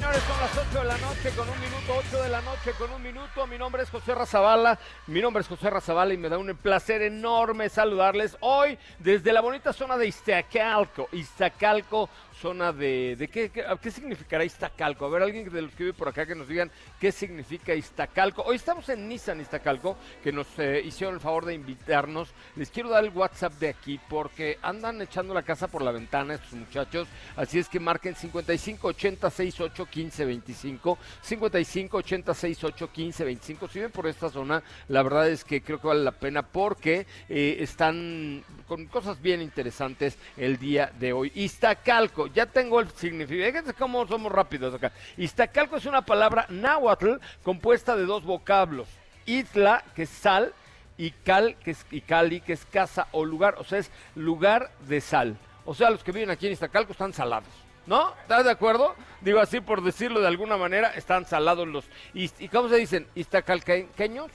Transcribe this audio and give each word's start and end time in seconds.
Señores, 0.00 0.22
son 0.22 0.40
las 0.40 0.56
8 0.56 0.78
de 0.78 0.84
la 0.86 0.96
noche 0.96 1.30
con 1.36 1.46
un 1.50 1.60
minuto, 1.60 1.94
8 1.98 2.22
de 2.22 2.28
la 2.30 2.40
noche 2.40 2.72
con 2.78 2.90
un 2.90 3.02
minuto. 3.02 3.46
Mi 3.46 3.58
nombre 3.58 3.82
es 3.82 3.90
José 3.90 4.14
Razabala, 4.14 4.78
mi 5.06 5.20
nombre 5.20 5.42
es 5.42 5.46
José 5.46 5.68
Razabala 5.68 6.14
y 6.14 6.16
me 6.16 6.30
da 6.30 6.38
un 6.38 6.56
placer 6.56 7.02
enorme 7.02 7.68
saludarles 7.68 8.34
hoy 8.40 8.78
desde 8.98 9.30
la 9.30 9.42
bonita 9.42 9.74
zona 9.74 9.98
de 9.98 10.06
Iztacalco, 10.06 11.06
Iztacalco, 11.12 12.08
zona 12.40 12.72
de... 12.72 13.16
¿De 13.16 13.28
qué, 13.28 13.50
qué, 13.50 13.90
significará 13.90 14.42
Iztacalco? 14.42 15.04
A 15.04 15.10
ver, 15.10 15.22
alguien 15.22 15.52
de 15.52 15.62
los 15.62 15.72
que 15.72 15.84
vive 15.84 15.94
por 15.94 16.08
acá 16.08 16.24
que 16.24 16.34
nos 16.34 16.48
digan 16.48 16.70
qué 16.98 17.12
significa 17.12 17.74
Iztacalco. 17.74 18.42
Hoy 18.42 18.56
estamos 18.56 18.88
en 18.88 19.06
Nissan 19.06 19.40
Iztacalco, 19.40 19.98
que 20.22 20.32
nos 20.32 20.46
eh, 20.58 20.80
hicieron 20.82 21.16
el 21.16 21.20
favor 21.20 21.44
de 21.44 21.52
invitarnos. 21.52 22.30
Les 22.56 22.70
quiero 22.70 22.88
dar 22.88 23.04
el 23.04 23.10
WhatsApp 23.10 23.52
de 23.54 23.68
aquí 23.68 24.00
porque 24.08 24.58
andan 24.62 25.02
echando 25.02 25.34
la 25.34 25.42
casa 25.42 25.68
por 25.68 25.82
la 25.82 25.92
ventana 25.92 26.34
estos 26.34 26.52
muchachos. 26.52 27.06
Así 27.36 27.58
es 27.58 27.68
que 27.68 27.78
marquen 27.78 28.14
55 28.14 28.88
80 28.88 29.28
68 29.30 29.86
15 29.90 30.24
25. 30.24 30.98
55 31.20 31.96
80 31.98 32.34
68 32.34 32.92
15 32.92 33.24
25. 33.24 33.68
Si 33.68 33.80
ven 33.80 33.90
por 33.90 34.06
esta 34.06 34.30
zona, 34.30 34.62
la 34.88 35.02
verdad 35.02 35.28
es 35.28 35.44
que 35.44 35.62
creo 35.62 35.80
que 35.80 35.88
vale 35.88 36.02
la 36.02 36.12
pena 36.12 36.42
porque 36.42 37.06
eh, 37.28 37.56
están 37.60 38.44
con 38.66 38.86
cosas 38.86 39.20
bien 39.20 39.42
interesantes 39.42 40.16
el 40.36 40.58
día 40.58 40.92
de 40.98 41.12
hoy. 41.12 41.32
Iztacalco, 41.34 42.28
ya 42.28 42.46
tengo 42.46 42.80
el 42.80 42.88
significado. 42.90 43.50
Fíjense 43.50 43.74
cómo 43.74 44.06
somos 44.06 44.32
rápidos 44.32 44.74
acá. 44.74 44.92
Iztacalco 45.16 45.76
es 45.76 45.86
una 45.86 46.02
palabra 46.02 46.46
náhuatl 46.48 47.16
compuesta 47.42 47.96
de 47.96 48.06
dos 48.06 48.24
vocablos. 48.24 48.88
Isla, 49.26 49.84
que 49.94 50.02
es 50.02 50.10
sal, 50.10 50.54
y 50.96 51.12
cal, 51.12 51.56
que 51.64 51.70
es 51.70 51.86
y 51.90 52.02
cali, 52.02 52.40
que 52.40 52.52
es 52.52 52.64
casa 52.66 53.08
o 53.12 53.24
lugar. 53.24 53.56
O 53.58 53.64
sea, 53.64 53.78
es 53.78 53.90
lugar 54.14 54.70
de 54.86 55.00
sal. 55.00 55.36
O 55.64 55.74
sea, 55.74 55.90
los 55.90 56.04
que 56.04 56.12
viven 56.12 56.30
aquí 56.30 56.46
en 56.46 56.52
Iztacalco 56.52 56.92
están 56.92 57.12
salados. 57.12 57.69
¿No? 57.86 58.14
¿Estás 58.22 58.44
de 58.44 58.50
acuerdo? 58.50 58.94
Digo 59.20 59.40
así 59.40 59.60
por 59.60 59.82
decirlo 59.82 60.20
de 60.20 60.28
alguna 60.28 60.56
manera, 60.56 60.90
están 60.90 61.26
salados 61.26 61.66
los... 61.66 61.84
¿Y, 62.14 62.28
cómo 62.48 62.68
se 62.68 62.76
dicen? 62.76 63.06
¿Iztacalqueños? 63.14 64.30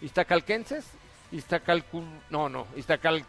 ¿Iztacalquenses? 0.00 0.84
¿Iztacalcu... 1.30 2.04
No, 2.30 2.48
no, 2.48 2.66
Iztacal 2.76 3.24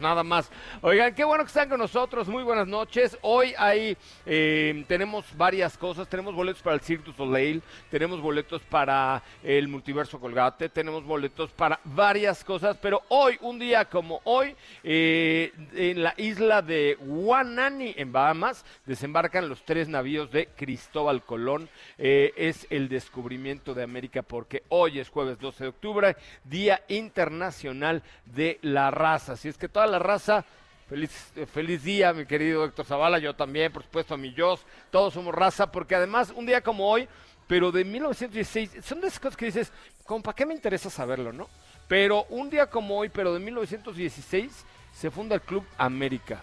nada 0.00 0.24
más. 0.24 0.50
Oigan, 0.80 1.14
qué 1.14 1.24
bueno 1.24 1.44
que 1.44 1.48
están 1.48 1.68
con 1.68 1.78
nosotros, 1.78 2.26
muy 2.26 2.42
buenas 2.42 2.66
noches. 2.66 3.18
Hoy 3.20 3.52
hay, 3.58 3.98
eh, 4.24 4.82
tenemos 4.88 5.26
varias 5.36 5.76
cosas, 5.76 6.08
tenemos 6.08 6.34
boletos 6.34 6.62
para 6.62 6.76
el 6.76 6.80
Cirque 6.80 7.04
du 7.04 7.12
Soleil, 7.12 7.62
tenemos 7.90 8.22
boletos 8.22 8.62
para 8.62 9.22
el 9.42 9.68
Multiverso 9.68 10.18
Colgate, 10.18 10.70
tenemos 10.70 11.04
boletos 11.04 11.50
para 11.50 11.78
varias 11.84 12.42
cosas, 12.44 12.78
pero 12.80 13.02
hoy, 13.08 13.36
un 13.42 13.58
día 13.58 13.84
como 13.84 14.22
hoy, 14.24 14.56
eh, 14.84 15.52
en 15.74 16.02
la 16.02 16.14
isla 16.16 16.62
de 16.62 16.96
Guanani, 16.98 17.92
en 17.94 18.10
Bahamas, 18.10 18.64
desembarcan 18.86 19.50
los 19.50 19.66
tres 19.66 19.86
navíos 19.86 20.30
de 20.30 20.46
Cristóbal 20.56 21.22
Colón. 21.22 21.68
Eh, 21.98 22.32
es 22.38 22.66
el 22.70 22.88
descubrimiento 22.88 23.74
de 23.74 23.82
América 23.82 24.22
porque 24.22 24.62
hoy 24.70 24.98
es 24.98 25.10
jueves 25.10 25.38
12 25.38 25.64
de 25.64 25.68
octubre, 25.68 26.16
Día 26.44 26.80
Internacional 26.88 28.02
de 28.24 28.58
la 28.62 28.90
Raza. 28.90 29.34
Así 29.34 29.48
es 29.48 29.57
que 29.58 29.68
toda 29.68 29.86
la 29.86 29.98
raza, 29.98 30.44
feliz, 30.88 31.10
eh, 31.36 31.46
feliz 31.46 31.82
día, 31.82 32.12
mi 32.12 32.24
querido 32.24 32.64
Héctor 32.64 32.86
Zavala, 32.86 33.18
yo 33.18 33.34
también, 33.34 33.72
por 33.72 33.82
supuesto, 33.82 34.14
a 34.14 34.16
mi 34.16 34.34
Jos, 34.34 34.64
todos 34.90 35.14
somos 35.14 35.34
raza, 35.34 35.70
porque 35.70 35.94
además, 35.94 36.32
un 36.34 36.46
día 36.46 36.62
como 36.62 36.88
hoy, 36.88 37.08
pero 37.46 37.72
de 37.72 37.84
1916, 37.84 38.84
son 38.84 39.00
de 39.00 39.08
esas 39.08 39.20
cosas 39.20 39.36
que 39.36 39.46
dices, 39.46 39.72
como, 40.04 40.22
¿para 40.22 40.36
qué 40.36 40.46
me 40.46 40.54
interesa 40.54 40.90
saberlo, 40.90 41.32
no? 41.32 41.48
Pero 41.88 42.24
un 42.30 42.50
día 42.50 42.68
como 42.68 42.96
hoy, 42.98 43.08
pero 43.08 43.32
de 43.34 43.40
1916, 43.40 44.64
se 44.92 45.10
funda 45.10 45.34
el 45.34 45.42
Club 45.42 45.64
América. 45.76 46.42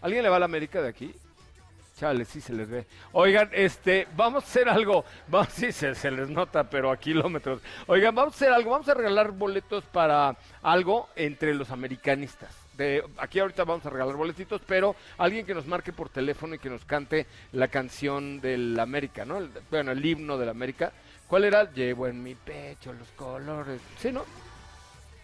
¿Alguien 0.00 0.22
le 0.22 0.28
va 0.28 0.36
a 0.36 0.40
la 0.40 0.44
América 0.46 0.80
de 0.80 0.88
aquí? 0.88 1.14
Chale, 2.00 2.24
sí 2.24 2.40
se 2.40 2.54
les 2.54 2.66
ve. 2.66 2.86
Oigan, 3.12 3.50
este, 3.52 4.08
vamos 4.16 4.42
a 4.42 4.46
hacer 4.46 4.70
algo. 4.70 5.04
Vamos, 5.28 5.50
sí, 5.52 5.70
se, 5.70 5.94
se, 5.94 6.10
les 6.10 6.30
nota, 6.30 6.64
pero 6.64 6.90
a 6.90 6.96
kilómetros. 6.96 7.60
Oigan, 7.86 8.14
vamos 8.14 8.32
a 8.32 8.36
hacer 8.36 8.52
algo. 8.54 8.70
Vamos 8.70 8.88
a 8.88 8.94
regalar 8.94 9.32
boletos 9.32 9.84
para 9.84 10.34
algo 10.62 11.10
entre 11.14 11.52
los 11.52 11.70
americanistas. 11.70 12.56
De, 12.72 13.04
aquí 13.18 13.38
ahorita 13.38 13.64
vamos 13.64 13.84
a 13.84 13.90
regalar 13.90 14.16
boletitos, 14.16 14.62
pero 14.66 14.96
alguien 15.18 15.44
que 15.44 15.52
nos 15.52 15.66
marque 15.66 15.92
por 15.92 16.08
teléfono 16.08 16.54
y 16.54 16.58
que 16.58 16.70
nos 16.70 16.86
cante 16.86 17.26
la 17.52 17.68
canción 17.68 18.40
del 18.40 18.80
América, 18.80 19.26
¿no? 19.26 19.38
bueno, 19.70 19.92
el 19.92 20.02
himno 20.02 20.38
del 20.38 20.48
América. 20.48 20.94
¿Cuál 21.26 21.44
era? 21.44 21.70
Llevo 21.70 22.06
en 22.06 22.22
mi 22.22 22.34
pecho 22.34 22.94
los 22.94 23.10
colores. 23.10 23.78
¿Sí, 23.98 24.10
no? 24.10 24.24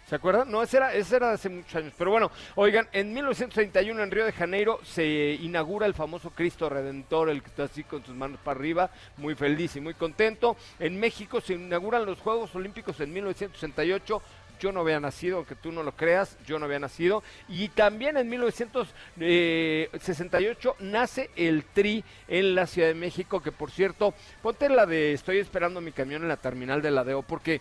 ¿Se 0.09 0.15
acuerdan? 0.15 0.51
No, 0.51 0.63
ese 0.63 0.77
era, 0.77 0.95
ese 0.95 1.17
era 1.17 1.33
hace 1.33 1.49
muchos 1.49 1.75
años. 1.75 1.93
Pero 1.99 2.13
bueno, 2.13 2.31
oigan, 2.55 2.89
en 2.93 3.13
1931 3.13 4.03
en 4.03 4.11
Río 4.11 4.25
de 4.25 4.33
Janeiro 4.33 4.79
se 4.85 5.37
inaugura 5.43 5.87
el 5.87 5.95
famoso 5.95 6.31
Cristo 6.31 6.69
Redentor, 6.69 7.29
el 7.29 7.43
que 7.43 7.49
está 7.49 7.65
así 7.65 7.83
con 7.83 8.05
sus 8.05 8.15
manos 8.15 8.39
para 8.45 8.57
arriba, 8.57 8.91
muy 9.17 9.35
feliz 9.35 9.75
y 9.75 9.81
muy 9.81 9.95
contento. 9.95 10.57
En 10.79 11.01
México 11.01 11.41
se 11.41 11.55
inauguran 11.55 12.07
los 12.07 12.21
Juegos 12.21 12.55
Olímpicos 12.55 13.01
en 13.01 13.13
1968 13.13 14.23
yo 14.59 14.73
no 14.73 14.81
había 14.81 14.99
nacido, 15.01 15.37
aunque 15.37 15.55
tú 15.55 15.71
no 15.71 15.83
lo 15.83 15.93
creas, 15.93 16.39
yo 16.47 16.59
no 16.59 16.65
había 16.65 16.79
nacido. 16.79 17.23
Y 17.49 17.69
también 17.69 18.17
en 18.17 18.27
1968 18.29 20.77
nace 20.81 21.29
el 21.37 21.63
Tri 21.65 22.03
en 22.29 22.55
la 22.55 22.67
Ciudad 22.67 22.89
de 22.89 22.95
México, 22.95 23.43
que 23.43 23.53
por 23.53 23.71
cierto, 23.71 24.15
ponte 24.43 24.71
la 24.71 24.87
de 24.87 25.13
estoy 25.13 25.37
esperando 25.39 25.83
mi 25.83 25.93
camión 25.93 26.23
en 26.23 26.29
la 26.29 26.39
terminal 26.39 26.83
de 26.83 26.91
Ladeo, 26.91 27.23
porque 27.23 27.61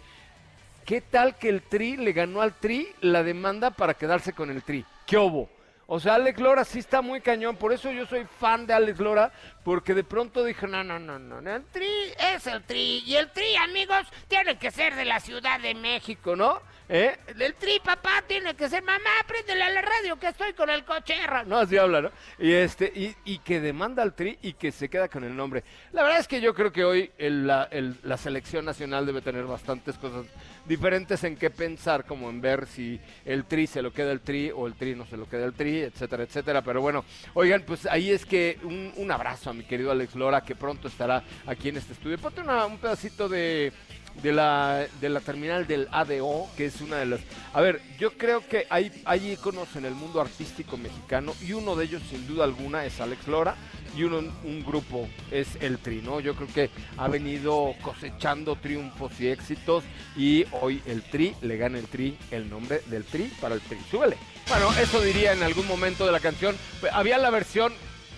¿Qué 0.86 1.02
tal 1.02 1.36
que 1.38 1.50
el 1.50 1.64
Tri 1.64 1.98
le 1.98 2.14
ganó 2.14 2.42
al 2.42 2.60
Tri 2.60 2.88
la 3.02 3.24
demanda 3.24 3.72
para 3.72 3.96
quedarse 3.96 4.34
con 4.34 4.52
el 4.52 4.62
Tri? 4.62 4.86
¿Qué 5.08 5.18
hubo? 5.18 5.50
O 5.88 6.00
sea, 6.00 6.14
Alex 6.14 6.40
Lora 6.40 6.64
sí 6.64 6.78
está 6.78 7.02
muy 7.02 7.22
cañón, 7.22 7.58
por 7.58 7.74
eso 7.74 7.92
yo 7.92 8.06
soy 8.06 8.26
fan 8.40 8.68
de 8.68 8.74
Alex 8.74 9.00
Lora, 9.00 9.32
porque 9.64 9.96
de 9.96 10.04
pronto 10.04 10.44
dije, 10.44 10.68
no, 10.68 10.84
no, 10.84 11.00
no, 11.00 11.18
no, 11.18 11.40
el 11.40 11.64
Tri 11.66 11.88
es 12.34 12.46
el 12.46 12.64
Tri, 12.64 13.04
y 13.04 13.16
el 13.16 13.32
Tri, 13.32 13.56
amigos, 13.56 14.08
tiene 14.28 14.60
que 14.60 14.70
ser 14.70 14.96
de 14.96 15.06
la 15.06 15.20
Ciudad 15.20 15.60
de 15.60 15.74
México, 15.74 16.36
¿no? 16.36 16.62
¿Eh? 16.88 17.18
El 17.40 17.56
tri, 17.56 17.80
papá, 17.84 18.24
tiene 18.28 18.56
que 18.56 18.70
ser, 18.70 18.84
mamá, 18.84 19.10
préndele 19.28 19.64
a 19.64 19.70
la 19.70 19.82
radio 19.82 20.20
que 20.20 20.28
estoy 20.28 20.54
con 20.54 20.70
el 20.70 20.84
cocherra. 20.84 21.44
No, 21.44 21.58
así 21.58 21.78
habla, 21.78 22.02
¿no? 22.02 22.12
Y, 22.38 22.52
este, 22.52 22.92
y, 22.96 23.16
y, 23.26 23.40
que 23.40 23.60
demanda 23.60 24.04
al 24.04 24.14
tri 24.14 24.38
y 24.44 24.54
que 24.54 24.72
se 24.72 24.88
queda 24.88 25.08
con 25.08 25.24
el 25.24 25.36
nombre. 25.36 25.64
La 25.94 26.04
verdad 26.04 26.20
es 26.20 26.28
que 26.28 26.42
yo 26.42 26.54
creo 26.54 26.72
que 26.72 26.86
hoy 26.86 27.12
la, 27.18 27.70
la 28.04 28.18
selección 28.18 28.66
nacional 28.66 29.06
debe 29.06 29.22
tener 29.22 29.46
bastantes 29.46 29.98
cosas 29.98 30.28
diferentes 30.66 31.24
en 31.24 31.38
qué 31.38 31.50
pensar, 31.50 32.06
como 32.06 32.30
en 32.30 32.40
ver 32.40 32.68
si 32.68 33.00
el 33.26 33.46
tri 33.46 33.66
se 33.66 33.82
lo 33.82 33.92
queda 33.92 34.12
el 34.12 34.22
tri 34.22 34.52
o 34.52 34.68
el 34.68 34.76
tri 34.76 34.96
no 34.96 35.06
se 35.08 35.18
lo 35.18 35.28
queda 35.28 35.46
el 35.46 35.54
tri, 35.54 35.82
etcétera, 35.82 36.24
etcétera. 36.24 36.62
Pero 36.62 36.82
bueno, 36.82 37.04
oigan, 37.34 37.64
pues 37.64 37.88
ahí 37.88 38.12
es 38.12 38.26
que 38.26 38.60
un, 38.64 38.94
un 38.96 39.12
abrazo 39.12 39.50
a 39.50 39.54
mi 39.54 39.64
querido 39.64 39.92
Alex 39.92 40.16
Lora, 40.16 40.42
que 40.42 40.56
pronto 40.56 40.88
estará 40.88 41.24
aquí 41.48 41.70
en 41.70 41.78
este 41.78 41.94
estudio. 41.94 42.20
Ponte 42.20 42.42
una, 42.42 42.66
un 42.68 42.78
pedacito 42.78 43.28
de 43.28 43.74
de 44.22 44.32
la, 44.32 44.88
de 45.02 45.10
la 45.10 45.20
terminal 45.20 45.68
del 45.68 45.88
ADO, 45.92 46.48
que 46.58 46.66
es 46.66 46.82
una 46.82 46.98
de 46.98 47.06
las... 47.06 47.20
A 47.54 47.62
ver, 47.62 47.82
yo 48.00 48.12
creo 48.18 48.48
que 48.48 48.66
hay, 48.70 48.92
hay 49.06 49.38
en 49.76 49.86
el 49.86 49.94
mundo 49.94 50.22
artístico 50.22 50.78
mexicano 50.78 51.34
y 51.42 51.54
uno 51.54 51.76
de 51.76 51.86
ellos 51.86 52.02
sin 52.10 52.28
duda 52.28 52.44
alguna 52.44 52.86
es 52.86 53.00
Alex 53.00 53.28
Lora 53.28 53.56
y 53.96 54.04
uno, 54.04 54.18
un 54.44 54.64
grupo 54.66 55.08
es 55.32 55.48
el 55.62 55.78
Tri, 55.78 56.02
¿no? 56.02 56.20
Yo 56.20 56.36
creo 56.36 56.48
que 56.54 56.70
ha 56.98 57.08
venido 57.08 57.74
cosechando 57.82 58.56
triunfos 58.56 59.20
y 59.20 59.28
éxitos 59.28 59.84
y 60.16 60.46
hoy 60.62 60.82
el 60.86 61.04
Tri 61.04 61.36
le 61.42 61.58
gana 61.58 61.78
el 61.78 61.88
Tri 61.88 62.18
el 62.32 62.50
nombre 62.50 62.82
del 62.88 63.04
Tri 63.06 63.32
para 63.40 63.56
el 63.56 63.62
Tri. 63.62 63.78
Súbele. 63.90 64.18
Bueno, 64.48 64.72
eso 64.80 65.02
diría 65.02 65.34
en 65.34 65.44
algún 65.44 65.68
momento 65.68 66.06
de 66.06 66.12
la 66.12 66.20
canción. 66.20 66.56
Había 66.92 67.18
la 67.18 67.30
versión 67.30 67.74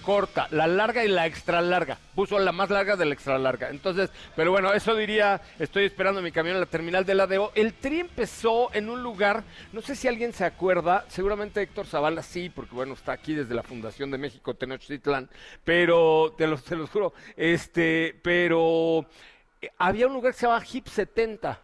corta, 0.08 0.48
la 0.52 0.68
larga 0.68 1.04
y 1.04 1.10
la 1.10 1.28
extra 1.28 1.60
larga. 1.60 1.98
Puso 2.16 2.40
la 2.40 2.54
más 2.54 2.70
larga 2.70 2.96
de 2.96 3.04
la 3.04 3.14
extra 3.14 3.38
larga. 3.38 3.70
Entonces, 3.70 4.10
pero 4.38 4.52
bueno, 4.52 4.72
eso 4.72 4.96
diría, 4.96 5.42
estoy 5.60 5.84
esperando 5.84 6.22
mi 6.22 6.32
camión 6.32 6.56
en 6.56 6.62
la 6.62 6.66
terminal 6.66 7.04
de 7.06 7.14
la 7.14 7.28
DEO. 7.28 7.52
El 7.56 7.74
tri 7.74 8.00
empezó 8.00 8.74
en 8.74 8.90
un 8.90 9.04
lugar, 9.04 9.44
no 9.74 9.82
sé 9.82 9.98
si 9.98 10.08
alguien 10.08 10.32
se 10.32 10.46
acuerda, 10.46 11.04
seguramente 11.10 11.62
Héctor 11.62 11.88
Zavala 11.88 12.24
sí, 12.24 12.50
porque 12.50 12.74
bueno, 12.74 12.94
está 12.94 13.12
aquí 13.12 13.34
desde 13.34 13.54
la 13.54 13.64
Fundación 13.64 14.10
de 14.10 14.18
México 14.18 14.54
Tenochtitlán, 14.54 15.30
pero 15.66 16.34
te 16.38 16.48
lo, 16.48 16.58
te 16.58 16.78
lo 16.78 16.88
juro, 16.88 17.14
este, 17.36 18.18
pero 18.24 19.06
eh, 19.62 19.72
había 19.78 20.08
un 20.08 20.14
lugar 20.14 20.32
que 20.32 20.40
se 20.40 20.48
llama 20.48 20.64
Hip 20.72 20.88
70 20.88 21.60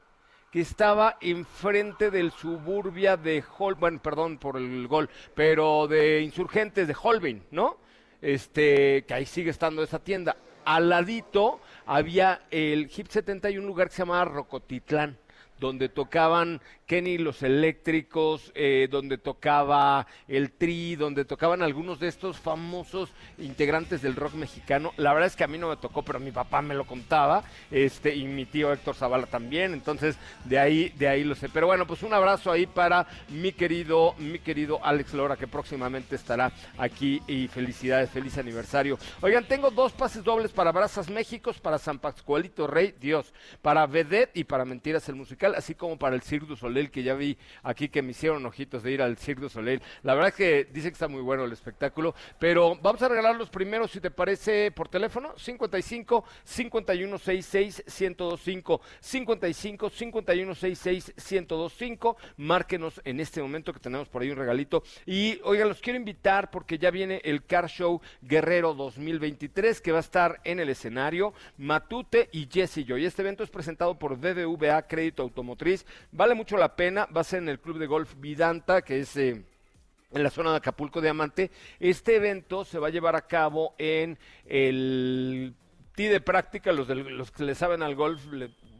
que 0.52 0.60
estaba 0.60 1.18
enfrente 1.22 2.12
del 2.12 2.34
suburbia 2.34 3.16
de 3.16 3.42
Hol, 3.58 3.76
bueno, 3.76 4.02
perdón 4.04 4.38
por 4.38 4.58
el 4.58 4.86
gol, 4.90 5.10
pero 5.34 5.88
de 5.88 6.20
insurgentes 6.20 6.90
de 6.90 6.96
Holbein, 7.02 7.42
¿no? 7.52 7.82
Este, 8.24 9.04
que 9.06 9.14
ahí 9.14 9.26
sigue 9.26 9.52
estando 9.52 9.84
esa 9.84 10.00
tienda. 10.00 10.38
Al 10.66 10.90
ladito 10.90 11.60
había 11.86 12.44
el 12.50 12.90
Hip 12.96 13.08
70 13.10 13.52
y 13.52 13.58
un 13.58 13.66
lugar 13.66 13.90
que 13.90 13.96
se 13.96 14.02
llamaba 14.02 14.26
Rocotitlán 14.26 15.18
donde 15.64 15.88
tocaban 15.88 16.60
Kenny 16.86 17.18
los 17.18 17.42
eléctricos, 17.42 18.52
eh, 18.54 18.90
donde 18.92 19.18
tocaba 19.18 20.06
el 20.28 20.52
Tri, 20.52 20.98
donde 20.98 21.24
tocaban 21.24 21.62
algunos 21.62 22.02
de 22.02 22.10
estos 22.10 22.38
famosos 22.38 23.10
integrantes 23.38 24.02
del 24.02 24.18
rock 24.18 24.34
mexicano. 24.34 24.92
La 24.98 25.14
verdad 25.14 25.28
es 25.28 25.38
que 25.38 25.46
a 25.46 25.48
mí 25.48 25.58
no 25.58 25.70
me 25.70 25.78
tocó, 25.78 26.04
pero 26.04 26.20
mi 26.20 26.32
papá 26.32 26.62
me 26.62 26.76
lo 26.76 26.86
contaba, 26.86 27.46
este, 27.72 28.14
y 28.14 28.26
mi 28.26 28.46
tío 28.46 28.74
Héctor 28.74 28.96
Zavala 28.96 29.26
también, 29.26 29.74
entonces 29.74 30.18
de 30.44 30.60
ahí, 30.60 30.90
de 30.98 31.08
ahí 31.08 31.24
lo 31.24 31.36
sé. 31.36 31.48
Pero 31.48 31.68
bueno, 31.68 31.88
pues 31.88 32.04
un 32.04 32.14
abrazo 32.14 32.52
ahí 32.52 32.66
para 32.68 33.08
mi 33.30 33.54
querido, 33.54 34.16
mi 34.18 34.40
querido 34.40 34.84
Alex 34.84 35.14
Lora, 35.14 35.38
que 35.38 35.48
próximamente 35.48 36.18
estará 36.18 36.52
aquí 36.78 37.22
y 37.26 37.48
felicidades, 37.48 38.10
feliz 38.10 38.38
aniversario. 38.38 39.00
Oigan, 39.22 39.48
tengo 39.48 39.72
dos 39.72 39.94
pases 39.94 40.26
dobles 40.26 40.52
para 40.52 40.74
Brazas 40.74 41.10
Méxicos, 41.10 41.62
para 41.62 41.78
San 41.78 42.00
Pascualito 42.00 42.68
Rey, 42.68 42.94
Dios, 43.00 43.34
para 43.62 43.88
Vedette 43.88 44.36
y 44.38 44.44
para 44.44 44.66
Mentiras 44.66 45.08
el 45.08 45.16
Musical 45.16 45.53
así 45.56 45.76
como 45.76 45.98
para 45.98 46.16
el 46.16 46.22
Cirque 46.22 46.48
du 46.48 46.56
Soleil, 46.56 46.92
que 46.92 47.04
ya 47.04 47.14
vi 47.14 47.38
aquí 47.64 47.90
que 47.90 48.02
me 48.02 48.12
hicieron 48.12 48.46
ojitos 48.46 48.84
de 48.84 48.92
ir 48.92 49.02
al 49.02 49.18
Cirque 49.18 49.42
du 49.42 49.50
Soleil. 49.50 49.82
La 50.04 50.14
verdad 50.14 50.30
es 50.30 50.36
que 50.36 50.68
dice 50.72 50.90
que 50.90 50.94
está 50.94 51.08
muy 51.08 51.22
bueno 51.22 51.46
el 51.46 51.52
espectáculo, 51.52 52.16
pero 52.40 52.76
vamos 52.82 53.02
a 53.02 53.10
regalar 53.10 53.36
los 53.36 53.50
primeros, 53.50 53.92
si 53.92 54.00
te 54.00 54.12
parece, 54.12 54.72
por 54.72 54.90
teléfono, 54.90 55.34
55 55.38 56.26
5166 56.44 57.84
1025 57.88 58.82
55 59.00 59.90
5166 59.90 61.14
1025 61.18 62.18
Márquenos 62.38 63.02
en 63.04 63.20
este 63.20 63.42
momento 63.42 63.74
que 63.74 63.80
tenemos 63.80 64.10
por 64.10 64.22
ahí 64.22 64.30
un 64.30 64.38
regalito. 64.38 64.84
Y 65.06 65.40
oigan, 65.44 65.70
los 65.70 65.82
quiero 65.82 65.98
invitar 65.98 66.52
porque 66.52 66.78
ya 66.78 66.92
viene 66.92 67.22
el 67.24 67.46
Car 67.46 67.68
Show 67.70 68.02
Guerrero 68.22 68.74
2023 68.74 69.82
que 69.82 69.92
va 69.92 69.98
a 69.98 70.02
estar 70.02 70.42
en 70.44 70.60
el 70.60 70.70
escenario 70.70 71.34
Matute 71.58 72.30
y 72.32 72.48
Jesse 72.52 72.86
Yo. 72.86 72.98
Y 72.98 73.06
este 73.06 73.22
evento 73.22 73.44
es 73.44 73.50
presentado 73.50 73.98
por 73.98 74.18
BBVA 74.18 74.88
Crédito 74.88 75.24
Automotriz 75.34 75.84
motriz. 75.84 76.10
Vale 76.12 76.36
mucho 76.36 76.58
la 76.58 76.76
pena, 76.76 77.06
va 77.06 77.22
a 77.22 77.24
ser 77.24 77.40
en 77.40 77.50
el 77.50 77.60
Club 77.60 77.80
de 77.80 77.88
Golf 77.88 78.14
Vidanta, 78.18 78.82
que 78.82 79.00
es... 79.00 79.18
Eh, 79.18 79.44
en 80.12 80.22
la 80.22 80.30
zona 80.30 80.52
de 80.52 80.58
Acapulco 80.58 81.02
Diamante. 81.02 81.50
Este 81.80 82.16
evento 82.18 82.66
se 82.66 82.78
va 82.78 82.90
a 82.90 82.92
llevar 82.92 83.16
a 83.16 83.26
cabo 83.26 83.74
en 83.80 84.20
el 84.46 85.56
T 85.96 86.08
de 86.08 86.22
práctica, 86.22 86.72
los, 86.72 86.88
los 86.88 87.32
que 87.32 87.44
le 87.44 87.56
saben 87.56 87.82
al 87.82 87.96
golf, 87.96 88.22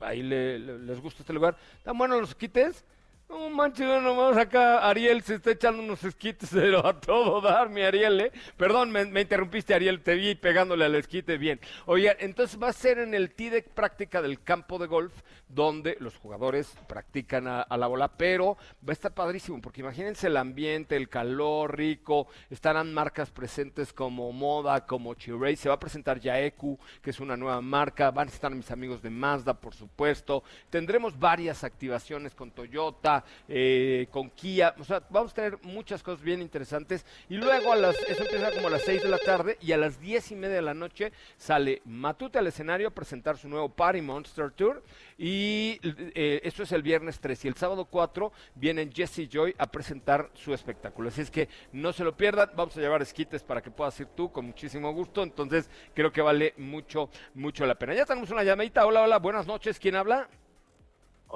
ahí 0.02 0.22
les 0.22 1.02
gusta 1.02 1.24
este 1.24 1.34
lugar. 1.34 1.58
¿Están 1.78 1.98
buenos 1.98 2.20
los 2.22 2.36
quites? 2.36 2.86
No 3.34 3.50
manches, 3.50 3.88
no 3.88 4.00
nomás 4.00 4.38
acá 4.38 4.88
Ariel 4.88 5.24
se 5.24 5.36
está 5.36 5.52
echando 5.52 5.82
unos 5.82 6.04
esquites 6.04 6.50
pero 6.54 6.86
a 6.86 7.00
todo 7.00 7.42
dar, 7.42 7.68
mi 7.68 7.82
Ariel, 7.82 8.22
¿eh? 8.22 8.32
Perdón, 8.58 8.92
me, 8.92 9.02
interrumpiste, 9.20 9.74
Ariel, 9.74 10.02
te 10.02 10.14
vi 10.14 10.36
pegándole 10.36 10.86
al 10.86 10.94
esquite 10.94 11.40
bien. 11.40 11.60
Oye, 11.88 12.16
entonces 12.20 12.62
va 12.62 12.70
a 12.70 12.74
ser 12.74 13.00
en 13.00 13.16
el 13.16 13.32
TIDEC 13.32 13.70
práctica 13.70 14.22
del 14.22 14.44
campo 14.44 14.78
de 14.78 14.86
golf, 14.86 15.14
donde 15.48 15.98
los 16.00 16.16
jugadores 16.16 16.76
practican 16.88 17.48
a, 17.48 17.66
la 17.76 17.88
bola, 17.88 18.08
pero 18.08 18.56
va 18.88 18.90
a 18.90 18.94
estar 18.94 19.14
padrísimo, 19.14 19.62
porque 19.62 19.82
imagínense 19.82 20.28
el 20.28 20.38
ambiente, 20.38 20.96
el 20.96 21.10
calor 21.10 21.76
rico, 21.76 22.28
estarán 22.52 22.94
marcas 22.94 23.32
presentes 23.32 23.94
como 23.94 24.32
Moda, 24.32 24.86
como 24.86 25.16
Chiray, 25.16 25.56
se 25.56 25.70
va 25.70 25.76
a 25.76 25.80
presentar 25.80 26.20
Yaeku, 26.20 26.78
que 27.02 27.10
es 27.10 27.20
una 27.20 27.36
nueva 27.36 27.62
marca, 27.62 28.12
van 28.12 28.28
a 28.28 28.32
estar 28.32 28.54
mis 28.54 28.70
amigos 28.70 29.02
de 29.02 29.10
Mazda, 29.10 29.56
por 29.60 29.74
supuesto, 29.74 30.44
tendremos 30.70 31.18
varias 31.18 31.64
activaciones 31.64 32.36
con 32.36 32.52
Toyota, 32.52 33.23
eh, 33.48 34.08
con 34.12 34.30
Kia. 34.30 34.76
O 34.80 34.84
sea, 34.84 35.02
vamos 35.10 35.32
a 35.32 35.36
tener 35.36 35.58
muchas 35.64 36.04
cosas 36.04 36.24
bien 36.24 36.42
interesantes. 36.42 37.06
Y 37.30 37.36
luego 37.36 37.72
a 37.72 37.76
las, 37.76 37.98
eso 38.08 38.24
empieza 38.24 38.52
como 38.52 38.68
a 38.68 38.72
las 38.72 38.84
6 38.84 39.04
de 39.04 39.10
la 39.10 39.18
tarde 39.18 39.58
y 39.62 39.72
a 39.72 39.78
las 39.78 40.00
10 40.00 40.32
y 40.32 40.36
media 40.36 40.56
de 40.56 40.62
la 40.62 40.74
noche 40.74 41.12
sale 41.38 41.82
Matute 41.86 42.40
al 42.40 42.48
escenario 42.48 42.88
a 42.88 42.92
presentar 42.92 43.38
su 43.38 43.48
nuevo 43.50 43.70
Party 43.70 44.02
Monster 44.02 44.52
Tour. 44.52 44.84
Y 45.18 45.80
eh, 45.84 46.42
esto 46.44 46.64
es 46.64 46.72
el 46.72 46.82
viernes 46.82 47.20
3 47.20 47.46
y 47.46 47.48
el 47.48 47.56
sábado 47.56 47.86
4 47.86 48.32
vienen 48.56 48.92
Jesse 48.92 49.30
Joy 49.30 49.56
a 49.58 49.68
presentar 49.68 50.30
su 50.34 50.54
espectáculo. 50.54 51.10
Así 51.10 51.22
es 51.22 51.32
que 51.32 51.50
no 51.72 51.94
se 51.94 52.04
lo 52.04 52.16
pierdan. 52.16 52.52
Vamos 52.56 52.76
a 52.78 52.82
llevar 52.82 53.02
esquites 53.02 53.44
para 53.44 53.62
que 53.62 53.72
puedas 53.72 54.00
ir 54.00 54.08
tú 54.08 54.32
con 54.32 54.46
muchísimo 54.46 54.92
gusto. 54.94 55.24
Entonces 55.24 55.70
creo 55.94 56.12
que 56.12 56.22
vale 56.22 56.54
mucho, 56.58 57.10
mucho 57.34 57.66
la 57.66 57.76
pena. 57.76 57.94
Ya 57.94 58.06
tenemos 58.06 58.30
una 58.32 58.44
llamadita. 58.44 58.86
Hola, 58.86 59.04
hola, 59.04 59.20
buenas 59.20 59.48
noches. 59.48 59.80
¿Quién 59.80 59.96
habla? 59.96 60.28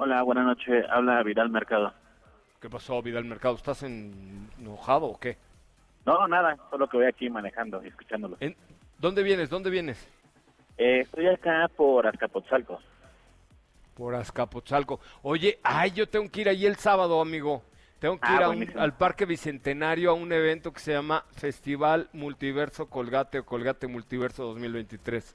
Hola, 0.00 0.22
buenas 0.22 0.44
noches. 0.44 0.86
Habla 0.90 1.20
Vidal 1.24 1.50
Mercado. 1.50 1.92
¿Qué 2.60 2.70
pasó, 2.70 3.02
Vidal 3.02 3.24
Mercado? 3.24 3.56
¿Estás 3.56 3.82
enojado 3.82 5.06
o 5.06 5.18
qué? 5.18 5.36
No, 6.06 6.28
nada. 6.28 6.56
Solo 6.70 6.88
que 6.88 6.98
voy 6.98 7.06
aquí 7.06 7.28
manejando 7.28 7.82
y 7.82 7.88
escuchándolo. 7.88 8.38
¿Dónde 8.96 9.24
vienes? 9.24 9.50
¿Dónde 9.50 9.70
vienes? 9.70 10.08
Eh, 10.76 11.00
estoy 11.00 11.26
acá 11.26 11.68
por 11.76 12.06
Azcapotzalco. 12.06 12.78
Por 13.94 14.14
Azcapotzalco. 14.14 15.00
Oye, 15.22 15.58
ay, 15.64 15.90
yo 15.90 16.08
tengo 16.08 16.30
que 16.30 16.42
ir 16.42 16.48
ahí 16.48 16.64
el 16.64 16.76
sábado, 16.76 17.20
amigo. 17.20 17.64
Tengo 17.98 18.20
que 18.20 18.28
ah, 18.28 18.54
ir 18.54 18.78
al 18.78 18.96
Parque 18.96 19.26
Bicentenario 19.26 20.12
a 20.12 20.14
un 20.14 20.30
evento 20.30 20.72
que 20.72 20.78
se 20.78 20.92
llama 20.92 21.24
Festival 21.32 22.08
Multiverso 22.12 22.88
Colgate 22.88 23.40
o 23.40 23.44
Colgate 23.44 23.88
Multiverso 23.88 24.44
2023. 24.44 25.34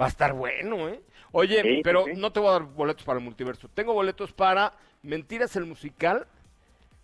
Va 0.00 0.06
a 0.06 0.08
estar 0.08 0.32
bueno, 0.32 0.88
¿eh? 0.88 1.00
Oye, 1.32 1.82
pero 1.84 2.06
no 2.16 2.32
te 2.32 2.40
voy 2.40 2.48
a 2.48 2.52
dar 2.52 2.62
boletos 2.62 3.04
para 3.04 3.18
el 3.18 3.24
multiverso. 3.24 3.68
Tengo 3.68 3.92
boletos 3.92 4.32
para 4.32 4.72
Mentiras 5.02 5.54
el 5.56 5.66
Musical, 5.66 6.26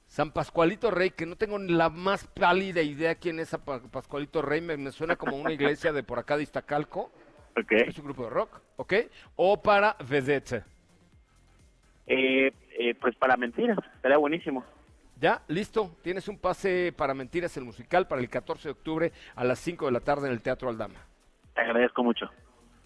San 0.07 0.33
Pascualito 0.33 0.91
Rey, 0.91 1.11
que 1.11 1.27
no 1.27 1.37
tengo 1.37 1.59
ni 1.59 1.73
la 1.73 1.91
más 1.91 2.27
pálida 2.27 2.81
idea 2.81 3.15
quién 3.15 3.39
es 3.39 3.51
San 3.51 3.61
Pascualito 3.61 4.41
Rey. 4.41 4.61
Me, 4.63 4.91
suena 4.93 5.17
como 5.17 5.37
una 5.37 5.53
iglesia 5.53 5.93
de 5.93 6.03
por 6.03 6.19
acá 6.19 6.37
de 6.37 6.45
Iztacalco. 6.45 7.13
Ok. 7.59 7.73
Es 7.73 7.99
un 7.99 8.07
grupo 8.07 8.25
de 8.25 8.31
rock, 8.31 8.61
¿ok? 8.77 8.95
O 9.37 9.63
para 9.63 9.97
Vedette. 10.09 10.65
Eh, 12.07 12.53
eh, 12.79 12.95
pues 13.01 13.15
para 13.17 13.37
Mentiras, 13.37 13.79
estaría 13.95 14.17
buenísimo. 14.17 14.65
Ya, 15.21 15.43
listo. 15.49 15.97
Tienes 16.03 16.29
un 16.29 16.39
pase 16.39 16.95
para 16.97 17.15
Mentiras 17.15 17.57
el 17.57 17.65
Musical 17.65 18.07
para 18.09 18.21
el 18.21 18.29
14 18.29 18.69
de 18.69 18.73
octubre 18.73 19.13
a 19.35 19.45
las 19.45 19.59
5 19.59 19.87
de 19.87 19.93
la 19.93 20.01
tarde 20.01 20.29
en 20.29 20.33
el 20.33 20.43
Teatro 20.43 20.69
Aldama. 20.69 21.01
Te 21.55 21.61
agradezco 21.61 22.03
mucho. 22.03 22.31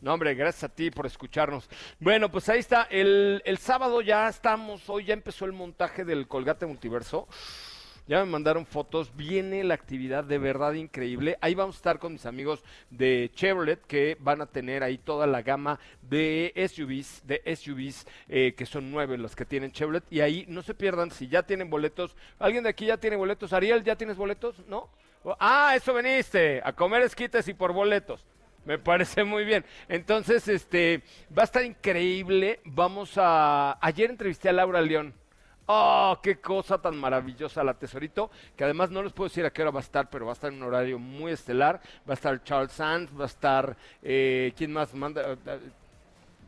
No, 0.01 0.15
hombre, 0.15 0.35
gracias 0.35 0.65
a 0.65 0.75
ti 0.75 0.91
por 0.91 1.05
escucharnos. 1.05 1.69
Bueno, 1.99 2.31
pues 2.31 2.49
ahí 2.49 2.59
está. 2.59 2.85
El, 2.91 3.43
el 3.45 3.59
sábado 3.59 4.01
ya 4.01 4.29
estamos, 4.29 4.89
hoy 4.89 5.05
ya 5.05 5.13
empezó 5.13 5.45
el 5.45 5.53
montaje 5.53 6.07
del 6.07 6.27
Colgate 6.27 6.65
Multiverso. 6.65 7.29
Ya 8.07 8.25
me 8.25 8.31
mandaron 8.31 8.67
fotos, 8.67 9.15
viene 9.15 9.63
la 9.63 9.75
actividad 9.75 10.25
de 10.25 10.39
verdad 10.39 10.73
increíble. 10.73 11.37
Ahí 11.43 11.55
vamos 11.55 11.77
a 11.77 11.79
estar 11.79 11.99
con 11.99 12.13
mis 12.15 12.25
amigos 12.25 12.65
de 12.89 13.31
Chevrolet 13.35 13.81
que 13.87 14.17
van 14.19 14.41
a 14.41 14.47
tener 14.47 14.83
ahí 14.83 14.97
toda 14.97 15.27
la 15.27 15.43
gama 15.43 15.79
de 16.01 16.53
SUVs, 16.57 17.23
de 17.27 17.43
SUVs 17.55 18.07
eh, 18.29 18.55
que 18.57 18.67
son 18.67 18.91
nueve 18.91 19.19
los 19.19 19.37
que 19.37 19.45
tienen 19.45 19.71
Chevrolet. 19.71 20.03
Y 20.11 20.21
ahí 20.23 20.47
no 20.49 20.63
se 20.63 20.75
pierdan 20.75 21.11
si 21.11 21.29
ya 21.29 21.43
tienen 21.43 21.69
boletos. 21.69 22.17
¿Alguien 22.39 22.65
de 22.65 22.71
aquí 22.71 22.87
ya 22.87 22.97
tiene 22.97 23.17
boletos? 23.17 23.53
Ariel, 23.53 23.85
¿ya 23.85 23.97
tienes 23.97 24.17
boletos? 24.17 24.59
¿No? 24.67 24.89
Ah, 25.39 25.75
eso 25.77 25.93
veniste, 25.93 26.63
a 26.65 26.73
comer 26.73 27.03
esquites 27.03 27.47
y 27.49 27.55
por 27.55 27.73
boletos. 27.75 28.25
Me 28.65 28.79
parece 28.79 29.25
muy 29.25 29.45
bien. 29.45 29.65
Entonces, 29.89 30.47
este, 30.49 31.03
va 31.37 31.43
a 31.43 31.45
estar 31.45 31.65
increíble. 31.65 32.61
Vamos 32.65 33.15
a... 33.17 33.79
Ayer 33.81 34.11
entrevisté 34.11 34.49
a 34.49 34.53
Laura 34.53 34.81
León. 34.81 35.15
¡Oh, 35.67 36.19
qué 36.23 36.41
cosa 36.41 36.81
tan 36.81 36.97
maravillosa 36.97 37.63
la 37.63 37.75
Tesorito! 37.75 38.31
Que 38.57 38.65
además 38.65 38.91
no 38.91 39.03
les 39.03 39.13
puedo 39.13 39.29
decir 39.29 39.45
a 39.47 39.51
qué 39.51 39.63
hora 39.63 39.71
va 39.71 39.81
a 39.81 39.83
estar, 39.83 40.11
pero 40.11 40.27
va 40.27 40.33
a 40.33 40.35
estar 40.35 40.53
en 40.53 40.59
un 40.59 40.69
horario 40.69 40.99
muy 40.99 41.33
estelar. 41.33 41.81
Va 42.09 42.13
a 42.13 42.15
estar 42.15 42.43
Charles 42.43 42.73
Sands, 42.73 43.13
va 43.19 43.25
a 43.25 43.29
estar... 43.29 43.77
Eh, 44.03 44.53
¿Quién 44.57 44.73
más 44.73 44.93
manda? 44.95 45.37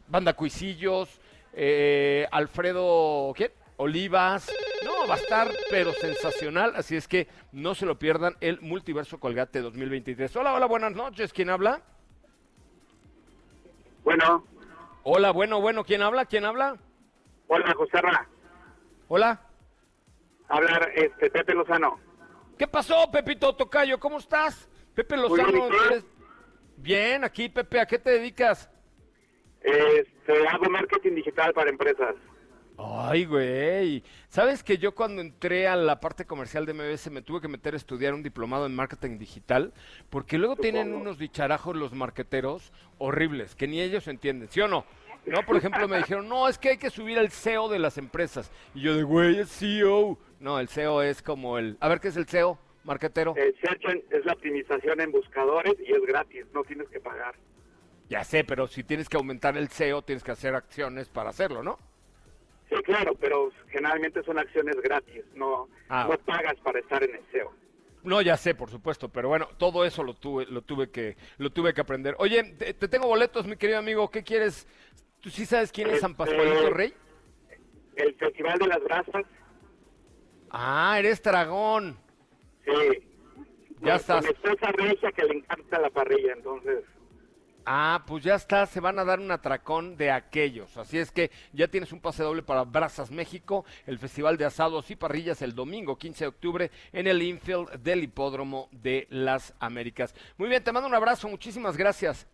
Banda 0.09 0.35
Cuisillos, 0.35 1.21
eh, 1.54 2.26
Alfredo... 2.31 3.33
¿Quién? 3.37 3.52
olivas. 3.83 4.50
No, 4.85 5.07
va 5.09 5.14
a 5.14 5.19
estar 5.19 5.50
pero 5.71 5.92
sensacional, 5.92 6.75
así 6.76 6.97
es 6.97 7.09
que 7.09 7.28
no 7.52 7.75
se 7.75 7.87
lo 7.87 7.99
pierdan 7.99 8.37
el 8.40 8.61
Multiverso 8.61 9.19
Colgate 9.19 9.61
2023. 9.61 10.35
Hola, 10.37 10.54
hola, 10.54 10.66
buenas 10.66 10.92
noches, 10.92 11.33
¿quién 11.33 11.50
habla? 11.50 11.83
Bueno, 14.04 14.44
Hola, 15.04 15.30
bueno, 15.32 15.61
bueno, 15.61 15.85
¿quién 15.85 16.02
habla? 16.02 16.25
¿Quién 16.26 16.44
habla? 16.44 16.76
hola, 17.49 17.75
José 17.75 18.00
Ra. 18.00 18.26
Hola. 19.09 19.40
Hablar, 20.49 20.90
este, 20.94 21.30
Pepe 21.30 21.54
Lozano. 21.54 21.99
¿Qué 22.59 22.66
pasó, 22.68 23.11
Pepito 23.11 23.54
Tocayo? 23.54 23.99
¿Cómo 23.99 24.18
estás? 24.18 24.68
Pepe 24.94 25.16
Lozano. 25.16 25.66
eres- 25.87 26.04
Bien, 26.76 27.25
aquí, 27.25 27.49
Pepe, 27.49 27.80
¿a 27.80 27.87
qué 27.87 27.99
te 27.99 28.11
dedicas? 28.11 28.71
Este, 29.61 30.49
hago 30.49 30.64
marketing 30.71 31.14
digital 31.16 31.52
para 31.52 31.71
empresas. 31.71 32.14
Ay, 32.79 33.26
güey. 33.26 34.02
¿Sabes 34.29 34.62
que 34.64 34.79
yo 34.79 34.95
cuando 34.95 35.21
entré 35.23 35.69
a 35.69 35.76
la 35.76 36.00
parte 36.00 36.25
comercial 36.25 36.67
de 36.67 36.73
MBS 36.75 37.11
me 37.11 37.23
tuve 37.23 37.41
que 37.41 37.49
meter 37.49 37.75
a 37.75 37.76
estudiar 37.76 38.14
un 38.14 38.23
diplomado 38.23 38.67
en 38.67 38.75
marketing 38.75 39.19
digital? 39.19 39.73
Porque 40.11 40.38
luego 40.38 40.57
tienen 40.57 40.95
unos 40.95 41.19
dicharajos 41.19 41.76
los 41.76 41.93
marqueteros 41.93 42.73
horribles, 42.99 43.55
que 43.55 43.69
ni 43.69 43.81
ellos 43.81 44.09
entienden, 44.09 44.49
¿sí 44.50 44.61
o 44.61 44.69
no? 44.69 44.85
No, 45.26 45.45
por 45.47 45.57
ejemplo, 45.57 45.87
me 45.87 45.99
dijeron, 45.99 46.29
no, 46.29 46.49
es 46.49 46.59
que 46.59 46.71
hay 46.71 46.79
que 46.79 46.91
subir 46.91 47.19
el 47.19 47.31
SEO 47.31 47.69
de 47.69 47.79
las 47.79 47.99
empresas. 47.99 48.50
Y 48.75 48.81
yo 48.81 48.97
de, 48.97 49.05
güey, 49.05 49.38
es 49.38 49.50
CEO. 49.57 50.19
No, 50.41 50.59
el 50.59 50.69
SEO 50.69 51.02
es 51.02 51.23
como 51.23 51.59
el... 51.59 51.76
A 51.79 51.88
ver, 51.88 52.00
¿qué 52.00 52.09
es 52.09 52.17
el 52.17 52.26
SEO, 52.26 52.59
marquetero? 52.83 53.35
El 53.37 53.55
Search 53.61 53.85
en- 53.85 54.02
es 54.11 54.25
la 54.25 54.33
optimización 54.33 55.00
en 55.00 55.12
buscadores 55.12 55.75
y 55.87 55.93
es 55.93 56.02
gratis, 56.05 56.45
no 56.52 56.64
tienes 56.64 56.88
que 56.88 56.99
pagar. 56.99 57.37
Ya 58.09 58.25
sé, 58.25 58.43
pero 58.43 58.67
si 58.67 58.83
tienes 58.83 59.09
que 59.09 59.17
aumentar 59.17 59.57
el 59.57 59.69
SEO, 59.69 60.02
tienes 60.02 60.25
que 60.25 60.33
hacer 60.33 60.57
acciones 60.57 61.09
para 61.09 61.31
hacerlo, 61.31 61.62
¿no? 61.62 61.79
Sí, 62.76 62.83
claro, 62.85 63.14
pero 63.21 63.50
generalmente 63.69 64.23
son 64.23 64.38
acciones 64.38 64.76
gratis, 64.83 65.23
no, 65.35 65.69
Ah. 65.88 66.07
no 66.11 66.17
pagas 66.19 66.55
para 66.61 66.79
estar 66.81 67.02
en 67.02 67.14
el 67.17 67.23
SEO. 67.31 67.52
No, 68.02 68.21
ya 68.23 68.37
sé, 68.37 68.55
por 68.55 68.71
supuesto, 68.71 69.09
pero 69.11 69.29
bueno, 69.29 69.49
todo 69.59 69.85
eso 69.85 70.02
lo 70.02 70.14
tuve, 70.14 70.47
lo 70.47 70.62
tuve 70.62 70.91
que, 70.91 71.17
lo 71.38 71.50
tuve 71.50 71.73
que 71.75 71.81
aprender. 71.83 72.17
Oye, 72.19 72.43
te, 72.59 72.75
te 72.75 72.88
tengo 72.88 73.07
boletos, 73.07 73.47
mi 73.47 73.57
querido 73.57 73.79
amigo. 73.79 74.11
¿Qué 74.11 74.23
quieres? 74.25 74.67
¿Tú 75.21 75.31
sí 75.31 75.47
sabes 75.47 75.71
quién 75.71 75.88
es 75.91 76.00
San 76.00 76.17
Pascualito 76.17 76.55
Este- 76.55 76.71
Rey? 76.71 76.95
El 77.97 78.14
Festival 78.14 78.59
de 78.59 78.67
las 78.67 78.83
Brasas, 78.83 79.25
Ah, 80.50 80.97
eres 80.99 81.23
dragón. 81.23 81.97
sí. 82.64 83.09
Ya 83.81 83.93
Con- 83.93 84.00
estás. 84.00 84.25
Con 84.26 84.35
mi 84.35 84.50
esposa 84.50 84.73
Regia 84.73 85.12
que 85.12 85.25
le 85.25 85.35
encanta 85.35 85.81
la 85.81 85.91
parrilla, 85.91 86.33
entonces... 86.35 86.85
Ah, 87.64 88.02
pues 88.07 88.25
ya 88.25 88.35
está, 88.35 88.66
se 88.66 88.81
van 88.81 88.99
a 88.99 89.04
dar 89.04 89.21
un 89.21 89.31
atracón 89.31 89.97
de 89.97 90.11
aquellos. 90.11 90.76
Así 90.76 90.99
es 90.99 91.11
que 91.11 91.31
ya 91.52 91.69
tienes 91.69 91.92
un 91.92 92.00
pase 92.00 92.23
doble 92.23 92.42
para 92.42 92.64
Brazas 92.64 93.11
México, 93.11 93.64
el 93.87 93.99
Festival 93.99 94.37
de 94.37 94.45
Asados 94.45 94.90
y 94.90 94.97
Parrillas 94.97 95.42
el 95.42 95.54
domingo 95.54 95.97
15 95.97 96.25
de 96.25 96.28
octubre 96.28 96.71
en 96.92 97.07
el 97.07 97.23
infield 97.23 97.71
del 97.83 98.02
Hipódromo 98.02 98.69
de 98.73 99.07
las 99.11 99.54
Américas. 99.61 100.14
Muy 100.37 100.49
bien, 100.49 100.62
te 100.64 100.73
mando 100.73 100.88
un 100.88 100.95
abrazo, 100.95 101.28
muchísimas 101.28 101.76
gracias. 101.76 102.26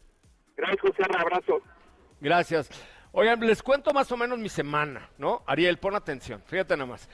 Gracias, 0.56 0.80
José, 0.80 1.02
un 1.08 1.16
abrazo. 1.16 1.62
Gracias. 2.20 2.70
Oigan, 3.12 3.40
les 3.40 3.62
cuento 3.62 3.92
más 3.92 4.10
o 4.12 4.16
menos 4.16 4.38
mi 4.38 4.48
semana, 4.48 5.08
¿no? 5.18 5.42
Ariel, 5.46 5.78
pon 5.78 5.94
atención, 5.94 6.42
fíjate 6.46 6.76
nada 6.76 6.90
más. 6.90 7.08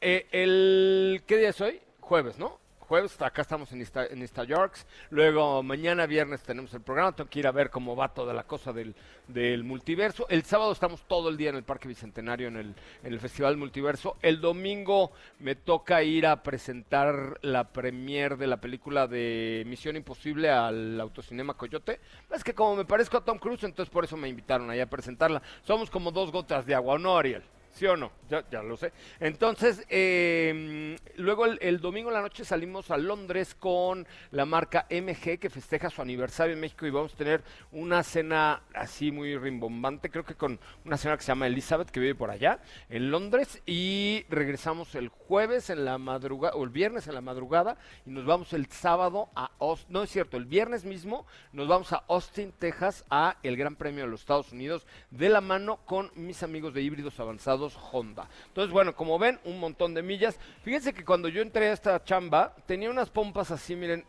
Eh, 0.00 0.26
el, 0.32 1.22
¿Qué 1.26 1.36
día 1.38 1.50
es 1.50 1.60
hoy? 1.60 1.80
Jueves, 2.00 2.38
¿no? 2.38 2.63
Jueves, 2.88 3.20
acá 3.22 3.40
estamos 3.40 3.72
en 3.72 3.80
Insta, 3.80 4.04
en 4.06 4.20
Insta 4.20 4.44
Yorks. 4.44 4.86
Luego, 5.08 5.62
mañana 5.62 6.04
viernes 6.04 6.42
tenemos 6.42 6.74
el 6.74 6.82
programa. 6.82 7.12
Tengo 7.12 7.30
que 7.30 7.38
ir 7.38 7.46
a 7.46 7.50
ver 7.50 7.70
cómo 7.70 7.96
va 7.96 8.12
toda 8.12 8.34
la 8.34 8.42
cosa 8.42 8.74
del, 8.74 8.94
del 9.26 9.64
multiverso. 9.64 10.26
El 10.28 10.42
sábado 10.42 10.70
estamos 10.70 11.02
todo 11.08 11.30
el 11.30 11.38
día 11.38 11.48
en 11.48 11.56
el 11.56 11.62
Parque 11.62 11.88
Bicentenario, 11.88 12.48
en 12.48 12.56
el, 12.56 12.74
en 13.02 13.12
el 13.12 13.20
Festival 13.20 13.56
Multiverso. 13.56 14.18
El 14.20 14.38
domingo 14.38 15.12
me 15.38 15.54
toca 15.54 16.02
ir 16.02 16.26
a 16.26 16.42
presentar 16.42 17.38
la 17.40 17.72
premier 17.72 18.36
de 18.36 18.48
la 18.48 18.58
película 18.58 19.06
de 19.06 19.62
Misión 19.66 19.96
Imposible 19.96 20.50
al 20.50 21.00
Autocinema 21.00 21.54
Coyote. 21.54 22.00
Es 22.34 22.44
que 22.44 22.54
como 22.54 22.76
me 22.76 22.84
parezco 22.84 23.16
a 23.16 23.24
Tom 23.24 23.38
Cruise, 23.38 23.64
entonces 23.64 23.90
por 23.90 24.04
eso 24.04 24.18
me 24.18 24.28
invitaron 24.28 24.68
ahí 24.68 24.80
a 24.80 24.90
presentarla. 24.90 25.40
Somos 25.62 25.88
como 25.88 26.10
dos 26.10 26.30
gotas 26.30 26.66
de 26.66 26.74
agua, 26.74 26.96
¿o 26.96 26.98
no, 26.98 27.16
Ariel? 27.16 27.44
¿Sí 27.74 27.86
o 27.86 27.96
no? 27.96 28.12
Ya, 28.30 28.44
ya 28.50 28.62
lo 28.62 28.76
sé. 28.76 28.92
Entonces, 29.18 29.84
eh, 29.88 30.96
luego 31.16 31.44
el, 31.44 31.58
el 31.60 31.80
domingo 31.80 32.08
en 32.08 32.14
la 32.14 32.22
noche 32.22 32.44
salimos 32.44 32.92
a 32.92 32.96
Londres 32.96 33.56
con 33.56 34.06
la 34.30 34.44
marca 34.44 34.86
MG 34.88 35.40
que 35.40 35.50
festeja 35.50 35.90
su 35.90 36.00
aniversario 36.00 36.54
en 36.54 36.60
México 36.60 36.86
y 36.86 36.90
vamos 36.90 37.14
a 37.14 37.16
tener 37.16 37.42
una 37.72 38.04
cena 38.04 38.62
así 38.74 39.10
muy 39.10 39.36
rimbombante, 39.36 40.08
creo 40.08 40.24
que 40.24 40.36
con 40.36 40.60
una 40.84 40.96
señora 40.96 41.16
que 41.16 41.24
se 41.24 41.32
llama 41.32 41.48
Elizabeth 41.48 41.90
que 41.90 41.98
vive 41.98 42.14
por 42.14 42.30
allá 42.30 42.60
en 42.88 43.10
Londres 43.10 43.60
y 43.66 44.24
regresamos 44.28 44.94
el 44.94 45.08
jueves 45.08 45.68
en 45.68 45.84
la 45.84 45.98
madrugada 45.98 46.54
o 46.54 46.62
el 46.62 46.70
viernes 46.70 47.08
en 47.08 47.14
la 47.14 47.20
madrugada 47.20 47.76
y 48.06 48.10
nos 48.10 48.24
vamos 48.24 48.52
el 48.52 48.66
sábado 48.66 49.30
a 49.34 49.50
Austin, 49.58 49.92
no 49.92 50.02
es 50.04 50.10
cierto, 50.10 50.36
el 50.36 50.44
viernes 50.44 50.84
mismo 50.84 51.26
nos 51.52 51.66
vamos 51.66 51.92
a 51.92 52.04
Austin, 52.08 52.52
Texas 52.52 53.04
a 53.10 53.36
el 53.42 53.56
Gran 53.56 53.74
Premio 53.74 54.04
de 54.04 54.10
los 54.10 54.20
Estados 54.20 54.52
Unidos 54.52 54.86
de 55.10 55.28
la 55.28 55.40
mano 55.40 55.78
con 55.84 56.12
mis 56.14 56.42
amigos 56.44 56.72
de 56.72 56.82
híbridos 56.82 57.18
avanzados 57.18 57.63
Honda. 57.92 58.28
Entonces, 58.48 58.72
bueno, 58.72 58.94
como 58.94 59.18
ven, 59.18 59.38
un 59.44 59.58
montón 59.60 59.94
de 59.94 60.02
millas. 60.02 60.38
Fíjense 60.62 60.92
que 60.92 61.04
cuando 61.04 61.28
yo 61.28 61.42
entré 61.42 61.68
a 61.68 61.72
esta 61.72 62.02
chamba, 62.04 62.54
tenía 62.66 62.90
unas 62.90 63.10
pompas 63.10 63.50
así, 63.50 63.76
miren, 63.76 64.04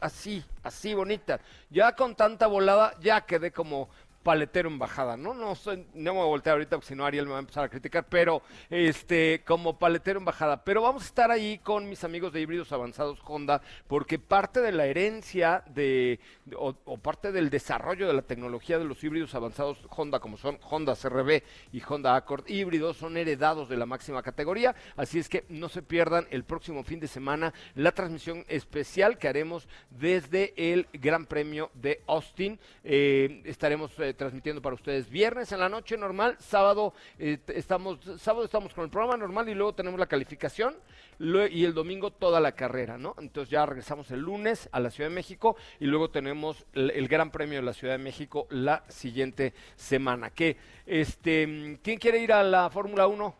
así, 0.00 0.44
así 0.62 0.94
bonitas. 0.94 1.40
Ya 1.70 1.92
con 1.94 2.14
tanta 2.14 2.46
volada, 2.46 2.94
ya 3.00 3.20
quedé 3.22 3.50
como 3.50 3.88
paletero 4.26 4.68
en 4.68 4.76
bajada, 4.76 5.16
¿no? 5.16 5.34
No 5.34 5.54
no 5.54 5.84
me 5.94 6.10
voy 6.10 6.20
a 6.20 6.24
voltear 6.24 6.54
ahorita 6.54 6.76
porque 6.76 6.88
si 6.88 6.96
no 6.96 7.06
Ariel 7.06 7.26
me 7.26 7.30
va 7.30 7.36
a 7.36 7.40
empezar 7.40 7.62
a 7.62 7.68
criticar, 7.68 8.06
pero 8.08 8.42
este, 8.68 9.44
como 9.46 9.78
paletero 9.78 10.18
en 10.18 10.24
bajada. 10.24 10.64
Pero 10.64 10.82
vamos 10.82 11.04
a 11.04 11.06
estar 11.06 11.30
ahí 11.30 11.58
con 11.58 11.88
mis 11.88 12.02
amigos 12.02 12.32
de 12.32 12.40
híbridos 12.40 12.72
avanzados 12.72 13.20
Honda, 13.24 13.62
porque 13.86 14.18
parte 14.18 14.60
de 14.60 14.72
la 14.72 14.86
herencia 14.86 15.62
de, 15.68 16.18
o, 16.56 16.74
parte 16.98 17.30
del 17.30 17.50
desarrollo 17.50 18.08
de 18.08 18.14
la 18.14 18.22
tecnología 18.22 18.80
de 18.80 18.84
los 18.84 19.04
híbridos 19.04 19.32
avanzados 19.36 19.78
Honda, 19.96 20.18
como 20.18 20.38
son 20.38 20.58
Honda 20.68 20.96
CRV 20.96 21.44
y 21.72 21.80
Honda 21.88 22.16
Accord 22.16 22.48
híbridos, 22.48 22.96
son 22.96 23.16
heredados 23.16 23.68
de 23.68 23.76
la 23.76 23.86
máxima 23.86 24.24
categoría. 24.24 24.74
Así 24.96 25.20
es 25.20 25.28
que 25.28 25.44
no 25.48 25.68
se 25.68 25.82
pierdan 25.82 26.26
el 26.30 26.42
próximo 26.42 26.82
fin 26.82 26.98
de 26.98 27.06
semana 27.06 27.54
la 27.76 27.92
transmisión 27.92 28.44
especial 28.48 29.18
que 29.18 29.28
haremos 29.28 29.68
desde 29.90 30.52
el 30.56 30.88
Gran 30.94 31.26
Premio 31.26 31.70
de 31.74 32.02
Austin. 32.08 32.58
Eh, 32.82 33.42
estaremos 33.44 33.96
eh, 34.00 34.15
transmitiendo 34.16 34.62
para 34.62 34.74
ustedes 34.74 35.08
viernes 35.08 35.52
en 35.52 35.60
la 35.60 35.68
noche 35.68 35.96
normal, 35.96 36.36
sábado 36.38 36.94
eh, 37.18 37.38
estamos 37.48 37.98
sábado 38.18 38.44
estamos 38.44 38.74
con 38.74 38.84
el 38.84 38.90
programa 38.90 39.16
normal 39.16 39.48
y 39.48 39.54
luego 39.54 39.74
tenemos 39.74 39.98
la 39.98 40.06
calificación 40.06 40.74
y 41.18 41.64
el 41.64 41.72
domingo 41.72 42.10
toda 42.10 42.40
la 42.40 42.52
carrera, 42.52 42.98
¿no? 42.98 43.14
Entonces 43.18 43.50
ya 43.50 43.64
regresamos 43.64 44.10
el 44.10 44.20
lunes 44.20 44.68
a 44.72 44.80
la 44.80 44.90
Ciudad 44.90 45.08
de 45.08 45.14
México 45.14 45.56
y 45.80 45.86
luego 45.86 46.10
tenemos 46.10 46.66
el, 46.74 47.08
Gran 47.08 47.30
Premio 47.30 47.58
de 47.58 47.64
la 47.64 47.72
Ciudad 47.72 47.94
de 47.94 48.02
México 48.02 48.46
la 48.50 48.84
siguiente 48.88 49.54
semana. 49.76 50.30
¿Qué? 50.30 50.56
Este, 50.84 51.78
¿quién 51.82 51.98
quiere 51.98 52.18
ir 52.18 52.32
a 52.32 52.42
la 52.42 52.68
Fórmula 52.70 53.06
1? 53.06 53.34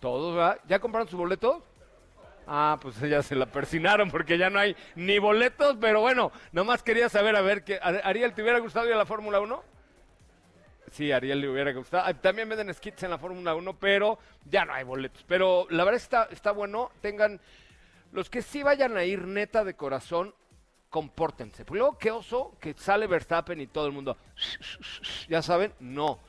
Todos, 0.00 0.34
¿verdad? 0.34 0.60
¿Ya 0.66 0.78
compraron 0.78 1.08
sus 1.08 1.18
boletos? 1.18 1.62
Ah, 2.46 2.78
pues 2.80 3.00
ya 3.00 3.22
se 3.22 3.34
la 3.34 3.46
persinaron 3.46 4.10
porque 4.10 4.38
ya 4.38 4.50
no 4.50 4.58
hay 4.60 4.76
ni 4.94 5.18
boletos, 5.18 5.76
pero 5.80 6.00
bueno, 6.00 6.30
nomás 6.52 6.82
quería 6.82 7.08
saber, 7.08 7.34
a 7.34 7.40
ver, 7.40 7.64
que 7.64 7.80
Ariel, 7.82 8.34
¿te 8.34 8.42
hubiera 8.42 8.60
gustado 8.60 8.86
ir 8.86 8.92
a 8.92 8.96
la 8.96 9.06
Fórmula 9.06 9.40
1? 9.40 9.62
Sí, 10.92 11.10
Ariel 11.10 11.40
le 11.40 11.48
hubiera 11.48 11.72
gustado. 11.72 12.04
Ah, 12.06 12.14
También 12.14 12.48
venden 12.48 12.72
skits 12.72 13.02
en 13.02 13.10
la 13.10 13.18
Fórmula 13.18 13.54
1, 13.54 13.78
pero 13.78 14.18
ya 14.44 14.64
no 14.64 14.72
hay 14.72 14.84
boletos. 14.84 15.24
Pero 15.26 15.66
la 15.70 15.82
verdad 15.84 16.00
está, 16.00 16.28
está 16.30 16.52
bueno, 16.52 16.92
tengan, 17.00 17.40
los 18.12 18.30
que 18.30 18.42
sí 18.42 18.62
vayan 18.62 18.96
a 18.96 19.02
ir 19.02 19.26
neta 19.26 19.64
de 19.64 19.74
corazón, 19.74 20.32
compórtense. 20.88 21.64
Porque 21.64 21.78
luego, 21.80 21.98
qué 21.98 22.12
oso, 22.12 22.56
que 22.60 22.74
sale 22.74 23.08
Verstappen 23.08 23.60
y 23.60 23.66
todo 23.66 23.86
el 23.86 23.92
mundo, 23.92 24.16
ya 25.28 25.42
saben, 25.42 25.72
no. 25.80 26.20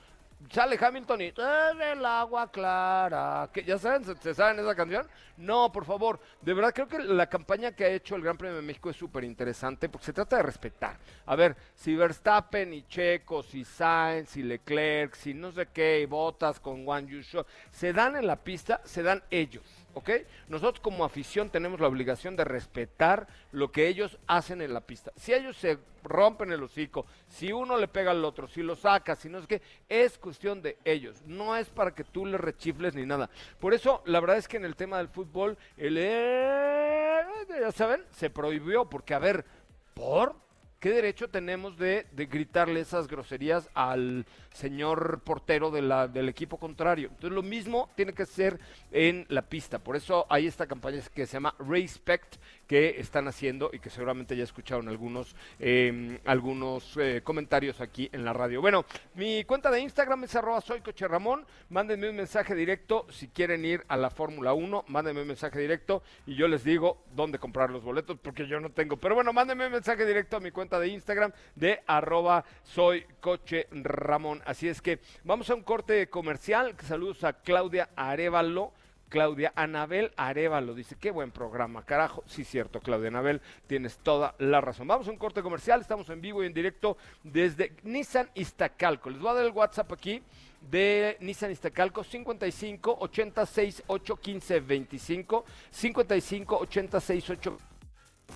Sale 0.51 0.77
Hamilton 0.79 1.21
y 1.21 1.33
"En 1.35 1.81
el 1.81 2.05
agua 2.05 2.49
clara. 2.51 3.49
que 3.51 3.63
¿Ya 3.63 3.77
saben? 3.77 4.03
¿Se, 4.21 4.33
saben 4.33 4.59
esa 4.59 4.75
canción? 4.75 5.07
No, 5.35 5.71
por 5.71 5.83
favor. 5.83 6.19
De 6.41 6.53
verdad, 6.53 6.73
creo 6.73 6.87
que 6.87 6.99
la 6.99 7.27
campaña 7.27 7.71
que 7.71 7.83
ha 7.85 7.89
hecho 7.89 8.15
el 8.15 8.21
Gran 8.21 8.37
Premio 8.37 8.55
de 8.55 8.61
México 8.61 8.89
es 8.89 8.95
súper 8.95 9.23
interesante 9.23 9.89
porque 9.89 10.05
se 10.05 10.13
trata 10.13 10.37
de 10.37 10.43
respetar. 10.43 10.97
A 11.25 11.35
ver, 11.35 11.55
si 11.75 11.95
Verstappen 11.95 12.73
y 12.73 12.83
Checo, 12.87 13.41
si 13.41 13.63
Sainz 13.63 14.37
y 14.37 14.43
Leclerc, 14.43 15.15
si 15.15 15.33
no 15.33 15.51
sé 15.51 15.67
qué, 15.73 16.01
y 16.01 16.05
Botas 16.05 16.59
con 16.59 16.85
Juan 16.85 17.07
Yusho, 17.07 17.45
se 17.71 17.91
dan 17.91 18.15
en 18.15 18.27
la 18.27 18.35
pista, 18.35 18.79
se 18.85 19.01
dan 19.03 19.23
ellos. 19.31 19.63
¿Ok? 19.97 20.09
Nosotros 20.47 20.79
como 20.79 21.03
afición 21.03 21.49
tenemos 21.49 21.79
la 21.79 21.87
obligación 21.87 22.35
de 22.35 22.43
respetar 22.43 23.27
lo 23.51 23.71
que 23.71 23.87
ellos 23.87 24.17
hacen 24.27 24.61
en 24.61 24.73
la 24.73 24.81
pista. 24.81 25.11
Si 25.15 25.33
ellos 25.33 25.57
se 25.57 25.79
rompen 26.03 26.51
el 26.51 26.63
hocico, 26.63 27.05
si 27.27 27.51
uno 27.51 27.77
le 27.77 27.87
pega 27.87 28.11
al 28.11 28.23
otro, 28.23 28.47
si 28.47 28.61
lo 28.61 28.75
saca, 28.75 29.15
si 29.15 29.27
no 29.27 29.39
es 29.39 29.47
que 29.47 29.61
es 29.89 30.17
cuestión 30.17 30.61
de 30.61 30.77
ellos, 30.85 31.21
no 31.25 31.55
es 31.55 31.69
para 31.69 31.93
que 31.95 32.03
tú 32.03 32.25
le 32.25 32.37
rechifles 32.37 32.95
ni 32.95 33.05
nada. 33.05 33.29
Por 33.59 33.73
eso, 33.73 34.03
la 34.05 34.19
verdad 34.19 34.37
es 34.37 34.47
que 34.47 34.57
en 34.57 34.65
el 34.65 34.75
tema 34.75 34.97
del 34.97 35.09
fútbol, 35.09 35.57
el 35.75 35.97
eh, 35.99 37.23
ya 37.59 37.71
saben, 37.71 38.05
se 38.11 38.29
prohibió 38.29 38.89
porque 38.89 39.13
a 39.13 39.19
ver, 39.19 39.45
por 39.93 40.35
¿qué 40.79 40.91
derecho 40.91 41.29
tenemos 41.29 41.77
de, 41.77 42.05
gritarle 42.13 42.81
esas 42.81 43.07
groserías 43.07 43.69
al 43.73 44.25
señor 44.53 45.21
portero 45.23 45.71
del 45.71 46.29
equipo 46.29 46.57
contrario? 46.57 47.09
Entonces 47.09 47.31
lo 47.31 47.43
mismo 47.43 47.89
tiene 47.95 48.13
que 48.13 48.25
ser 48.25 48.59
en 48.91 49.25
la 49.29 49.41
pista. 49.41 49.79
Por 49.79 49.95
eso 49.95 50.25
hay 50.29 50.47
esta 50.47 50.67
campaña 50.67 51.01
que 51.13 51.25
se 51.25 51.33
llama 51.33 51.55
Respect 51.59 52.35
que 52.67 52.99
están 52.99 53.27
haciendo 53.27 53.69
y 53.71 53.79
que 53.79 53.89
seguramente 53.89 54.35
ya 54.35 54.43
escucharon 54.43 54.89
algunos, 54.89 55.35
eh, 55.59 56.19
algunos 56.25 56.97
comentarios 57.23 57.79
aquí 57.81 58.09
en 58.11 58.25
la 58.25 58.33
radio. 58.33 58.61
Bueno, 58.61 58.85
mi 59.15 59.43
cuenta 59.45 59.71
de 59.71 59.79
Instagram 59.79 60.25
es 60.25 60.35
arroba 60.35 60.61
soy 60.61 60.81
coche 60.81 61.07
Ramón. 61.07 61.45
Mándenme 61.69 62.09
un 62.09 62.15
mensaje 62.15 62.55
directo 62.55 63.07
si 63.09 63.29
quieren 63.29 63.63
ir 63.63 63.83
a 63.87 63.95
la 63.95 64.09
Fórmula 64.09 64.53
1. 64.53 64.85
Mándenme 64.87 65.21
un 65.21 65.27
mensaje 65.27 65.59
directo 65.59 66.03
y 66.25 66.35
yo 66.35 66.47
les 66.47 66.63
digo 66.63 67.03
dónde 67.15 67.39
comprar 67.39 67.69
los 67.69 67.83
boletos 67.83 68.17
porque 68.21 68.47
yo 68.47 68.59
no 68.59 68.69
tengo. 68.69 68.97
Pero 68.97 69.15
bueno, 69.15 69.31
mándenme 69.31 69.65
un 69.67 69.71
mensaje 69.71 70.05
directo 70.05 70.37
a 70.37 70.39
mi 70.39 70.51
cuenta 70.51 70.66
de 70.75 70.89
Instagram 70.89 71.31
de 71.55 71.81
arroba 71.87 72.43
soy 72.63 73.05
coche 73.21 73.67
Ramón. 73.71 74.41
Así 74.45 74.67
es 74.67 74.81
que 74.81 74.99
vamos 75.23 75.49
a 75.49 75.55
un 75.55 75.63
corte 75.63 76.09
comercial. 76.09 76.75
Saludos 76.83 77.23
a 77.23 77.33
Claudia 77.33 77.89
Arevalo. 77.95 78.73
Claudia 79.09 79.53
Anabel 79.55 80.11
Arevalo 80.17 80.73
dice, 80.73 80.97
qué 80.99 81.11
buen 81.11 81.31
programa, 81.31 81.85
carajo. 81.85 82.23
Sí, 82.27 82.43
cierto, 82.43 82.81
Claudia 82.81 83.07
Anabel, 83.07 83.41
tienes 83.65 83.97
toda 83.99 84.35
la 84.39 84.59
razón. 84.59 84.85
Vamos 84.85 85.07
a 85.07 85.11
un 85.11 85.17
corte 85.17 85.41
comercial, 85.41 85.79
estamos 85.79 86.09
en 86.09 86.19
vivo 86.19 86.43
y 86.43 86.47
en 86.47 86.53
directo 86.53 86.97
desde 87.23 87.73
Nissan 87.83 88.29
Iztacalco. 88.35 89.09
Les 89.09 89.19
voy 89.19 89.31
a 89.31 89.35
dar 89.35 89.45
el 89.45 89.51
WhatsApp 89.51 89.93
aquí 89.93 90.21
de 90.69 91.15
Nissan 91.21 91.51
Iztacalco 91.51 92.03
55 92.03 92.97
86 92.99 93.83
8 93.87 94.15
15 94.17 94.59
25 94.59 95.45
55 95.71 96.57
86 96.57 97.29
8 97.29 97.57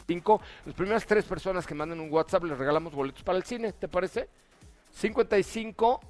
5. 0.07 0.41
Las 0.65 0.75
primeras 0.75 1.05
tres 1.05 1.25
personas 1.25 1.65
que 1.65 1.75
manden 1.75 1.99
un 1.99 2.11
WhatsApp 2.11 2.43
les 2.43 2.57
regalamos 2.57 2.93
boletos 2.93 3.23
para 3.23 3.37
el 3.37 3.43
cine, 3.43 3.73
¿te 3.73 3.87
parece? 3.87 4.27
55 4.91 6.01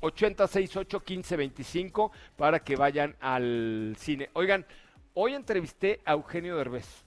8068 0.00 0.98
1525 0.98 2.12
para 2.36 2.60
que 2.60 2.76
vayan 2.76 3.16
al 3.20 3.94
cine. 3.98 4.30
Oigan, 4.32 4.66
hoy 5.14 5.34
entrevisté 5.34 6.00
a 6.04 6.12
Eugenio 6.12 6.56
Derbez. 6.56 7.04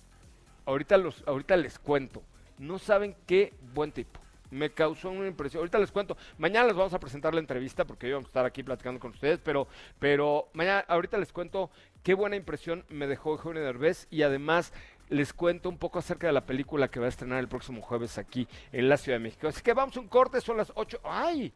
Ahorita, 0.65 0.97
los, 0.97 1.23
ahorita 1.27 1.57
les 1.57 1.77
cuento. 1.77 2.23
No 2.57 2.79
saben 2.79 3.15
qué 3.27 3.53
buen 3.73 3.91
tipo. 3.91 4.19
Me 4.49 4.71
causó 4.71 5.09
una 5.09 5.27
impresión. 5.27 5.59
Ahorita 5.59 5.77
les 5.77 5.91
cuento. 5.91 6.15
Mañana 6.37 6.67
les 6.67 6.75
vamos 6.75 6.93
a 6.93 6.99
presentar 6.99 7.33
la 7.33 7.41
entrevista 7.41 7.85
porque 7.85 8.07
hoy 8.07 8.13
vamos 8.13 8.27
a 8.27 8.29
estar 8.29 8.45
aquí 8.45 8.63
platicando 8.63 8.99
con 8.99 9.11
ustedes. 9.11 9.39
Pero, 9.43 9.67
pero 9.99 10.49
mañana, 10.53 10.85
ahorita 10.87 11.17
les 11.17 11.33
cuento 11.33 11.69
qué 12.01 12.13
buena 12.13 12.37
impresión 12.37 12.85
me 12.87 13.07
dejó 13.07 13.33
Eugenio 13.33 13.63
Derbez 13.63 14.07
y 14.09 14.21
además 14.21 14.71
les 15.09 15.33
cuento 15.33 15.69
un 15.69 15.77
poco 15.77 15.99
acerca 15.99 16.27
de 16.27 16.33
la 16.33 16.45
película 16.45 16.89
que 16.89 16.99
va 16.99 17.05
a 17.05 17.09
estrenar 17.09 17.39
el 17.39 17.47
próximo 17.47 17.81
jueves 17.81 18.17
aquí 18.17 18.47
en 18.71 18.89
la 18.89 18.97
Ciudad 18.97 19.17
de 19.17 19.23
México. 19.23 19.47
Así 19.47 19.61
que 19.61 19.73
vamos 19.73 19.97
un 19.97 20.07
corte, 20.07 20.41
son 20.41 20.57
las 20.57 20.71
8. 20.75 20.99
¡Ay! 21.03 21.53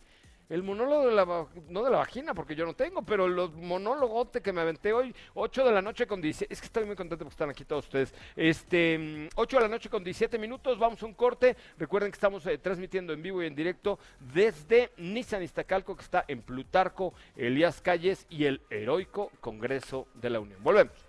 el 0.49 0.63
monólogo 0.63 1.07
de 1.07 1.15
la, 1.15 1.47
no 1.69 1.83
de 1.83 1.91
la 1.91 1.97
vagina, 1.97 2.33
porque 2.33 2.55
yo 2.55 2.65
no 2.65 2.73
tengo, 2.73 3.03
pero 3.03 3.27
los 3.27 3.53
monólogos 3.53 4.29
que 4.43 4.51
me 4.51 4.61
aventé 4.61 4.93
hoy, 4.93 5.13
8 5.35 5.63
de 5.63 5.71
la 5.71 5.81
noche 5.81 6.07
con 6.07 6.21
17, 6.21 6.51
es 6.51 6.59
que 6.59 6.65
estoy 6.65 6.85
muy 6.85 6.95
contento 6.95 7.23
porque 7.23 7.33
están 7.33 7.49
aquí 7.49 7.65
todos 7.65 7.85
ustedes, 7.85 8.13
este, 8.35 9.29
8 9.35 9.57
de 9.57 9.63
la 9.63 9.69
noche 9.69 9.89
con 9.89 10.03
17 10.03 10.37
minutos, 10.39 10.79
vamos 10.79 11.01
a 11.03 11.05
un 11.05 11.13
corte, 11.13 11.55
recuerden 11.77 12.11
que 12.11 12.15
estamos 12.15 12.45
eh, 12.47 12.57
transmitiendo 12.57 13.13
en 13.13 13.21
vivo 13.21 13.43
y 13.43 13.45
en 13.47 13.55
directo 13.55 13.99
desde 14.33 14.91
Nissan 14.97 15.43
Iztacalco, 15.43 15.95
que 15.95 16.03
está 16.03 16.25
en 16.27 16.41
Plutarco, 16.41 17.13
Elías 17.35 17.81
Calles 17.81 18.25
y 18.29 18.45
el 18.45 18.61
heroico 18.69 19.31
Congreso 19.39 20.07
de 20.15 20.31
la 20.31 20.39
Unión. 20.39 20.61
Volvemos. 20.63 21.08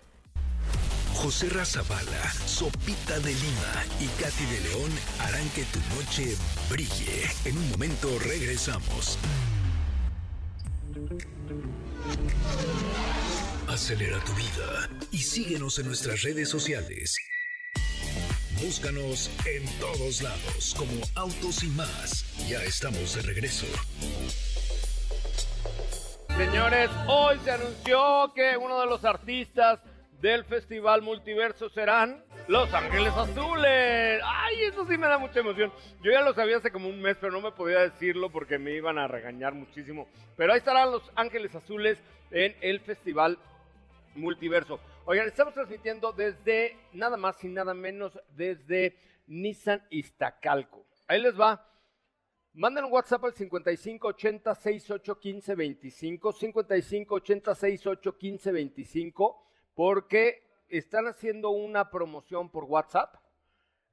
José 1.13 1.49
Razabala, 1.49 2.31
Sopita 2.45 3.19
de 3.19 3.33
Lima 3.33 3.85
y 3.99 4.07
Katy 4.21 4.45
de 4.45 4.61
León 4.61 4.91
harán 5.19 5.47
que 5.49 5.63
tu 5.65 5.79
noche 5.95 6.35
brille. 6.69 7.29
En 7.45 7.57
un 7.57 7.69
momento 7.69 8.07
regresamos. 8.19 9.17
Acelera 13.67 14.19
tu 14.23 14.33
vida 14.33 14.89
y 15.11 15.19
síguenos 15.19 15.79
en 15.79 15.87
nuestras 15.87 16.21
redes 16.23 16.49
sociales. 16.49 17.17
Búscanos 18.61 19.29
en 19.45 19.65
todos 19.79 20.21
lados 20.21 20.75
como 20.77 20.93
Autos 21.15 21.63
y 21.63 21.67
más. 21.67 22.25
Ya 22.47 22.63
estamos 22.63 23.15
de 23.15 23.21
regreso. 23.21 23.65
Señores, 26.37 26.89
hoy 27.07 27.39
se 27.43 27.51
anunció 27.51 28.31
que 28.35 28.57
uno 28.57 28.79
de 28.79 28.85
los 28.87 29.03
artistas 29.05 29.79
del 30.21 30.45
Festival 30.45 31.01
Multiverso 31.01 31.67
serán 31.69 32.23
Los 32.47 32.71
Ángeles 32.73 33.11
Azules. 33.13 34.21
Ay, 34.23 34.65
eso 34.65 34.85
sí 34.85 34.95
me 34.95 35.07
da 35.07 35.17
mucha 35.17 35.39
emoción. 35.39 35.73
Yo 36.03 36.11
ya 36.11 36.21
lo 36.21 36.35
sabía 36.35 36.57
hace 36.57 36.71
como 36.71 36.87
un 36.87 37.01
mes, 37.01 37.17
pero 37.19 37.33
no 37.33 37.41
me 37.41 37.51
podía 37.51 37.79
decirlo 37.79 38.31
porque 38.31 38.59
me 38.59 38.71
iban 38.75 38.99
a 38.99 39.07
regañar 39.07 39.55
muchísimo. 39.55 40.07
Pero 40.37 40.53
ahí 40.53 40.59
estarán 40.59 40.91
Los 40.91 41.11
Ángeles 41.15 41.55
Azules 41.55 41.97
en 42.29 42.55
el 42.61 42.79
Festival 42.81 43.39
Multiverso. 44.13 44.79
Oigan, 45.05 45.27
estamos 45.27 45.55
transmitiendo 45.55 46.11
desde 46.11 46.77
nada 46.93 47.17
más 47.17 47.43
y 47.43 47.47
nada 47.47 47.73
menos 47.73 48.19
desde 48.29 48.95
Nissan 49.25 49.83
Iztacalco. 49.89 50.85
Ahí 51.07 51.19
les 51.19 51.39
va. 51.39 51.67
Manden 52.53 52.85
un 52.85 52.91
WhatsApp 52.91 53.23
al 53.23 53.33
5580 53.33 54.53
68 54.53 55.19
15 55.19 55.55
25, 55.55 56.31
5580 56.33 57.55
68 57.55 58.17
15 58.17 58.51
25 58.51 59.50
porque 59.73 60.43
están 60.69 61.07
haciendo 61.07 61.49
una 61.49 61.89
promoción 61.89 62.49
por 62.49 62.65
WhatsApp 62.65 63.15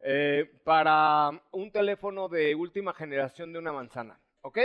eh, 0.01 0.51
para 0.64 1.31
un 1.53 1.73
teléfono 1.73 2.29
de 2.29 2.55
última 2.55 2.93
generación 2.93 3.53
de 3.53 3.59
una 3.59 3.73
manzana, 3.73 4.21
¿ok? 4.43 4.59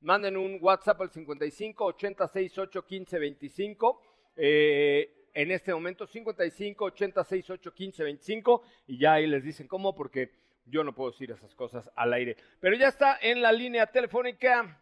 Manden 0.00 0.36
un 0.36 0.58
WhatsApp 0.60 1.00
al 1.00 1.10
55 1.10 1.84
86 1.84 2.58
8 2.58 2.84
15 2.84 3.18
25. 3.18 4.02
en 4.34 5.50
este 5.50 5.72
momento 5.72 6.06
55 6.06 6.84
86 6.86 7.50
8 7.50 7.72
15 7.72 8.02
25 8.02 8.62
y 8.88 8.98
ya 8.98 9.14
ahí 9.14 9.26
les 9.26 9.44
dicen 9.44 9.68
cómo 9.68 9.94
porque 9.94 10.32
yo 10.66 10.84
no 10.84 10.94
puedo 10.94 11.10
decir 11.10 11.30
esas 11.30 11.54
cosas 11.54 11.90
al 11.94 12.12
aire. 12.12 12.36
Pero 12.60 12.76
ya 12.76 12.88
está 12.88 13.18
en 13.20 13.42
la 13.42 13.52
línea 13.52 13.86
telefónica 13.86 14.80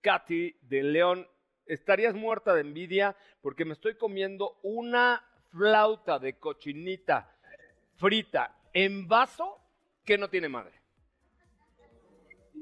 Katy 0.00 0.56
de 0.62 0.82
León 0.82 1.28
estarías 1.74 2.14
muerta 2.14 2.54
de 2.54 2.60
envidia 2.62 3.16
porque 3.40 3.64
me 3.64 3.72
estoy 3.72 3.96
comiendo 3.96 4.58
una 4.62 5.22
flauta 5.50 6.18
de 6.18 6.34
cochinita 6.38 7.30
frita 7.96 8.56
en 8.72 9.06
vaso 9.08 9.58
que 10.04 10.16
no 10.18 10.28
tiene 10.28 10.48
madre. 10.48 10.72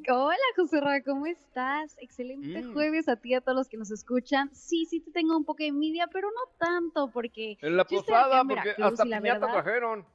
Hola, 0.09 0.37
José 0.57 0.81
Ra, 0.81 1.03
¿cómo 1.03 1.27
estás? 1.27 1.94
Excelente 2.01 2.62
Mm. 2.62 2.73
jueves 2.73 3.09
a 3.09 3.16
ti, 3.16 3.35
a 3.35 3.40
todos 3.42 3.57
los 3.59 3.68
que 3.68 3.77
nos 3.77 3.90
escuchan. 3.90 4.49
Sí, 4.55 4.87
sí 4.87 5.01
te 5.01 5.11
tengo 5.11 5.37
un 5.37 5.44
poco 5.44 5.62
de 5.62 5.68
envidia, 5.68 6.07
pero 6.11 6.29
no 6.31 6.53
tanto, 6.59 7.11
porque 7.12 7.59
En 7.61 7.77
la 7.77 7.85
posada, 7.85 8.42
porque 8.44 8.55
Veracruz 8.70 8.87
hasta 9.01 9.07
y 9.07 9.09
piñata 9.20 9.46
verdad- 9.46 9.53
trajeron. 9.62 10.07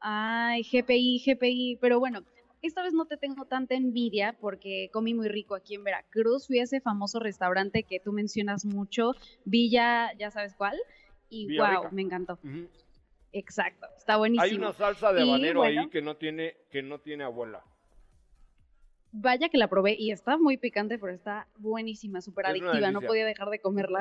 Ay, 0.00 0.62
GPI, 0.64 1.22
GPI, 1.24 1.78
pero 1.80 1.98
bueno, 1.98 2.20
esta 2.62 2.82
vez 2.82 2.92
no 2.92 3.06
te 3.06 3.16
tengo 3.16 3.44
tanta 3.44 3.74
envidia 3.74 4.36
porque 4.40 4.90
comí 4.92 5.14
muy 5.14 5.28
rico 5.28 5.54
aquí 5.54 5.74
en 5.74 5.84
Veracruz. 5.84 6.46
Fui 6.46 6.58
a 6.58 6.64
ese 6.64 6.80
famoso 6.80 7.18
restaurante 7.20 7.82
que 7.84 8.00
tú 8.00 8.12
mencionas 8.12 8.64
mucho, 8.64 9.12
Villa, 9.44 10.12
ya 10.18 10.30
sabes 10.30 10.54
cuál, 10.54 10.76
y 11.28 11.46
Villa 11.46 11.72
wow, 11.72 11.82
Rica. 11.82 11.94
me 11.94 12.02
encantó. 12.02 12.38
Exacto, 13.32 13.86
está 13.96 14.16
buenísimo. 14.16 14.44
Hay 14.44 14.56
una 14.56 14.72
salsa 14.72 15.12
de 15.12 15.22
habanero 15.22 15.62
ahí 15.62 15.88
que 15.90 16.00
no 16.00 16.16
tiene 16.16 16.56
que 16.70 16.82
no 16.82 17.00
tiene 17.00 17.24
abuela. 17.24 17.62
Vaya 19.12 19.48
que 19.48 19.58
la 19.58 19.68
probé 19.68 19.96
y 19.98 20.10
está 20.10 20.36
muy 20.36 20.56
picante, 20.56 20.98
pero 20.98 21.12
está 21.12 21.46
buenísima, 21.58 22.20
súper 22.20 22.46
adictiva, 22.46 22.90
no 22.90 23.00
podía 23.00 23.24
dejar 23.24 23.48
de 23.50 23.60
comerla. 23.60 24.00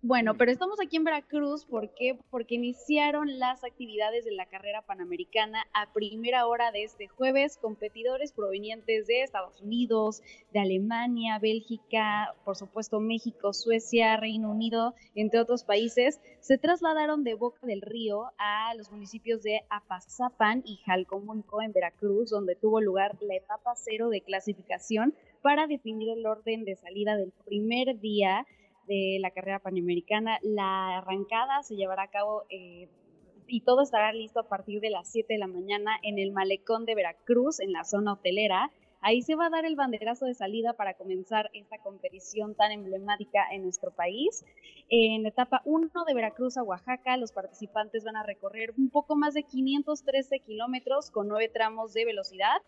Bueno, 0.00 0.36
pero 0.36 0.52
estamos 0.52 0.78
aquí 0.80 0.96
en 0.96 1.02
Veracruz, 1.02 1.64
¿por 1.64 1.92
qué? 1.92 2.16
Porque 2.30 2.54
iniciaron 2.54 3.40
las 3.40 3.64
actividades 3.64 4.24
de 4.24 4.30
la 4.30 4.46
carrera 4.46 4.80
panamericana 4.82 5.66
a 5.72 5.92
primera 5.92 6.46
hora 6.46 6.70
de 6.70 6.84
este 6.84 7.08
jueves. 7.08 7.58
Competidores 7.60 8.30
provenientes 8.30 9.08
de 9.08 9.22
Estados 9.22 9.60
Unidos, 9.60 10.22
de 10.52 10.60
Alemania, 10.60 11.40
Bélgica, 11.40 12.32
por 12.44 12.54
supuesto 12.54 13.00
México, 13.00 13.52
Suecia, 13.52 14.16
Reino 14.16 14.52
Unido, 14.52 14.94
entre 15.16 15.40
otros 15.40 15.64
países, 15.64 16.20
se 16.38 16.58
trasladaron 16.58 17.24
de 17.24 17.34
Boca 17.34 17.66
del 17.66 17.82
Río 17.82 18.30
a 18.38 18.72
los 18.76 18.92
municipios 18.92 19.42
de 19.42 19.62
Apazapan 19.68 20.62
y 20.64 20.76
Jalcomulco 20.86 21.60
en 21.60 21.72
Veracruz, 21.72 22.30
donde 22.30 22.54
tuvo 22.54 22.80
lugar 22.80 23.16
la 23.20 23.34
etapa 23.34 23.74
cero 23.74 24.10
de 24.10 24.20
clasificación 24.20 25.12
para 25.42 25.66
definir 25.66 26.10
el 26.10 26.24
orden 26.24 26.64
de 26.64 26.76
salida 26.76 27.16
del 27.16 27.32
primer 27.44 27.98
día 27.98 28.46
de 28.88 29.18
la 29.20 29.30
carrera 29.30 29.60
panamericana. 29.60 30.38
La 30.42 30.98
arrancada 30.98 31.62
se 31.62 31.76
llevará 31.76 32.04
a 32.04 32.10
cabo 32.10 32.44
eh, 32.48 32.88
y 33.46 33.60
todo 33.60 33.82
estará 33.82 34.12
listo 34.12 34.40
a 34.40 34.48
partir 34.48 34.80
de 34.80 34.90
las 34.90 35.10
7 35.10 35.34
de 35.34 35.38
la 35.38 35.46
mañana 35.46 35.98
en 36.02 36.18
el 36.18 36.32
malecón 36.32 36.84
de 36.84 36.94
Veracruz, 36.94 37.60
en 37.60 37.72
la 37.72 37.84
zona 37.84 38.14
hotelera. 38.14 38.70
Ahí 39.00 39.22
se 39.22 39.36
va 39.36 39.46
a 39.46 39.50
dar 39.50 39.64
el 39.64 39.76
banderazo 39.76 40.26
de 40.26 40.34
salida 40.34 40.72
para 40.72 40.94
comenzar 40.94 41.50
esta 41.54 41.78
competición 41.78 42.56
tan 42.56 42.72
emblemática 42.72 43.46
en 43.52 43.62
nuestro 43.62 43.92
país. 43.92 44.44
En 44.88 45.24
etapa 45.24 45.62
1 45.64 45.88
de 46.04 46.14
Veracruz 46.14 46.56
a 46.56 46.64
Oaxaca, 46.64 47.16
los 47.16 47.30
participantes 47.30 48.04
van 48.04 48.16
a 48.16 48.24
recorrer 48.24 48.74
un 48.76 48.90
poco 48.90 49.14
más 49.14 49.34
de 49.34 49.44
513 49.44 50.40
kilómetros 50.40 51.12
con 51.12 51.28
nueve 51.28 51.48
tramos 51.48 51.92
de 51.92 52.04
velocidad. 52.06 52.60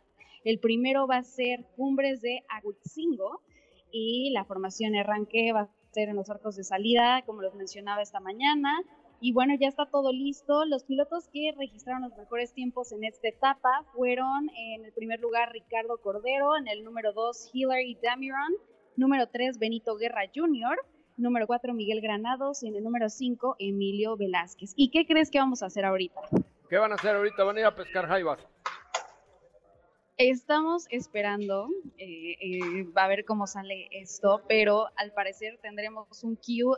El 0.45 0.61
primero 0.61 1.09
va 1.09 1.17
a 1.17 1.25
ser 1.25 1.65
Cumbres 1.77 2.23
de 2.23 2.45
Aguitzingo 2.49 3.43
y 3.91 4.31
la 4.31 4.45
formación 4.45 4.95
arranque 4.95 5.53
va 5.53 5.63
a 5.63 5.80
ser 5.93 6.09
en 6.09 6.17
los 6.17 6.31
arcos 6.31 6.57
de 6.57 6.65
salida, 6.65 7.23
como 7.27 7.43
les 7.43 7.55
mencionaba 7.55 8.03
esta 8.03 8.21
mañana. 8.21 8.83
Y 9.21 9.33
bueno, 9.33 9.55
ya 9.61 9.69
está 9.69 9.87
todo 9.87 10.13
listo. 10.13 10.65
Los 10.65 10.85
pilotos 10.85 11.29
que 11.29 11.53
registraron 11.57 12.03
los 12.03 12.17
mejores 12.17 12.55
tiempos 12.55 12.91
en 12.93 13.05
esta 13.05 13.29
etapa 13.29 13.85
fueron 13.93 14.49
en 14.57 14.85
el 14.87 14.93
primer 14.93 15.21
lugar 15.21 15.53
Ricardo 15.53 15.99
Cordero, 15.99 16.57
en 16.57 16.69
el 16.69 16.85
número 16.85 17.13
2 17.13 17.51
Hillary 17.53 17.99
Damiron, 18.03 18.55
número 18.97 19.27
3 19.29 19.59
Benito 19.59 19.97
Guerra 19.97 20.23
Jr., 20.35 20.79
número 21.19 21.47
4 21.47 21.75
Miguel 21.75 22.01
Granados 22.01 22.63
y 22.63 22.69
en 22.69 22.77
el 22.77 22.85
número 22.85 23.11
5 23.11 23.57
Emilio 23.59 24.17
Velázquez. 24.17 24.73
¿Y 24.75 24.91
qué 24.91 25.07
crees 25.07 25.31
que 25.31 25.39
vamos 25.39 25.63
a 25.63 25.67
hacer 25.67 25.85
ahorita? 25.85 26.21
¿Qué 26.71 26.79
van 26.79 26.93
a 26.93 26.95
hacer 26.95 27.15
ahorita? 27.15 27.45
¿Van 27.45 27.57
a 27.59 27.61
ir 27.61 27.67
a 27.67 27.75
pescar 27.75 28.07
jaivas? 28.07 28.39
Estamos 30.23 30.87
esperando 30.91 31.71
eh, 31.97 32.37
eh, 32.43 32.87
a 32.95 33.09
ver 33.09 33.25
cómo 33.25 33.47
sale 33.47 33.89
esto, 33.91 34.43
pero 34.47 34.89
al 34.97 35.15
parecer 35.15 35.59
tendremos 35.63 36.23
un 36.23 36.37
QA 36.37 36.77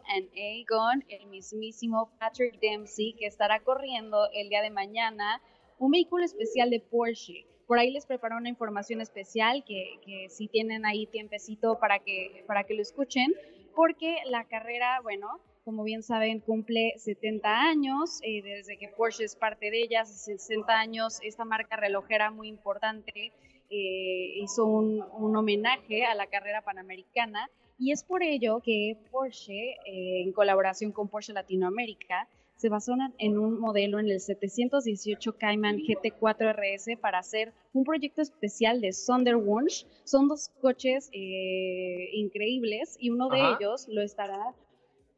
con 0.68 1.04
el 1.08 1.26
mismísimo 1.26 2.12
Patrick 2.20 2.60
Dempsey 2.60 3.16
que 3.18 3.26
estará 3.26 3.58
corriendo 3.58 4.28
el 4.32 4.48
día 4.48 4.62
de 4.62 4.70
mañana 4.70 5.42
un 5.80 5.90
vehículo 5.90 6.24
especial 6.24 6.70
de 6.70 6.78
Porsche. 6.78 7.44
Por 7.66 7.80
ahí 7.80 7.90
les 7.90 8.06
preparó 8.06 8.36
una 8.36 8.48
información 8.48 9.00
especial 9.00 9.64
que, 9.66 9.98
que 10.06 10.28
si 10.30 10.46
tienen 10.46 10.86
ahí 10.86 11.06
tiempecito 11.06 11.80
para 11.80 11.98
que, 11.98 12.44
para 12.46 12.62
que 12.62 12.74
lo 12.74 12.82
escuchen, 12.82 13.34
porque 13.74 14.18
la 14.26 14.44
carrera, 14.44 15.00
bueno, 15.02 15.40
como 15.64 15.84
bien 15.84 16.02
saben, 16.02 16.40
cumple 16.40 16.94
70 16.98 17.48
años, 17.48 18.18
eh, 18.22 18.42
desde 18.42 18.76
que 18.78 18.88
Porsche 18.88 19.24
es 19.24 19.36
parte 19.36 19.70
de 19.70 19.82
ella, 19.82 20.04
60 20.04 20.72
años, 20.72 21.18
esta 21.22 21.44
marca 21.44 21.76
relojera 21.76 22.30
muy 22.30 22.48
importante 22.48 23.32
eh, 23.70 24.34
hizo 24.36 24.66
un, 24.66 25.02
homenaje 25.34 26.04
a 26.04 26.14
la 26.14 26.26
carrera 26.26 26.62
panamericana 26.62 27.48
y 27.78 27.92
es 27.92 28.04
por 28.04 28.22
ello 28.22 28.60
que 28.62 28.98
Porsche, 29.10 29.76
eh, 29.86 30.22
en 30.22 30.32
colaboración 30.32 30.92
con 30.92 31.08
Porsche 31.08 31.32
Latinoamérica, 31.32 32.28
se 32.56 32.68
basó 32.68 32.94
en 33.18 33.38
un 33.38 33.58
modelo 33.58 33.98
en 33.98 34.08
el 34.08 34.20
718 34.20 35.36
Cayman 35.36 35.78
GT4 35.78 36.52
RS 36.52 36.96
para 37.00 37.18
hacer 37.18 37.52
un 37.72 37.84
proyecto 37.84 38.20
especial 38.22 38.80
de 38.80 38.92
Sonderwunsch. 38.92 39.84
Son 40.04 40.28
dos 40.28 40.48
coches 40.60 41.10
increíbles 41.12 42.96
y 43.00 43.10
uno 43.10 43.30
de 43.30 43.40
ellos 43.40 43.88
lo 43.88 44.00
estará 44.02 44.54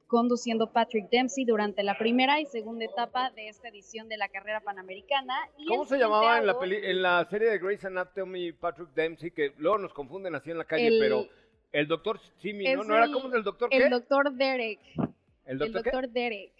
conduciendo 0.06 0.70
Patrick 0.70 1.08
Dempsey 1.10 1.44
durante 1.44 1.82
la 1.82 1.96
primera 1.96 2.40
y 2.40 2.46
segunda 2.46 2.84
etapa 2.84 3.30
de 3.30 3.48
esta 3.48 3.68
edición 3.68 4.08
de 4.08 4.16
la 4.16 4.28
carrera 4.28 4.60
panamericana. 4.60 5.34
¿Cómo 5.66 5.84
se 5.84 5.98
llamaba 5.98 6.38
en, 6.38 6.46
la 6.46 6.56
en 6.62 7.02
la 7.02 7.24
serie 7.30 7.50
de 7.50 7.58
Grey's 7.58 7.84
Anatomy 7.84 8.52
Patrick 8.52 8.90
Dempsey? 8.94 9.30
Que 9.30 9.52
luego 9.58 9.78
nos 9.78 9.92
confunden 9.92 10.34
así 10.34 10.50
en 10.50 10.58
la 10.58 10.64
calle, 10.64 10.98
pero 11.00 11.26
el 11.72 11.88
doctor 11.88 12.20
Simi, 12.38 12.64
¿no? 12.74 12.84
¿No 12.84 12.96
era 12.96 13.10
como 13.10 13.34
el 13.34 13.42
doctor 13.42 13.68
qué? 13.70 13.78
El 13.78 13.90
doctor 13.90 14.32
Derek. 14.32 14.80
¿El 15.46 15.58
doctor, 15.58 16.08
Derek. 16.08 16.52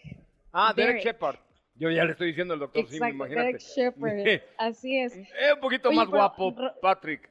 Ah, 0.51 0.73
Derek, 0.75 1.03
Shepard. 1.03 1.37
Yo 1.75 1.89
ya 1.89 2.05
le 2.05 2.11
estoy 2.11 2.27
diciendo 2.27 2.53
el 2.53 2.59
doctor 2.59 2.87
Simi, 2.87 3.09
imagínate. 3.09 3.47
Derek 3.47 3.61
Shepard, 3.61 4.41
así 4.57 4.99
es. 4.99 5.15
Es 5.15 5.53
un 5.53 5.59
poquito 5.59 5.91
más 5.91 6.07
guapo, 6.07 6.55
Patrick. 6.81 7.29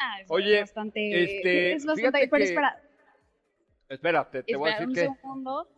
Ah, 0.00 0.20
es 0.20 0.30
Oye, 0.30 0.60
bastante, 0.60 1.24
este, 1.24 1.72
es 1.72 1.84
bastante, 1.84 2.28
pero 2.28 2.44
espera, 2.44 2.80
Espérate, 3.88 4.42
te 4.42 4.56
voy 4.56 4.70
a 4.70 4.72
decir 4.72 4.88
un 4.88 4.94
que. 4.94 5.00
segundo. 5.00 5.68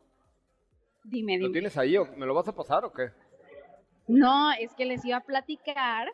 Dime, 1.05 1.33
dime. 1.33 1.47
¿Lo 1.47 1.53
tienes 1.53 1.77
ahí 1.77 1.97
o 1.97 2.07
me 2.17 2.27
lo 2.27 2.35
vas 2.35 2.49
a 2.49 2.55
pasar 2.55 2.85
o 2.85 2.93
qué? 2.93 3.11
No, 4.09 4.53
es 4.53 4.75
que 4.75 4.85
les 4.85 5.05
iba 5.05 5.19
a 5.19 5.25
platicar 5.25 6.09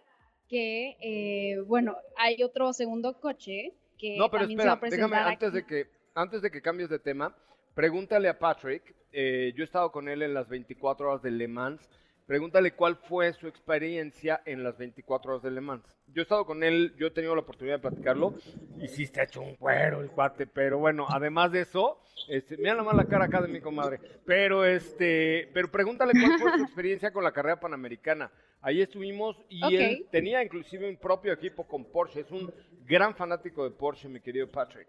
que, 0.48 0.96
eh, 1.00 1.60
bueno, 1.66 1.96
hay 2.16 2.42
otro 2.42 2.72
segundo 2.72 3.18
coche 3.18 3.72
que 3.98 4.16
no, 4.18 4.30
pero 4.30 4.42
también 4.42 4.60
espera, 4.60 4.62
se 4.62 4.68
va 4.68 4.72
a 4.74 4.80
presentar 4.80 5.10
déjame 5.10 5.32
antes 5.32 5.52
de 5.52 5.66
que 5.66 5.86
antes 6.14 6.42
de 6.42 6.50
que 6.50 6.62
cambies 6.62 6.88
de 6.88 6.98
tema, 6.98 7.34
pregúntale 7.74 8.28
a 8.28 8.38
Patrick. 8.38 8.94
Eh, 9.12 9.52
yo 9.56 9.62
he 9.62 9.64
estado 9.64 9.90
con 9.90 10.08
él 10.08 10.22
en 10.22 10.34
las 10.34 10.48
24 10.48 11.08
horas 11.08 11.22
de 11.22 11.30
Le 11.30 11.48
Mans 11.48 11.88
Pregúntale 12.26 12.72
cuál 12.72 12.96
fue 12.96 13.32
su 13.34 13.46
experiencia 13.46 14.42
en 14.44 14.64
las 14.64 14.76
24 14.76 15.30
horas 15.30 15.42
de 15.44 15.52
Le 15.52 15.60
Mans. 15.60 15.84
Yo 16.08 16.22
he 16.22 16.24
estado 16.24 16.44
con 16.44 16.64
él, 16.64 16.92
yo 16.98 17.06
he 17.06 17.10
tenido 17.12 17.36
la 17.36 17.42
oportunidad 17.42 17.76
de 17.76 17.88
platicarlo 17.88 18.34
y 18.80 18.88
sí 18.88 19.08
ha 19.16 19.22
hecho 19.22 19.42
un 19.42 19.54
cuero 19.54 20.00
el 20.00 20.10
cuate, 20.10 20.48
pero 20.48 20.78
bueno, 20.78 21.06
además 21.08 21.52
de 21.52 21.60
eso, 21.60 22.02
este, 22.28 22.56
mira 22.56 22.74
nomás 22.74 22.96
la 22.96 23.04
cara 23.04 23.26
acá 23.26 23.40
de 23.40 23.46
mi 23.46 23.60
comadre, 23.60 24.00
pero 24.24 24.64
este, 24.64 25.48
pero 25.54 25.70
pregúntale 25.70 26.14
cuál 26.20 26.36
fue 26.36 26.58
su 26.58 26.64
experiencia 26.64 27.12
con 27.12 27.22
la 27.22 27.30
carrera 27.30 27.60
panamericana. 27.60 28.32
Ahí 28.60 28.82
estuvimos 28.82 29.40
y 29.48 29.76
él 29.76 30.06
tenía 30.10 30.42
inclusive 30.42 30.88
un 30.88 30.96
propio 30.96 31.32
equipo 31.32 31.68
con 31.68 31.84
Porsche, 31.84 32.22
es 32.22 32.30
un 32.32 32.52
gran 32.84 33.14
fanático 33.14 33.62
de 33.62 33.70
Porsche, 33.70 34.08
mi 34.08 34.20
querido 34.20 34.50
Patrick. 34.50 34.88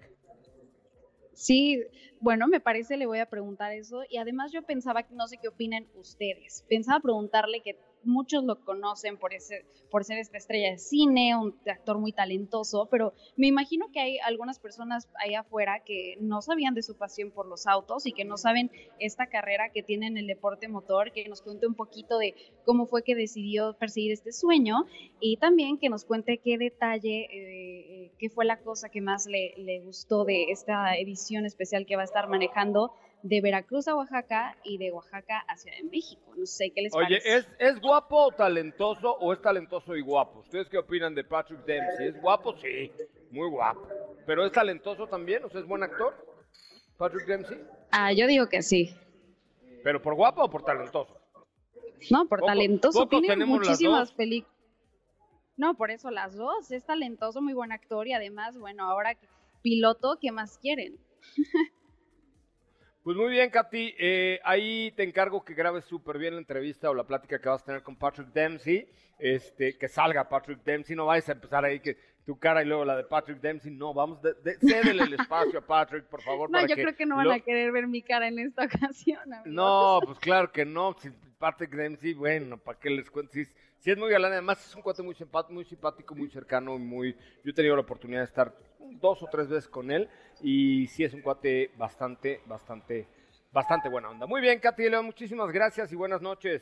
Sí, 1.38 1.84
bueno, 2.20 2.48
me 2.48 2.60
parece, 2.60 2.98
le 2.98 3.06
voy 3.06 3.20
a 3.20 3.30
preguntar 3.30 3.72
eso. 3.72 4.02
Y 4.10 4.18
además 4.18 4.52
yo 4.52 4.64
pensaba, 4.64 5.06
no 5.12 5.28
sé 5.28 5.38
qué 5.40 5.48
opinan 5.48 5.88
ustedes, 5.94 6.66
pensaba 6.68 7.00
preguntarle 7.00 7.62
que 7.62 7.80
muchos 8.08 8.44
lo 8.44 8.60
conocen 8.64 9.18
por, 9.18 9.34
ese, 9.34 9.66
por 9.92 10.04
ser 10.04 10.18
esta 10.18 10.38
estrella 10.38 10.72
de 10.72 10.78
cine, 10.78 11.36
un 11.36 11.56
actor 11.68 12.00
muy 12.00 12.12
talentoso, 12.14 12.88
pero 12.90 13.14
me 13.36 13.48
imagino 13.48 13.92
que 13.92 14.00
hay 14.00 14.18
algunas 14.20 14.60
personas 14.60 15.08
ahí 15.20 15.36
afuera 15.36 15.84
que 15.86 16.18
no 16.20 16.42
sabían 16.42 16.74
de 16.74 16.84
su 16.84 16.96
pasión 16.96 17.32
por 17.32 17.46
los 17.46 17.68
autos 17.68 18.06
y 18.06 18.14
que 18.14 18.26
no 18.26 18.38
saben 18.38 18.72
esta 19.00 19.28
carrera 19.28 19.70
que 19.72 19.84
tiene 19.84 20.08
en 20.08 20.18
el 20.18 20.28
deporte 20.28 20.68
motor, 20.68 21.12
que 21.12 21.28
nos 21.28 21.42
cuente 21.42 21.68
un 21.68 21.76
poquito 21.76 22.18
de 22.18 22.34
cómo 22.66 22.86
fue 22.86 23.04
que 23.04 23.16
decidió 23.16 23.74
perseguir 23.74 24.12
este 24.12 24.32
sueño 24.32 24.86
y 25.20 25.38
también 25.38 25.78
que 25.78 25.90
nos 25.90 26.06
cuente 26.06 26.38
qué 26.38 26.58
detalle, 26.58 27.28
eh, 27.32 28.12
qué 28.18 28.30
fue 28.30 28.46
la 28.46 28.60
cosa 28.60 28.90
que 28.90 29.02
más 29.02 29.28
le, 29.28 29.54
le 29.58 29.82
gustó 29.82 30.24
de 30.24 30.46
esta 30.46 30.96
edición 30.96 31.46
especial 31.46 31.86
que 31.86 31.96
va 31.96 32.04
a 32.04 32.06
estar 32.06 32.28
manejando 32.30 32.94
de 33.24 33.42
Veracruz 33.42 33.88
a 33.88 33.96
Oaxaca 33.96 34.56
y 34.64 34.78
de 34.78 34.92
Oaxaca 34.92 35.44
hacia 35.48 35.74
México. 35.92 36.34
No 36.36 36.46
sé 36.46 36.72
qué 36.74 36.84
les 36.84 36.94
Oye, 36.94 37.20
¿es, 37.24 37.48
¿es 37.60 37.80
guapo 37.80 38.28
o 38.28 38.32
talentoso 38.32 39.12
o 39.20 39.34
es 39.34 39.42
talentoso 39.42 39.96
y 39.96 40.02
guapo? 40.02 40.40
¿Ustedes 40.40 40.70
qué 40.70 40.78
opinan 40.78 41.16
de 41.16 41.24
Patrick 41.24 41.66
Dempsey? 41.66 42.08
¿Es 42.08 42.22
guapo? 42.22 42.56
Sí, 42.58 42.92
muy 43.32 43.50
guapo. 43.50 43.88
¿Pero 44.26 44.46
es 44.46 44.52
talentoso 44.52 45.08
también? 45.08 45.44
¿O 45.44 45.50
sea, 45.50 45.62
es 45.62 45.68
buen 45.68 45.84
actor? 45.84 46.14
Patrick 46.98 47.26
Dempsey. 47.26 47.58
Ah, 47.92 48.12
yo 48.14 48.28
digo 48.28 48.48
que 48.50 48.62
sí. 48.62 48.96
¿Pero 49.84 50.02
por 50.02 50.16
guapo 50.16 50.44
o 50.44 50.50
por 50.50 50.64
talentoso? 50.64 51.18
No, 52.12 52.28
por 52.28 52.42
talentoso. 52.42 53.08
Tiene 53.08 53.46
muchísimas 53.46 54.12
películas. 54.12 54.56
No, 55.56 55.76
por 55.76 55.90
eso 55.90 56.12
las 56.12 56.36
dos. 56.36 56.72
Es 56.72 56.86
talentoso, 56.86 57.42
muy 57.42 57.54
buen 57.54 57.72
actor 57.72 58.08
y 58.08 58.14
además, 58.14 58.58
bueno, 58.58 58.84
ahora 58.84 59.18
piloto, 59.64 60.18
¿qué 60.22 60.32
más 60.32 60.58
quieren? 60.60 60.98
Pues 63.08 63.16
muy 63.16 63.30
bien, 63.30 63.50
Katy. 63.50 63.96
Eh, 63.98 64.42
ahí 64.44 64.92
te 64.92 65.04
encargo 65.04 65.42
que 65.42 65.54
grabes 65.54 65.86
súper 65.86 66.18
bien 66.18 66.34
la 66.34 66.42
entrevista 66.42 66.90
o 66.90 66.94
la 66.94 67.06
plática 67.06 67.40
que 67.40 67.48
vas 67.48 67.62
a 67.62 67.66
tener 67.66 67.82
con 67.82 67.96
Patrick 67.96 68.34
Dempsey. 68.34 68.86
Este, 69.18 69.78
que 69.78 69.88
salga 69.88 70.28
Patrick 70.28 70.62
Dempsey. 70.66 70.94
No 70.94 71.06
vayas 71.06 71.30
a 71.30 71.32
empezar 71.32 71.64
ahí 71.64 71.80
que 71.80 71.98
tu 72.26 72.38
cara 72.38 72.62
y 72.62 72.66
luego 72.66 72.84
la 72.84 72.98
de 72.98 73.06
Patrick 73.06 73.40
Dempsey. 73.40 73.72
No, 73.72 73.94
vamos, 73.94 74.22
de, 74.22 74.58
cédele 74.60 75.04
el 75.04 75.14
espacio 75.14 75.60
a 75.60 75.62
Patrick, 75.62 76.04
por 76.04 76.22
favor. 76.22 76.50
No, 76.52 76.68
yo 76.68 76.76
creo 76.76 76.98
que 76.98 77.06
no 77.06 77.16
van 77.16 77.32
a 77.32 77.40
querer 77.40 77.72
ver 77.72 77.88
mi 77.88 78.02
cara 78.02 78.28
en 78.28 78.40
esta 78.40 78.66
ocasión. 78.76 79.22
No, 79.46 80.02
pues 80.04 80.20
claro 80.20 80.52
que 80.52 80.66
no. 80.66 80.94
Si 81.00 81.10
Patrick 81.40 81.72
Dempsey, 81.72 82.14
bueno, 82.14 82.58
¿para 82.58 82.78
qué 82.78 82.90
les 82.90 83.10
cuento? 83.10 83.32
Si, 83.32 83.40
es 83.40 83.56
muy 83.98 84.10
galán, 84.10 84.34
además 84.34 84.66
es 84.66 84.76
un 84.76 84.82
cuate 84.82 85.02
muy 85.02 85.16
simpático, 85.16 85.54
muy, 85.54 85.66
simpático, 85.66 86.16
muy 86.16 86.30
cercano, 86.30 86.78
muy... 86.78 87.14
Yo 87.44 87.52
he 87.52 87.54
tenido 87.54 87.76
la 87.76 87.82
oportunidad 87.82 88.20
de 88.20 88.26
estar 88.26 88.54
dos 89.00 89.24
o 89.24 89.28
tres 89.32 89.48
veces 89.48 89.70
con 89.70 89.92
él 89.92 90.10
y 90.42 90.88
sí 90.88 91.04
es 91.04 91.14
un 91.14 91.22
cuate 91.22 91.72
bastante, 91.78 92.42
bastante, 92.46 93.08
bastante 93.52 93.90
buena 93.90 94.10
onda. 94.10 94.26
Muy 94.26 94.42
bien, 94.42 94.60
Katy 94.60 94.90
León, 94.90 95.06
muchísimas 95.06 95.52
gracias 95.52 95.92
y 95.92 95.96
buenas 95.96 96.22
noches. 96.22 96.62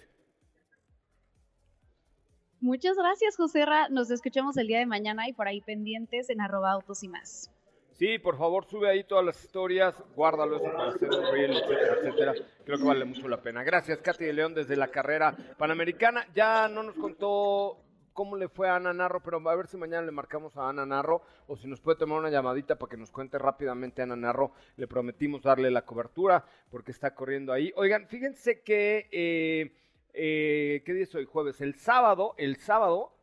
Muchas 2.59 2.97
gracias, 2.97 3.37
José 3.37 3.65
Nos 3.89 4.09
escuchamos 4.11 4.57
el 4.57 4.67
día 4.67 4.79
de 4.79 4.85
mañana 4.85 5.27
y 5.27 5.33
por 5.33 5.47
ahí 5.47 5.61
pendientes 5.61 6.29
en 6.29 6.41
arroba 6.41 6.71
autos 6.71 7.03
y 7.03 7.07
más. 7.07 7.51
Sí, 7.95 8.19
por 8.19 8.37
favor, 8.37 8.65
sube 8.65 8.89
ahí 8.89 9.05
todas 9.05 9.25
las 9.25 9.41
historias, 9.43 9.95
guárdalo 10.15 10.57
eso 10.57 10.65
para 10.65 10.89
hacer 10.89 11.09
un 11.09 11.31
reel, 11.31 11.51
etcétera, 11.57 11.95
etcétera. 11.97 12.33
Creo 12.65 12.77
que 12.77 12.83
vale 12.83 13.05
mucho 13.05 13.27
la 13.27 13.41
pena. 13.41 13.63
Gracias, 13.63 13.99
Katy 13.99 14.25
de 14.25 14.33
León, 14.33 14.53
desde 14.53 14.75
la 14.75 14.89
carrera 14.89 15.35
panamericana. 15.57 16.27
Ya 16.33 16.67
no 16.67 16.83
nos 16.83 16.95
contó 16.95 17.77
cómo 18.13 18.35
le 18.35 18.49
fue 18.49 18.69
a 18.69 18.75
Ana 18.75 18.93
Narro, 18.93 19.23
pero 19.23 19.37
a 19.49 19.55
ver 19.55 19.67
si 19.67 19.77
mañana 19.77 20.05
le 20.05 20.11
marcamos 20.11 20.57
a 20.57 20.69
Ana 20.69 20.85
Narro 20.85 21.21
o 21.47 21.55
si 21.55 21.67
nos 21.67 21.79
puede 21.79 21.97
tomar 21.97 22.19
una 22.19 22.29
llamadita 22.29 22.77
para 22.77 22.89
que 22.89 22.97
nos 22.97 23.11
cuente 23.11 23.37
rápidamente 23.37 24.01
Ana 24.01 24.15
Narro. 24.15 24.51
Le 24.75 24.87
prometimos 24.87 25.43
darle 25.43 25.71
la 25.71 25.83
cobertura 25.83 26.45
porque 26.69 26.91
está 26.91 27.15
corriendo 27.15 27.53
ahí. 27.53 27.71
Oigan, 27.75 28.07
fíjense 28.07 28.61
que, 28.61 29.07
eh, 29.11 29.73
eh, 30.13 30.83
¿qué 30.85 30.93
día 30.93 31.03
es 31.03 31.15
hoy? 31.15 31.25
Jueves. 31.25 31.61
El 31.61 31.75
sábado, 31.75 32.35
el 32.37 32.57
sábado, 32.57 33.15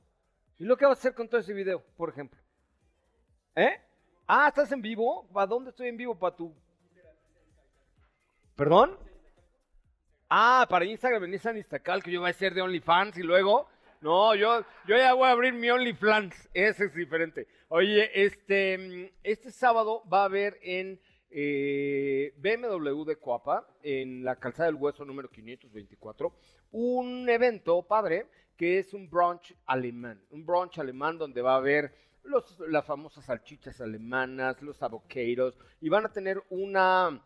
¿Y 0.62 0.64
lo 0.64 0.76
que 0.76 0.86
vas 0.86 0.96
a 0.96 1.00
hacer 1.00 1.14
con 1.14 1.28
todo 1.28 1.40
ese 1.40 1.52
video, 1.52 1.82
por 1.96 2.08
ejemplo? 2.10 2.40
¿Eh? 3.56 3.80
Ah, 4.26 4.48
¿estás 4.48 4.70
en 4.72 4.80
vivo? 4.80 5.28
¿Para 5.32 5.46
dónde 5.46 5.70
estoy 5.70 5.88
en 5.88 5.96
vivo? 5.96 6.14
¿Para 6.18 6.36
tu...? 6.36 6.54
¿Perdón? 8.56 8.96
Ah, 10.28 10.66
para 10.68 10.84
Instagram 10.84 11.24
en 11.24 11.32
Nissan 11.32 11.56
Instacal, 11.56 12.02
que 12.02 12.10
yo 12.10 12.20
voy 12.20 12.30
a 12.30 12.34
ser 12.34 12.54
de 12.54 12.62
OnlyFans 12.62 13.18
y 13.18 13.22
luego... 13.22 13.68
No, 14.00 14.34
yo, 14.34 14.64
yo 14.88 14.96
ya 14.96 15.14
voy 15.14 15.28
a 15.28 15.30
abrir 15.30 15.52
mi 15.54 15.70
OnlyFans. 15.70 16.48
Ese 16.52 16.86
es 16.86 16.94
diferente. 16.94 17.46
Oye, 17.68 18.10
este, 18.14 19.14
este 19.22 19.52
sábado 19.52 20.02
va 20.12 20.22
a 20.22 20.24
haber 20.24 20.58
en 20.60 21.00
eh, 21.30 22.34
BMW 22.36 23.04
de 23.04 23.16
Coapa, 23.16 23.66
en 23.80 24.24
la 24.24 24.36
calzada 24.36 24.66
del 24.66 24.74
hueso 24.74 25.04
número 25.04 25.30
524, 25.30 26.34
un 26.72 27.28
evento 27.28 27.82
padre 27.82 28.26
que 28.56 28.78
es 28.78 28.92
un 28.92 29.08
brunch 29.08 29.54
alemán. 29.66 30.20
Un 30.30 30.44
brunch 30.44 30.78
alemán 30.78 31.16
donde 31.16 31.40
va 31.40 31.54
a 31.54 31.58
haber 31.58 31.94
los, 32.24 32.58
las 32.68 32.84
famosas 32.84 33.24
salchichas 33.24 33.80
alemanas, 33.80 34.62
los 34.62 34.82
avocados, 34.82 35.58
y 35.80 35.88
van 35.88 36.06
a 36.06 36.12
tener 36.12 36.42
una 36.50 37.22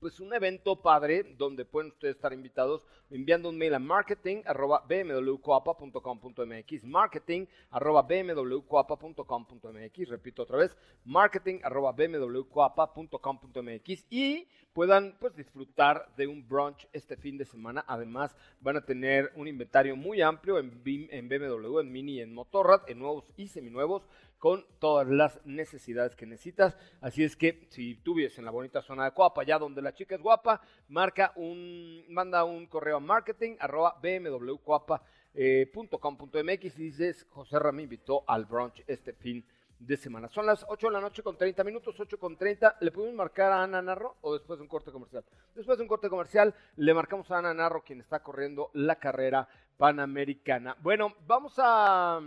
pues 0.00 0.18
un 0.18 0.32
evento 0.32 0.80
padre 0.80 1.34
donde 1.36 1.66
pueden 1.66 1.92
ustedes 1.92 2.16
estar 2.16 2.32
invitados 2.32 2.82
enviando 3.10 3.50
un 3.50 3.58
mail 3.58 3.74
a 3.74 3.78
marketing 3.78 4.42
arroba 4.46 4.82
bmwcoapa.com.mx 4.88 6.84
marketing 6.84 7.44
arroba 7.70 8.00
bmwcoapa.com.mx 8.02 10.08
repito 10.08 10.42
otra 10.42 10.56
vez 10.56 10.74
marketing 11.04 11.60
arroba 11.62 11.92
bmwcoapa.com.mx 11.92 14.06
y 14.08 14.48
puedan 14.72 15.18
pues 15.18 15.36
disfrutar 15.36 16.10
de 16.16 16.26
un 16.26 16.48
brunch 16.48 16.88
este 16.92 17.16
fin 17.16 17.36
de 17.36 17.44
semana. 17.44 17.84
Además 17.86 18.34
van 18.60 18.76
a 18.76 18.84
tener 18.84 19.32
un 19.34 19.48
inventario 19.48 19.96
muy 19.96 20.22
amplio 20.22 20.58
en, 20.58 20.82
BMW, 20.82 21.80
en 21.80 21.92
Mini 21.92 22.20
en 22.20 22.32
Motorrad 22.32 22.88
en 22.88 23.00
nuevos 23.00 23.30
y 23.36 23.48
seminuevos 23.48 24.08
con 24.40 24.66
todas 24.78 25.06
las 25.06 25.38
necesidades 25.44 26.16
que 26.16 26.26
necesitas. 26.26 26.76
Así 27.00 27.22
es 27.22 27.36
que 27.36 27.68
si 27.68 27.94
tú 27.96 28.14
vives 28.14 28.36
en 28.38 28.46
la 28.46 28.50
bonita 28.50 28.82
zona 28.82 29.04
de 29.04 29.12
Coapa, 29.12 29.42
allá 29.42 29.58
donde 29.58 29.82
la 29.82 29.94
chica 29.94 30.14
es 30.16 30.22
guapa, 30.22 30.62
marca 30.88 31.32
un, 31.36 32.04
manda 32.08 32.42
un 32.42 32.66
correo 32.66 32.96
a 32.96 33.00
marketing 33.00 33.56
arroba 33.60 34.00
bmwcoapa.com.mx 34.02 35.04
eh, 35.34 36.72
y 36.76 36.82
dices, 36.82 37.26
José 37.28 37.58
Ramírez 37.58 37.84
invitó 37.84 38.24
al 38.26 38.46
brunch 38.46 38.82
este 38.86 39.12
fin 39.12 39.44
de 39.78 39.96
semana. 39.98 40.28
Son 40.28 40.46
las 40.46 40.64
8 40.68 40.86
de 40.86 40.92
la 40.92 41.00
noche 41.00 41.22
con 41.22 41.36
30 41.36 41.62
minutos, 41.62 42.00
8 42.00 42.18
con 42.18 42.36
30. 42.36 42.78
¿Le 42.80 42.90
podemos 42.92 43.14
marcar 43.14 43.52
a 43.52 43.62
Ana 43.62 43.82
Narro 43.82 44.16
o 44.22 44.32
después 44.32 44.58
de 44.58 44.62
un 44.62 44.68
corte 44.68 44.90
comercial? 44.90 45.22
Después 45.54 45.76
de 45.76 45.82
un 45.82 45.88
corte 45.88 46.08
comercial 46.08 46.54
le 46.76 46.94
marcamos 46.94 47.30
a 47.30 47.38
Ana 47.38 47.52
Narro, 47.52 47.84
quien 47.84 48.00
está 48.00 48.22
corriendo 48.22 48.70
la 48.72 48.96
carrera 48.96 49.46
panamericana. 49.76 50.76
Bueno, 50.80 51.14
vamos 51.26 51.54
a... 51.58 52.20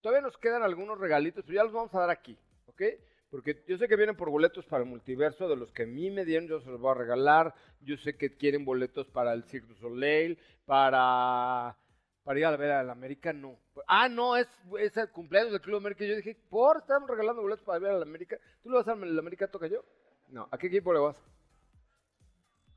Todavía 0.00 0.22
nos 0.22 0.38
quedan 0.38 0.62
algunos 0.62 0.98
regalitos, 0.98 1.44
pero 1.44 1.56
ya 1.56 1.64
los 1.64 1.72
vamos 1.72 1.94
a 1.94 2.00
dar 2.00 2.10
aquí, 2.10 2.38
¿ok? 2.66 2.82
Porque 3.30 3.62
yo 3.66 3.76
sé 3.76 3.88
que 3.88 3.96
vienen 3.96 4.16
por 4.16 4.30
boletos 4.30 4.64
para 4.66 4.82
el 4.82 4.88
multiverso, 4.88 5.48
de 5.48 5.56
los 5.56 5.70
que 5.72 5.82
a 5.82 5.86
mí 5.86 6.10
me 6.10 6.24
dieron, 6.24 6.48
yo 6.48 6.60
se 6.60 6.70
los 6.70 6.80
voy 6.80 6.92
a 6.92 6.94
regalar. 6.94 7.54
Yo 7.80 7.96
sé 7.98 8.16
que 8.16 8.36
quieren 8.36 8.64
boletos 8.64 9.06
para 9.08 9.34
el 9.34 9.44
Cirque 9.44 9.68
du 9.68 9.74
Soleil, 9.74 10.38
para, 10.64 11.76
para 12.24 12.38
ir 12.38 12.46
a 12.46 12.56
ver 12.56 12.70
al 12.70 12.90
América, 12.90 13.32
no. 13.32 13.58
Ah, 13.86 14.08
no, 14.08 14.34
es, 14.36 14.48
es 14.80 14.96
el 14.96 15.10
cumpleaños 15.10 15.52
del 15.52 15.60
Club 15.60 15.76
América. 15.76 16.04
Yo 16.06 16.16
dije, 16.16 16.36
por, 16.48 16.78
estamos 16.78 17.08
regalando 17.10 17.42
boletos 17.42 17.64
para 17.64 17.78
ver 17.78 17.90
al 17.90 18.02
América. 18.02 18.38
¿Tú 18.62 18.70
le 18.70 18.76
vas 18.76 18.88
al 18.88 19.18
América, 19.18 19.46
toca 19.48 19.66
yo? 19.66 19.84
No, 20.28 20.48
¿a 20.50 20.56
qué 20.56 20.68
equipo 20.68 20.92
le 20.92 21.00
vas? 21.00 21.16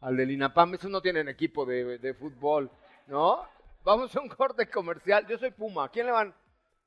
Al 0.01 0.17
del 0.17 0.31
INAPAM, 0.31 0.73
esos 0.73 0.91
no 0.91 1.01
tienen 1.01 1.29
equipo 1.29 1.65
de, 1.65 1.97
de 1.97 2.13
fútbol, 2.13 2.69
¿no? 3.07 3.47
Vamos 3.83 4.13
a 4.15 4.21
un 4.21 4.27
corte 4.27 4.69
comercial. 4.69 5.25
Yo 5.27 5.37
soy 5.37 5.51
Puma. 5.51 5.85
¿A 5.85 5.89
quién 5.89 6.07
le 6.07 6.11
van? 6.11 6.33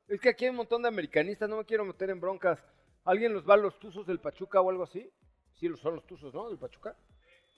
Es 0.07 0.21
que 0.21 0.29
aquí 0.29 0.45
hay 0.45 0.51
un 0.51 0.57
montón 0.57 0.83
de 0.83 0.89
americanistas, 0.89 1.49
no 1.49 1.57
me 1.57 1.65
quiero 1.65 1.85
meter 1.85 2.11
en 2.11 2.21
broncas. 2.21 2.59
¿Alguien 3.05 3.33
los 3.33 3.49
va 3.49 3.55
a 3.55 3.59
los 3.59 3.79
Tuzos 3.79 4.07
del 4.07 4.21
Pachuca 4.21 4.61
o 4.61 4.69
algo 4.69 4.85
así? 4.85 5.11
Sí, 5.55 5.69
son 5.81 5.97
los 5.97 6.07
Tuzos, 6.07 6.35
¿no? 6.35 6.49
Del 6.49 6.59
Pachuca. 6.59 6.95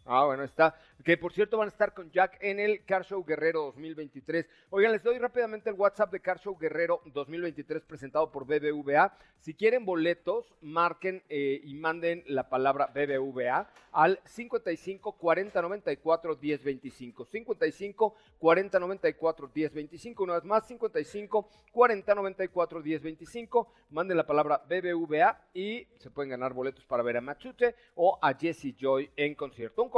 Ah, 0.09 0.25
bueno, 0.25 0.45
está. 0.45 0.77
Que 1.05 1.17
por 1.17 1.33
cierto 1.33 1.59
van 1.59 1.67
a 1.67 1.71
estar 1.71 1.93
con 1.93 2.11
Jack 2.13 2.39
en 2.41 2.61
el 2.61 2.85
Car 2.85 3.05
Show 3.05 3.25
Guerrero 3.25 3.65
2023. 3.65 4.49
Oigan, 4.71 4.93
les 4.93 5.03
doy 5.03 5.19
rápidamente 5.19 5.69
el 5.69 5.77
WhatsApp 5.77 6.13
de 6.13 6.21
Car 6.21 6.39
Show 6.39 6.57
Guerrero 6.57 7.03
2023 7.07 7.83
presentado 7.85 8.31
por 8.31 8.45
BBVA. 8.45 9.17
Si 9.41 9.55
quieren 9.55 9.85
boletos, 9.85 10.55
marquen 10.61 11.25
eh, 11.29 11.61
y 11.63 11.75
manden 11.75 12.23
la 12.27 12.49
palabra 12.49 12.87
BBVA 12.87 13.69
al 13.93 14.21
55 14.25 15.13
40 15.13 15.63
94 15.63 16.35
10 16.37 16.65
25. 16.65 17.25
55 17.25 18.15
40 18.39 18.79
94 18.79 19.51
10 19.53 19.75
25. 19.75 20.23
Una 20.23 20.35
vez 20.35 20.45
más, 20.45 20.67
55 20.67 21.49
40 21.73 22.15
94 22.15 22.83
10 22.83 23.03
25. 23.03 23.73
Manden 23.91 24.17
la 24.17 24.27
palabra 24.27 24.63
BBVA 24.69 25.41
y 25.53 25.87
se 25.99 26.11
pueden 26.11 26.31
ganar 26.31 26.53
boletos 26.53 26.85
para 26.85 27.03
ver 27.03 27.17
a 27.17 27.21
Machute 27.21 27.75
o 27.97 28.19
a 28.23 28.35
Jesse 28.35 28.75
Joy 28.77 29.11
en 29.17 29.35
concierto. 29.35 29.83
Un 29.83 29.91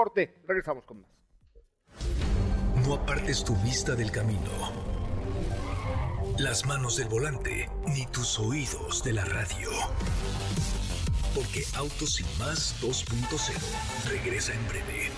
regresamos 0.46 0.84
con 0.84 1.00
más. 1.00 1.10
No 2.86 2.94
apartes 2.94 3.44
tu 3.44 3.56
vista 3.56 3.94
del 3.94 4.10
camino, 4.10 4.50
las 6.38 6.64
manos 6.66 6.96
del 6.96 7.08
volante, 7.08 7.68
ni 7.88 8.06
tus 8.06 8.38
oídos 8.38 9.02
de 9.02 9.12
la 9.12 9.24
radio. 9.24 9.70
Porque 11.34 11.64
Autos 11.76 12.20
y 12.20 12.24
más 12.38 12.80
2.0 12.80 14.08
regresa 14.08 14.52
en 14.54 14.68
breve. 14.68 15.10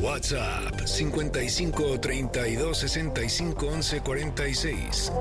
WhatsApp 0.00 0.80
55 0.84 2.00
32 2.00 2.78
65 2.78 3.66
11 3.66 4.00
46. 4.00 5.12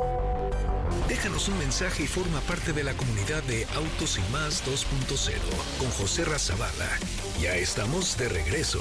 Déjanos 1.07 1.47
un 1.47 1.57
mensaje 1.59 2.03
y 2.03 2.07
forma 2.07 2.41
parte 2.41 2.73
de 2.73 2.83
la 2.83 2.93
comunidad 2.93 3.43
de 3.43 3.65
Autos 3.75 4.17
y 4.17 4.31
más 4.31 4.63
2.0 4.65 5.33
con 5.79 5.89
José 5.91 6.25
Razabala. 6.25 6.89
Ya 7.41 7.55
estamos 7.55 8.17
de 8.17 8.29
regreso. 8.29 8.79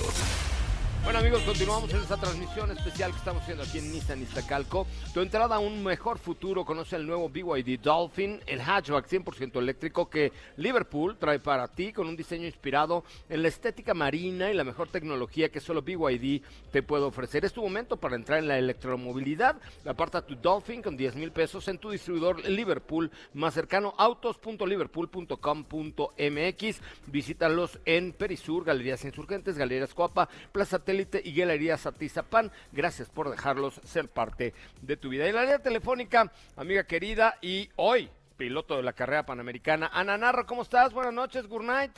Bueno 1.05 1.19
amigos, 1.19 1.43
continuamos 1.43 1.93
en 1.93 2.01
esta 2.01 2.17
transmisión 2.17 2.71
especial 2.71 3.11
que 3.11 3.19
estamos 3.19 3.43
haciendo 3.43 3.63
aquí 3.63 3.77
en 3.77 3.93
Nissan 3.93 4.23
Iztacalco. 4.23 4.87
Tu 5.13 5.21
entrada 5.21 5.57
a 5.57 5.59
un 5.59 5.85
mejor 5.85 6.19
futuro, 6.19 6.65
conoce 6.65 6.97
el 6.97 7.07
nuevo 7.07 7.29
BYD 7.29 7.79
Dolphin, 7.79 8.41
el 8.47 8.63
hatchback 8.63 9.07
100% 9.07 9.59
eléctrico 9.59 10.09
que 10.09 10.33
Liverpool 10.57 11.19
trae 11.19 11.41
para 11.41 11.69
ti 11.69 11.93
con 11.93 12.09
un 12.09 12.17
diseño 12.17 12.47
inspirado 12.47 13.05
en 13.29 13.43
la 13.43 13.49
estética 13.49 13.93
marina 13.93 14.51
y 14.51 14.55
la 14.55 14.65
mejor 14.65 14.89
tecnología 14.89 15.51
que 15.51 15.61
solo 15.61 15.83
BYD 15.83 16.41
te 16.73 16.83
puede 16.83 17.05
ofrecer. 17.05 17.45
Es 17.45 17.53
tu 17.53 17.61
momento 17.61 17.99
para 17.99 18.17
entrar 18.17 18.39
en 18.39 18.49
la 18.49 18.57
electromovilidad. 18.57 19.57
Aparta 19.85 20.25
tu 20.25 20.37
Dolphin 20.37 20.81
con 20.81 20.97
10 20.97 21.17
mil 21.17 21.33
pesos 21.33 21.69
en 21.69 21.77
tu 21.77 21.91
distribuidor 21.91 22.49
Liverpool 22.49 23.11
más 23.35 23.53
cercano 23.53 23.93
autos.liverpool.com.mx. 23.99 26.81
Visítalos 27.09 27.79
en 27.85 28.15
Perisur, 28.15 28.65
Galerías 28.65 29.05
Insurgentes, 29.05 29.59
Galerías 29.59 29.93
Coapa, 29.93 30.31
Plaza 30.51 30.79
T 31.05 31.21
y 31.25 31.35
Galería 31.35 31.77
Satizapán. 31.77 32.53
Gracias 32.73 33.11
por 33.11 33.31
dejarlos 33.31 33.75
ser 33.85 34.09
parte 34.09 34.55
de 34.81 34.97
tu 34.97 35.09
vida. 35.09 35.29
Y 35.29 35.33
la 35.33 35.43
línea 35.43 35.59
telefónica, 35.59 36.31
amiga 36.57 36.85
querida, 36.85 37.35
y 37.43 37.69
hoy, 37.77 38.09
piloto 38.37 38.77
de 38.77 38.83
la 38.85 38.93
carrera 38.93 39.27
panamericana, 39.27 39.91
Ana 39.93 40.17
Narro, 40.17 40.47
¿cómo 40.47 40.63
estás? 40.63 40.93
Buenas 40.93 41.13
noches, 41.13 41.49
good 41.49 41.63
night. 41.63 41.93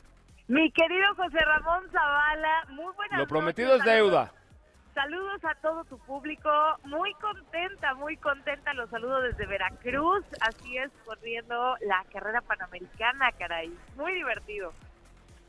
Mi 0.48 0.70
querido 0.72 1.14
José 1.16 1.38
Ramón 1.38 1.90
Zavala, 1.90 2.66
muy 2.70 2.94
buenas 2.94 3.18
Lo 3.18 3.26
prometido 3.26 3.74
es 3.76 3.84
deuda. 3.84 4.32
Saludos 4.94 5.44
a 5.44 5.54
todo 5.56 5.84
tu 5.84 5.98
público, 5.98 6.50
muy 6.84 7.12
contenta, 7.14 7.92
muy 7.94 8.16
contenta, 8.16 8.72
los 8.72 8.88
saludo 8.88 9.20
desde 9.20 9.44
Veracruz, 9.44 10.24
así 10.40 10.78
es, 10.78 10.90
corriendo 11.04 11.76
la 11.82 12.02
carrera 12.10 12.40
panamericana, 12.40 13.30
caray, 13.32 13.76
muy 13.96 14.14
divertido. 14.14 14.72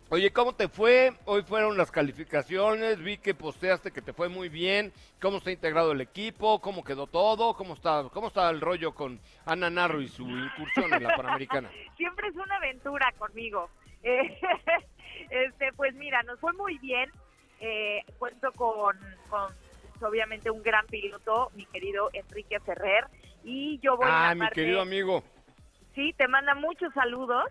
Oye, 0.09 0.31
¿cómo 0.31 0.55
te 0.55 0.69
fue? 0.69 1.11
Hoy 1.25 1.41
fueron 1.41 1.75
las 1.75 1.91
calificaciones, 1.91 3.03
vi 3.03 3.17
que 3.17 3.33
posteaste 3.33 3.91
que 3.91 4.01
te 4.01 4.13
fue 4.13 4.29
muy 4.29 4.47
bien. 4.47 4.93
¿Cómo 5.19 5.37
está 5.37 5.51
integrado 5.51 5.91
el 5.91 5.99
equipo? 5.99 6.61
¿Cómo 6.61 6.81
quedó 6.81 7.07
todo? 7.07 7.53
¿Cómo 7.55 7.73
está, 7.73 8.05
cómo 8.13 8.27
está 8.27 8.49
el 8.49 8.61
rollo 8.61 8.95
con 8.95 9.19
Ana 9.45 9.69
Narro 9.69 9.99
y 9.99 10.07
su 10.07 10.23
incursión 10.23 10.93
en 10.93 11.03
la 11.03 11.13
Panamericana? 11.13 11.69
Siempre 11.97 12.29
es 12.29 12.35
una 12.35 12.55
aventura 12.55 13.13
conmigo. 13.17 13.69
Eh, 14.01 14.39
este, 15.29 15.73
pues 15.73 15.93
mira, 15.95 16.23
nos 16.23 16.39
fue 16.39 16.53
muy 16.53 16.77
bien. 16.77 17.11
Eh, 17.59 18.05
cuento 18.17 18.53
con, 18.53 18.97
con, 19.29 19.51
obviamente, 20.01 20.49
un 20.49 20.63
gran 20.63 20.85
piloto, 20.87 21.51
mi 21.53 21.65
querido 21.65 22.11
Enrique 22.13 22.61
Ferrer. 22.61 23.07
Y 23.43 23.77
yo 23.79 23.97
voy 23.97 24.07
ah, 24.09 24.33
mi 24.35 24.47
querido 24.51 24.79
amigo. 24.79 25.21
Sí, 25.95 26.13
te 26.15 26.29
manda 26.29 26.55
muchos 26.55 26.93
saludos 26.93 27.43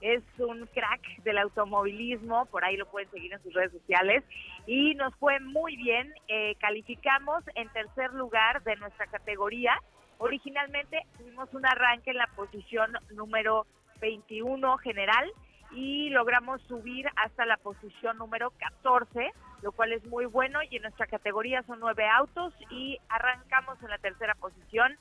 es 0.00 0.22
un 0.38 0.66
crack 0.66 1.22
del 1.24 1.38
automovilismo, 1.38 2.46
por 2.46 2.64
ahí 2.64 2.76
lo 2.76 2.86
pueden 2.86 3.10
seguir 3.10 3.32
en 3.32 3.42
sus 3.42 3.52
redes 3.54 3.72
sociales, 3.72 4.24
y 4.66 4.94
nos 4.94 5.14
fue 5.16 5.40
muy 5.40 5.76
bien, 5.76 6.12
eh, 6.28 6.54
calificamos 6.60 7.44
en 7.54 7.68
tercer 7.70 8.12
lugar 8.12 8.62
de 8.64 8.76
nuestra 8.76 9.06
categoría, 9.06 9.74
originalmente 10.18 11.00
tuvimos 11.18 11.52
un 11.54 11.66
arranque 11.66 12.10
en 12.10 12.18
la 12.18 12.28
posición 12.28 12.92
número 13.10 13.66
21 14.00 14.76
general 14.78 15.30
y 15.72 16.10
logramos 16.10 16.62
subir 16.62 17.06
hasta 17.16 17.46
la 17.46 17.56
posición 17.56 18.18
número 18.18 18.52
14, 18.58 19.32
lo 19.62 19.72
cual 19.72 19.92
es 19.92 20.04
muy 20.06 20.26
bueno 20.26 20.60
y 20.70 20.76
en 20.76 20.82
nuestra 20.82 21.06
categoría 21.06 21.62
son 21.64 21.80
nueve 21.80 22.06
autos 22.08 22.52
y 22.70 22.98
arrancamos 23.08 23.82
en 23.82 23.90
la 23.90 23.98
tercera 23.98 24.34
posición 24.34 24.96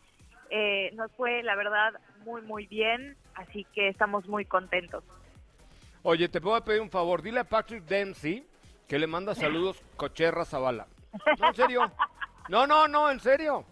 eh, 0.50 0.92
nos 0.94 1.12
fue, 1.14 1.44
la 1.44 1.56
verdad, 1.56 1.94
muy, 2.26 2.42
muy 2.42 2.66
bien, 2.68 3.16
así 3.36 3.66
que 3.74 3.88
estamos 3.90 4.28
muy 4.28 4.46
contentos. 4.46 5.04
Oye, 6.04 6.28
te 6.30 6.42
puedo 6.42 6.64
pedir 6.64 6.82
un 6.82 6.90
favor, 6.90 7.22
dile 7.22 7.40
a 7.42 7.44
Patrick 7.44 7.84
Dempsey 7.86 8.46
que 8.88 9.00
le 9.00 9.08
manda 9.08 9.34
saludos 9.36 9.82
Cocherra 9.96 10.46
Zavala. 10.46 10.88
No, 11.40 11.48
en 11.48 11.56
serio. 11.56 11.92
No, 12.50 12.68
no, 12.68 12.88
no, 12.88 13.10
en 13.10 13.20
serio. 13.20 13.66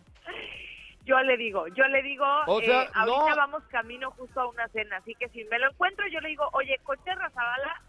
Yo 1.03 1.19
le 1.21 1.36
digo, 1.36 1.67
yo 1.69 1.84
le 1.88 2.01
digo, 2.03 2.25
O 2.47 2.62
sea, 2.62 2.84
eh, 2.84 2.89
ahorita 2.93 3.29
no. 3.31 3.36
vamos 3.36 3.63
camino 3.69 4.12
justo 4.12 4.39
a 4.39 4.47
una 4.47 4.67
cena, 4.69 4.97
así 4.97 5.15
que 5.15 5.27
si 5.29 5.43
me 5.45 5.57
lo 5.60 5.69
encuentro, 5.71 6.05
yo 6.07 6.19
le 6.21 6.29
digo, 6.29 6.47
oye, 6.53 6.77
Coche 6.84 7.13
Razabala, 7.15 7.81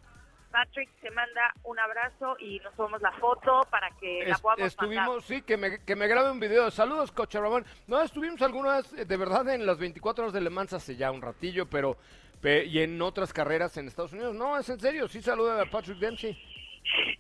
Patrick 0.53 0.91
te 1.01 1.11
manda 1.11 1.53
un 1.65 1.79
abrazo 1.81 2.37
y 2.39 2.61
nos 2.61 2.75
tomamos 2.75 3.01
la 3.03 3.11
foto 3.13 3.63
para 3.71 3.91
que 3.99 4.25
la 4.27 4.37
podamos 4.39 4.67
estuvimos, 4.67 5.07
mandar. 5.09 5.23
sí, 5.23 5.43
que 5.43 5.57
me, 5.57 5.79
que 5.85 5.97
me 5.97 6.07
grabe 6.07 6.31
un 6.31 6.39
video. 6.39 6.71
Saludos, 6.71 7.11
Coche 7.11 7.41
Ramón. 7.41 7.65
No, 7.87 8.01
estuvimos 8.03 8.41
algunas, 8.43 8.93
eh, 8.93 9.05
de 9.07 9.17
verdad, 9.17 9.49
en 9.49 9.65
las 9.67 9.79
24 9.79 10.25
horas 10.25 10.35
de 10.35 10.41
Le 10.43 10.51
Mans 10.51 10.73
hace 10.75 10.95
ya 10.97 11.11
un 11.11 11.23
ratillo, 11.23 11.67
pero, 11.69 11.97
pe- 12.41 12.65
y 12.67 12.81
en 12.81 13.01
otras 13.01 13.33
carreras 13.33 13.77
en 13.79 13.89
Estados 13.89 14.13
Unidos. 14.13 14.35
No, 14.35 14.57
es 14.59 14.69
en 14.69 14.79
serio, 14.79 15.09
sí 15.09 15.23
saluda 15.23 15.61
a 15.63 15.67
Patrick 15.67 15.99
Dempsey. 15.99 16.39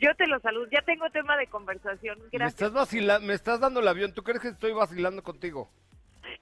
Yo 0.01 0.14
te 0.16 0.27
lo 0.27 0.38
saludo, 0.40 0.66
ya 0.71 0.83
tengo 0.83 1.09
tema 1.11 1.37
de 1.37 1.47
conversación, 1.47 2.18
Me 2.18 2.29
gracias. 2.31 2.55
estás 2.55 2.73
vacilando, 2.73 3.27
me 3.27 3.35
estás 3.35 3.61
dando 3.61 3.81
el 3.81 3.88
avión. 3.88 4.12
¿Tú 4.12 4.23
crees 4.23 4.40
que 4.40 4.49
estoy 4.49 4.73
vacilando 4.73 5.23
contigo? 5.23 5.71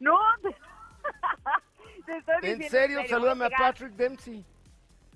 No, 0.01 0.19
te, 0.43 0.49
te 2.07 2.17
estoy 2.17 2.35
En 2.51 2.59
diciendo 2.59 2.69
serio, 2.71 3.01
salúdame 3.09 3.45
a 3.45 3.51
Patrick 3.51 3.93
Dempsey. 3.93 4.45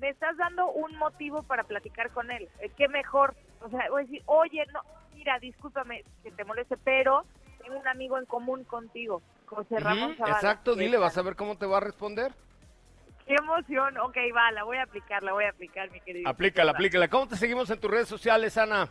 Me 0.00 0.08
estás 0.10 0.36
dando 0.36 0.70
un 0.70 0.96
motivo 0.96 1.42
para 1.42 1.64
platicar 1.64 2.10
con 2.10 2.30
él, 2.30 2.48
Eh, 2.60 2.70
qué 2.76 2.88
mejor, 2.88 3.34
o 3.60 3.68
sea, 3.70 3.88
voy 3.90 4.02
a 4.02 4.04
decir, 4.04 4.22
oye, 4.26 4.64
no, 4.72 4.80
mira, 5.14 5.38
discúlpame 5.38 6.04
que 6.22 6.30
te 6.32 6.44
moleste, 6.44 6.76
pero 6.76 7.24
tengo 7.62 7.78
un 7.78 7.88
amigo 7.88 8.18
en 8.18 8.26
común 8.26 8.64
contigo, 8.64 9.22
José 9.46 9.78
Ramón 9.80 10.16
Zavala. 10.16 10.34
exacto, 10.36 10.74
dile, 10.74 10.96
vas 10.98 11.16
a 11.16 11.22
ver 11.22 11.36
cómo 11.36 11.56
te 11.56 11.66
va 11.66 11.78
a 11.78 11.80
responder. 11.80 12.32
Qué 13.26 13.36
emoción. 13.36 13.96
Ok, 13.98 14.18
va, 14.36 14.50
la 14.52 14.64
voy 14.64 14.76
a 14.76 14.82
aplicar, 14.82 15.22
la 15.22 15.32
voy 15.32 15.44
a 15.44 15.48
aplicar, 15.50 15.90
mi 15.90 15.98
querido. 16.00 16.28
Aplícala, 16.28 16.72
aplícala. 16.72 17.08
¿Cómo 17.08 17.26
te 17.26 17.36
seguimos 17.36 17.70
en 17.70 17.80
tus 17.80 17.90
redes 17.90 18.06
sociales, 18.06 18.58
Ana? 18.58 18.90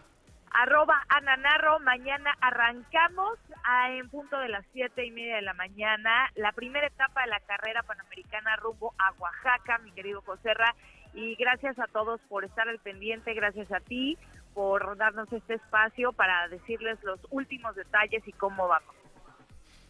Arroba 0.50 1.04
Ananarro, 1.10 1.80
mañana 1.82 2.36
arrancamos 2.42 3.38
a, 3.64 3.92
en 3.92 4.10
punto 4.10 4.38
de 4.40 4.50
las 4.50 4.66
siete 4.72 5.06
y 5.06 5.12
media 5.12 5.36
de 5.36 5.42
la 5.44 5.54
mañana, 5.54 6.32
la 6.36 6.52
primera 6.52 6.88
etapa 6.88 7.22
de 7.22 7.28
la 7.28 7.40
carrera 7.42 7.84
panamericana 7.84 8.56
rumbo 8.56 8.94
a 8.98 9.12
Oaxaca, 9.20 9.78
mi 9.80 9.92
querido 9.92 10.22
Joserra, 10.22 10.76
y 11.14 11.36
gracias 11.36 11.78
a 11.80 11.88
todos 11.88 12.20
por 12.30 12.44
estar 12.44 12.68
al 12.68 12.80
pendiente, 12.80 13.34
gracias 13.34 13.72
a 13.72 13.80
ti 13.80 14.18
por 14.54 14.98
darnos 14.98 15.32
este 15.32 15.56
espacio 15.56 16.14
para 16.14 16.48
decirles 16.48 17.02
los 17.04 17.20
últimos 17.32 17.76
detalles 17.76 18.28
y 18.28 18.32
cómo 18.34 18.68
vamos. 18.68 18.96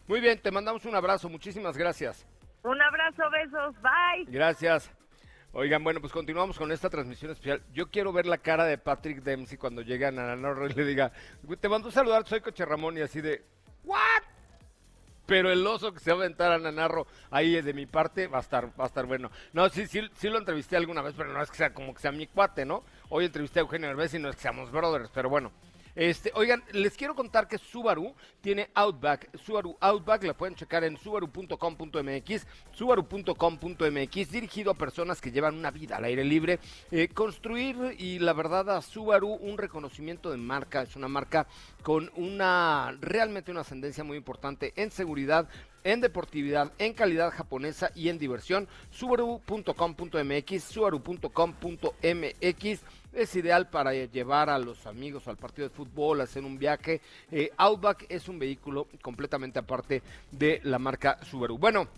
Muy 0.06 0.20
bien, 0.20 0.40
te 0.40 0.50
mandamos 0.50 0.84
un 0.84 0.94
abrazo. 0.94 1.28
Muchísimas 1.28 1.76
gracias. 1.76 2.26
Un 2.62 2.80
abrazo, 2.80 3.22
besos, 3.30 3.74
bye. 3.82 4.24
Gracias. 4.26 4.90
Oigan, 5.52 5.84
bueno, 5.84 6.00
pues 6.00 6.12
continuamos 6.12 6.58
con 6.58 6.72
esta 6.72 6.90
transmisión 6.90 7.30
especial. 7.30 7.62
Yo 7.72 7.88
quiero 7.88 8.12
ver 8.12 8.26
la 8.26 8.38
cara 8.38 8.64
de 8.64 8.76
Patrick 8.76 9.22
Dempsey 9.22 9.56
cuando 9.56 9.82
llegue 9.82 10.06
a 10.06 10.10
Nananoro 10.10 10.66
y 10.66 10.72
le 10.72 10.84
diga, 10.84 11.12
te 11.60 11.68
mando 11.68 11.90
a 11.90 11.92
saludar, 11.92 12.26
soy 12.26 12.40
Coche 12.40 12.64
Ramón 12.64 12.98
y 12.98 13.02
así 13.02 13.20
de, 13.20 13.44
¿what? 13.84 14.22
Pero 15.26 15.50
el 15.50 15.66
oso 15.66 15.92
que 15.92 16.00
se 16.00 16.10
va 16.10 16.18
a 16.18 16.20
aventar 16.20 16.52
a 16.52 16.58
Nanarro 16.58 17.06
ahí 17.30 17.60
de 17.60 17.72
mi 17.72 17.86
parte 17.86 18.26
va 18.26 18.38
a 18.38 18.42
estar, 18.42 18.68
va 18.78 18.84
a 18.84 18.88
estar 18.88 19.06
bueno. 19.06 19.30
No, 19.52 19.68
sí, 19.68 19.86
sí, 19.86 20.00
sí 20.14 20.28
lo 20.28 20.38
entrevisté 20.38 20.76
alguna 20.76 21.02
vez, 21.02 21.14
pero 21.16 21.32
no 21.32 21.42
es 21.42 21.50
que 21.50 21.56
sea 21.56 21.72
como 21.72 21.94
que 21.94 22.00
sea 22.00 22.12
mi 22.12 22.26
cuate, 22.26 22.64
¿no? 22.64 22.84
Hoy 23.08 23.24
entrevisté 23.24 23.60
a 23.60 23.62
Eugenio 23.62 23.88
Derbez 23.88 24.14
y 24.14 24.18
no 24.18 24.28
es 24.28 24.36
que 24.36 24.42
seamos 24.42 24.70
brothers, 24.70 25.10
pero 25.14 25.28
bueno. 25.28 25.50
Este, 25.94 26.32
oigan, 26.34 26.62
les 26.72 26.96
quiero 26.96 27.14
contar 27.14 27.46
que 27.46 27.58
Subaru 27.58 28.14
tiene 28.40 28.70
Outback. 28.74 29.36
Subaru 29.38 29.76
Outback 29.80 30.24
la 30.24 30.34
pueden 30.34 30.56
checar 30.56 30.82
en 30.84 30.96
subaru.com.mx, 30.96 32.46
subaru.com.mx, 32.72 34.30
dirigido 34.30 34.72
a 34.72 34.74
personas 34.74 35.20
que 35.20 35.30
llevan 35.30 35.56
una 35.56 35.70
vida 35.70 35.96
al 35.96 36.04
aire 36.04 36.24
libre. 36.24 36.58
Eh, 36.90 37.08
construir 37.08 37.76
y 37.98 38.18
la 38.18 38.32
verdad 38.32 38.70
a 38.70 38.82
Subaru 38.82 39.34
un 39.34 39.56
reconocimiento 39.56 40.30
de 40.30 40.36
marca, 40.36 40.82
es 40.82 40.96
una 40.96 41.08
marca 41.08 41.46
con 41.82 42.10
una 42.16 42.96
realmente 43.00 43.50
una 43.50 43.60
ascendencia 43.60 44.04
muy 44.04 44.16
importante 44.16 44.72
en 44.76 44.90
seguridad, 44.90 45.48
en 45.84 46.00
deportividad, 46.00 46.72
en 46.78 46.94
calidad 46.94 47.30
japonesa 47.30 47.90
y 47.94 48.08
en 48.08 48.18
diversión. 48.18 48.66
Subaru.com.mx, 48.90 50.64
subaru.com.mx 50.64 52.80
es 53.14 53.34
ideal 53.36 53.68
para 53.68 53.92
llevar 53.92 54.50
a 54.50 54.58
los 54.58 54.86
amigos 54.86 55.28
al 55.28 55.36
partido 55.36 55.68
de 55.68 55.74
fútbol, 55.74 56.20
hacer 56.20 56.44
un 56.44 56.58
viaje. 56.58 57.00
Eh, 57.30 57.50
Outback 57.56 58.06
es 58.08 58.28
un 58.28 58.38
vehículo 58.38 58.88
completamente 59.02 59.58
aparte 59.58 60.02
de 60.30 60.60
la 60.64 60.78
marca 60.78 61.18
Subaru. 61.24 61.58
Bueno, 61.58 61.88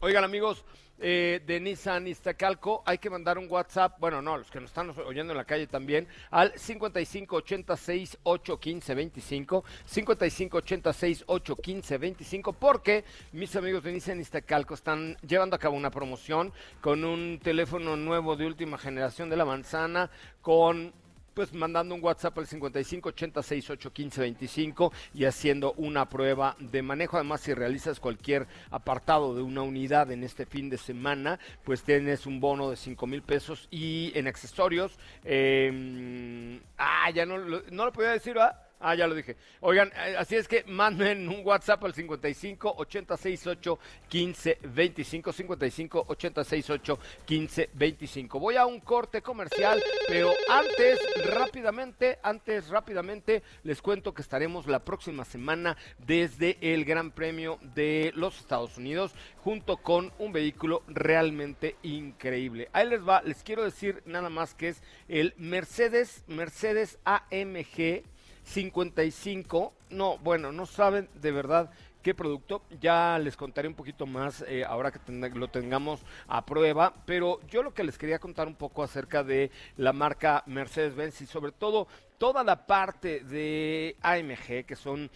oigan 0.00 0.24
amigos, 0.24 0.64
eh, 1.02 1.42
de 1.44 1.60
Nissan 1.60 2.06
Iztacalco, 2.06 2.82
hay 2.86 2.98
que 2.98 3.10
mandar 3.10 3.36
un 3.36 3.50
WhatsApp, 3.50 3.98
bueno, 3.98 4.22
no, 4.22 4.38
los 4.38 4.50
que 4.50 4.60
nos 4.60 4.70
están 4.70 4.90
oyendo 5.04 5.32
en 5.32 5.36
la 5.36 5.44
calle 5.44 5.66
también, 5.66 6.06
al 6.30 6.56
5586 6.56 8.18
815 8.22 8.94
25, 8.94 9.64
5586 9.84 11.24
815 11.26 11.98
25, 11.98 12.52
porque 12.52 13.04
mis 13.32 13.54
amigos 13.56 13.82
de 13.82 13.92
Nissan 13.92 14.20
Iztacalco 14.20 14.74
están 14.74 15.16
llevando 15.26 15.56
a 15.56 15.58
cabo 15.58 15.76
una 15.76 15.90
promoción 15.90 16.52
con 16.80 17.04
un 17.04 17.40
teléfono 17.42 17.96
nuevo 17.96 18.36
de 18.36 18.46
última 18.46 18.78
generación 18.78 19.28
de 19.28 19.36
la 19.36 19.44
manzana, 19.44 20.10
con 20.40 20.92
pues 21.34 21.52
mandando 21.52 21.94
un 21.94 22.02
WhatsApp 22.02 22.38
al 22.38 22.46
5580681525 22.46 24.92
y 25.14 25.24
haciendo 25.24 25.72
una 25.76 26.08
prueba 26.08 26.56
de 26.58 26.82
manejo. 26.82 27.16
Además, 27.16 27.42
si 27.42 27.54
realizas 27.54 28.00
cualquier 28.00 28.46
apartado 28.70 29.34
de 29.34 29.42
una 29.42 29.62
unidad 29.62 30.10
en 30.10 30.24
este 30.24 30.46
fin 30.46 30.70
de 30.70 30.78
semana, 30.78 31.38
pues 31.64 31.82
tienes 31.82 32.26
un 32.26 32.40
bono 32.40 32.70
de 32.70 32.76
5 32.76 33.06
mil 33.06 33.22
pesos 33.22 33.68
y 33.70 34.12
en 34.14 34.26
accesorios. 34.26 34.98
eh, 35.24 36.60
ah, 36.78 37.10
ya 37.10 37.26
no, 37.26 37.38
no 37.38 37.84
lo 37.84 37.92
podía 37.92 38.10
decir, 38.10 38.34
¿verdad? 38.34 38.56
Ah, 38.84 38.96
ya 38.96 39.06
lo 39.06 39.14
dije. 39.14 39.36
Oigan, 39.60 39.92
eh, 39.96 40.16
así 40.18 40.34
es 40.34 40.48
que 40.48 40.64
manden 40.64 41.28
un 41.28 41.46
WhatsApp 41.46 41.84
al 41.84 41.94
55 41.94 42.74
8068 42.78 43.78
15 44.08 44.58
25 44.62 45.32
55 45.32 46.04
8068 46.08 46.98
15 47.24 47.70
25. 47.72 48.40
Voy 48.40 48.56
a 48.56 48.66
un 48.66 48.80
corte 48.80 49.22
comercial, 49.22 49.80
pero 50.08 50.32
antes 50.48 50.98
rápidamente, 51.26 52.18
antes 52.24 52.68
rápidamente 52.70 53.44
les 53.62 53.80
cuento 53.80 54.12
que 54.12 54.22
estaremos 54.22 54.66
la 54.66 54.80
próxima 54.80 55.24
semana 55.24 55.76
desde 55.98 56.58
el 56.60 56.84
Gran 56.84 57.12
Premio 57.12 57.60
de 57.74 58.12
los 58.16 58.40
Estados 58.40 58.78
Unidos 58.78 59.12
junto 59.44 59.76
con 59.76 60.12
un 60.18 60.32
vehículo 60.32 60.82
realmente 60.88 61.76
increíble. 61.84 62.68
Ahí 62.72 62.88
les 62.88 63.06
va, 63.06 63.22
les 63.22 63.44
quiero 63.44 63.62
decir 63.62 64.02
nada 64.06 64.28
más 64.28 64.54
que 64.54 64.70
es 64.70 64.82
el 65.08 65.34
Mercedes 65.36 66.24
Mercedes 66.26 66.98
AMG 67.04 68.02
55. 68.44 69.72
No, 69.90 70.18
bueno, 70.18 70.52
no 70.52 70.66
saben 70.66 71.08
de 71.14 71.32
verdad 71.32 71.70
qué 72.02 72.14
producto. 72.14 72.62
Ya 72.80 73.18
les 73.18 73.36
contaré 73.36 73.68
un 73.68 73.74
poquito 73.74 74.06
más 74.06 74.44
eh, 74.48 74.64
ahora 74.64 74.90
que 74.90 75.00
lo 75.34 75.48
tengamos 75.48 76.00
a 76.28 76.44
prueba. 76.44 76.92
Pero 77.06 77.40
yo 77.48 77.62
lo 77.62 77.72
que 77.72 77.84
les 77.84 77.98
quería 77.98 78.18
contar 78.18 78.48
un 78.48 78.56
poco 78.56 78.82
acerca 78.82 79.22
de 79.24 79.50
la 79.76 79.92
marca 79.92 80.42
Mercedes-Benz 80.46 81.20
y 81.22 81.26
sobre 81.26 81.52
todo 81.52 81.86
toda 82.18 82.44
la 82.44 82.66
parte 82.66 83.20
de 83.20 83.96
AMG, 84.02 84.64
que 84.64 84.76
son 84.76 85.10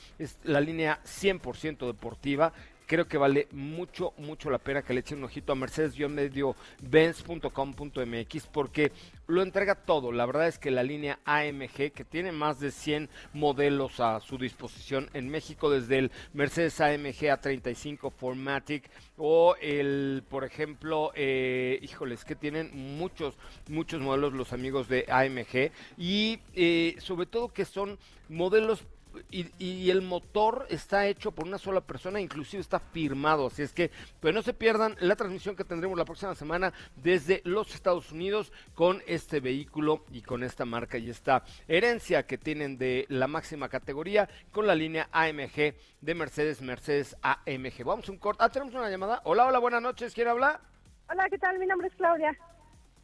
la 0.44 0.60
línea 0.60 1.00
100% 1.04 1.86
deportiva. 1.86 2.52
Creo 2.86 3.06
que 3.08 3.18
vale 3.18 3.48
mucho, 3.50 4.12
mucho 4.16 4.48
la 4.48 4.58
pena 4.58 4.82
que 4.82 4.94
le 4.94 5.00
echen 5.00 5.18
un 5.18 5.24
ojito 5.24 5.52
a 5.52 5.56
mercedes-benz.com.mx 5.56 8.46
porque 8.46 8.92
lo 9.26 9.42
entrega 9.42 9.74
todo. 9.74 10.12
La 10.12 10.24
verdad 10.24 10.46
es 10.46 10.60
que 10.60 10.70
la 10.70 10.84
línea 10.84 11.18
AMG, 11.24 11.90
que 11.90 12.04
tiene 12.08 12.30
más 12.30 12.60
de 12.60 12.70
100 12.70 13.10
modelos 13.32 13.98
a 13.98 14.20
su 14.20 14.38
disposición 14.38 15.10
en 15.14 15.28
México, 15.28 15.68
desde 15.68 15.98
el 15.98 16.12
Mercedes 16.32 16.80
AMG 16.80 17.26
A35 17.26 18.12
Formatic 18.12 18.88
o 19.16 19.56
el, 19.60 20.22
por 20.28 20.44
ejemplo, 20.44 21.10
eh, 21.16 21.80
híjoles, 21.82 22.24
que 22.24 22.36
tienen 22.36 22.70
muchos, 22.72 23.36
muchos 23.68 24.00
modelos 24.00 24.32
los 24.32 24.52
amigos 24.52 24.88
de 24.88 25.06
AMG 25.08 25.72
y 25.98 26.38
eh, 26.54 26.94
sobre 26.98 27.26
todo 27.26 27.48
que 27.48 27.64
son 27.64 27.98
modelos 28.28 28.84
y, 29.30 29.46
y 29.58 29.90
el 29.90 30.02
motor 30.02 30.66
está 30.70 31.06
hecho 31.06 31.32
por 31.32 31.46
una 31.46 31.58
sola 31.58 31.80
persona, 31.80 32.20
inclusive 32.20 32.60
está 32.60 32.78
firmado, 32.80 33.46
así 33.46 33.62
es 33.62 33.72
que 33.72 33.90
pues 34.20 34.34
no 34.34 34.42
se 34.42 34.54
pierdan 34.54 34.96
la 35.00 35.16
transmisión 35.16 35.56
que 35.56 35.64
tendremos 35.64 35.98
la 35.98 36.04
próxima 36.04 36.34
semana 36.34 36.72
desde 36.96 37.42
los 37.44 37.74
Estados 37.74 38.12
Unidos 38.12 38.52
con 38.74 39.02
este 39.06 39.40
vehículo 39.40 40.04
y 40.10 40.22
con 40.22 40.42
esta 40.42 40.64
marca 40.64 40.98
y 40.98 41.10
esta 41.10 41.44
herencia 41.68 42.26
que 42.26 42.38
tienen 42.38 42.78
de 42.78 43.06
la 43.08 43.26
máxima 43.26 43.68
categoría 43.68 44.28
con 44.52 44.66
la 44.66 44.74
línea 44.74 45.08
AMG 45.12 45.74
de 46.00 46.14
Mercedes, 46.14 46.62
Mercedes 46.62 47.16
AMG. 47.22 47.84
Vamos 47.84 48.08
a 48.08 48.12
un 48.12 48.18
corte. 48.18 48.42
Ah, 48.42 48.48
tenemos 48.48 48.74
una 48.74 48.90
llamada. 48.90 49.20
Hola, 49.24 49.46
hola, 49.46 49.58
buenas 49.58 49.82
noches. 49.82 50.14
¿Quién 50.14 50.28
habla? 50.28 50.60
Hola, 51.08 51.28
¿qué 51.30 51.38
tal? 51.38 51.58
Mi 51.58 51.66
nombre 51.66 51.88
es 51.88 51.94
Claudia. 51.94 52.36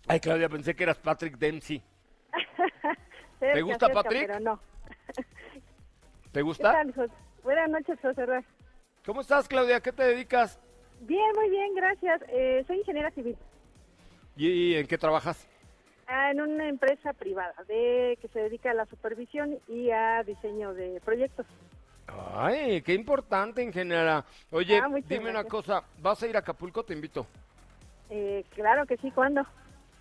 Ay, 0.08 0.20
Claudia, 0.20 0.48
pensé 0.48 0.74
que 0.74 0.82
eras 0.82 0.98
Patrick 0.98 1.38
Dempsey. 1.38 1.82
Cerca, 3.38 3.60
gusta, 3.60 3.86
cerca, 3.86 4.02
Patrick? 4.02 4.26
Pero 4.26 4.40
no. 4.40 4.60
¿Te 6.32 6.40
¿Qué 6.40 6.42
gusta? 6.42 6.72
tal, 6.72 7.10
Buenas 7.42 7.68
noches, 7.70 7.98
José 8.00 8.24
Ruiz. 8.26 8.46
¿Cómo 9.04 9.20
estás, 9.20 9.48
Claudia? 9.48 9.80
¿Qué 9.80 9.92
te 9.92 10.02
dedicas? 10.04 10.58
Bien, 11.00 11.30
muy 11.34 11.50
bien, 11.50 11.74
gracias. 11.74 12.22
Eh, 12.28 12.64
soy 12.66 12.78
ingeniera 12.78 13.10
civil 13.10 13.36
¿Y, 14.36 14.48
y 14.48 14.74
en 14.76 14.86
qué 14.86 14.96
trabajas? 14.98 15.46
ah, 16.06 16.30
en 16.30 16.40
una 16.40 16.68
empresa 16.68 17.12
privada 17.12 17.54
de 17.68 18.18
que 18.20 18.28
se 18.28 18.38
dedica 18.40 18.70
a 18.70 18.74
la 18.74 18.86
supervisión 18.86 19.58
y 19.68 19.90
a 19.90 20.22
diseño 20.24 20.74
de 20.74 21.00
proyectos. 21.04 21.46
Ay, 22.06 22.82
qué 22.82 22.94
importante, 22.94 23.62
ingeniera. 23.62 24.24
Oye, 24.50 24.78
Ah, 24.80 24.88
dime 25.08 25.30
una 25.30 25.44
cosa, 25.44 25.84
¿vas 25.98 26.22
a 26.22 26.26
ir 26.28 26.36
a 26.36 26.40
Acapulco? 26.40 26.84
Te 26.84 26.92
invito. 26.94 27.26
Eh, 28.10 28.44
claro 28.54 28.86
que 28.86 28.96
sí, 28.98 29.10
¿cuándo? 29.10 29.42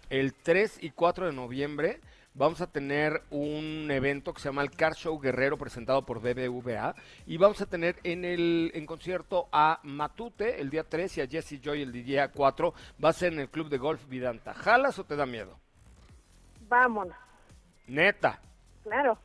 El 0.09 0.34
3 0.34 0.84
y 0.84 0.91
4 0.91 1.27
de 1.27 1.34
noviembre 1.34 2.01
vamos 2.34 2.61
a 2.61 2.67
tener 2.71 3.21
un 3.29 3.89
evento 3.91 4.34
que 4.34 4.41
se 4.41 4.49
llama 4.49 4.61
el 4.61 4.71
Car 4.71 4.93
Show 4.95 5.19
Guerrero 5.19 5.57
presentado 5.57 6.05
por 6.05 6.19
BBVA 6.21 6.95
y 7.25 7.38
vamos 7.38 7.61
a 7.61 7.65
tener 7.65 7.97
en 8.03 8.23
el 8.25 8.71
en 8.73 8.86
concierto 8.86 9.47
a 9.51 9.79
Matute 9.84 10.61
el 10.61 10.69
día 10.69 10.84
3 10.88 11.17
y 11.17 11.21
a 11.21 11.27
Jesse 11.27 11.59
Joy 11.61 11.82
el 11.82 11.91
día 11.91 12.29
4. 12.32 12.73
Va 13.03 13.09
a 13.09 13.13
ser 13.13 13.34
en 13.34 13.39
el 13.39 13.49
Club 13.49 13.69
de 13.69 13.77
Golf 13.77 14.07
Vidanta. 14.07 14.53
¿Jalas 14.53 14.97
o 14.99 15.03
te 15.05 15.15
da 15.15 15.25
miedo? 15.25 15.59
Vámonos. 16.67 17.15
Neta, 17.88 18.39
Claro. 18.84 19.17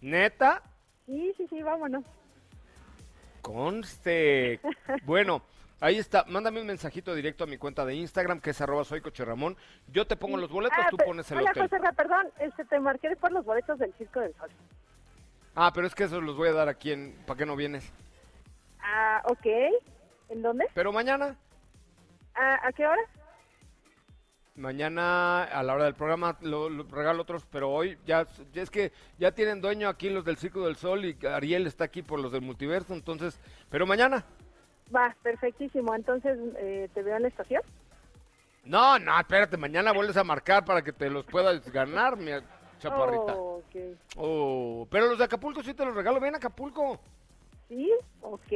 neta, 0.00 0.62
Sí, 1.06 1.32
sí, 1.36 1.46
sí, 1.48 1.62
vámonos. 1.62 2.04
conste. 3.40 4.60
Bueno, 5.04 5.42
ahí 5.80 5.98
está. 5.98 6.24
Mándame 6.28 6.60
un 6.60 6.66
mensajito 6.66 7.14
directo 7.14 7.44
a 7.44 7.46
mi 7.46 7.58
cuenta 7.58 7.84
de 7.84 7.94
Instagram 7.94 8.40
que 8.40 8.50
es 8.50 8.60
arroba 8.60 8.84
soy 8.84 9.00
Ramón. 9.00 9.56
Yo 9.88 10.06
te 10.06 10.16
pongo 10.16 10.36
los 10.36 10.50
boletos, 10.50 10.78
Ah, 10.80 10.88
tú 10.90 10.96
pones 10.96 11.30
el 11.30 11.38
Hola, 11.38 11.50
hotel. 11.50 11.68
José, 11.68 11.82
perdón, 11.96 12.26
este, 12.38 12.64
te 12.64 12.80
marqué 12.80 13.14
por 13.16 13.32
los 13.32 13.44
boletos 13.44 13.78
del 13.78 13.92
Circo 13.94 14.20
del 14.20 14.34
Sol. 14.36 14.50
Ah, 15.54 15.72
pero 15.74 15.86
es 15.86 15.94
que 15.94 16.04
esos 16.04 16.22
los 16.22 16.36
voy 16.36 16.48
a 16.48 16.52
dar 16.52 16.68
aquí 16.68 16.92
en... 16.92 17.16
¿Para 17.26 17.38
qué 17.38 17.46
no 17.46 17.56
vienes? 17.56 17.92
Ah, 18.80 19.22
ok. 19.24 19.46
¿En 20.28 20.42
dónde? 20.42 20.66
Pero 20.74 20.92
mañana, 20.92 21.36
Ah, 22.34 22.60
¿A 22.62 22.72
qué 22.72 22.86
hora? 22.86 23.02
mañana 24.54 25.44
a 25.44 25.62
la 25.62 25.74
hora 25.74 25.84
del 25.84 25.94
programa 25.94 26.36
lo, 26.40 26.68
lo 26.68 26.82
regalo 26.84 27.22
otros, 27.22 27.46
pero 27.50 27.70
hoy 27.70 27.96
ya, 28.06 28.26
ya 28.52 28.62
es 28.62 28.70
que 28.70 28.92
ya 29.18 29.30
tienen 29.32 29.60
dueño 29.60 29.88
aquí 29.88 30.10
los 30.10 30.24
del 30.24 30.36
Circo 30.36 30.66
del 30.66 30.76
Sol 30.76 31.04
y 31.04 31.16
Ariel 31.26 31.66
está 31.66 31.84
aquí 31.84 32.02
por 32.02 32.18
los 32.18 32.32
del 32.32 32.42
multiverso, 32.42 32.92
entonces, 32.94 33.40
pero 33.70 33.86
mañana. 33.86 34.24
Va, 34.94 35.14
perfectísimo. 35.22 35.94
Entonces, 35.94 36.38
eh, 36.56 36.88
¿te 36.94 37.02
veo 37.02 37.16
en 37.16 37.22
la 37.22 37.28
estación? 37.28 37.62
No, 38.64 38.98
no, 38.98 39.18
espérate, 39.18 39.56
mañana 39.56 39.92
vuelves 39.92 40.16
a 40.16 40.24
marcar 40.24 40.64
para 40.64 40.82
que 40.82 40.92
te 40.92 41.08
los 41.08 41.24
puedas 41.24 41.70
ganar, 41.72 42.16
mi 42.16 42.32
chaparrita. 42.78 43.34
Oh. 43.36 43.62
Oh, 44.16 44.88
pero 44.90 45.06
los 45.08 45.18
de 45.18 45.24
Acapulco 45.24 45.62
sí 45.62 45.74
te 45.74 45.84
los 45.84 45.94
regalo, 45.94 46.20
ven 46.20 46.34
a 46.34 46.38
Acapulco. 46.38 47.00
Sí, 47.68 47.90
ok. 48.20 48.52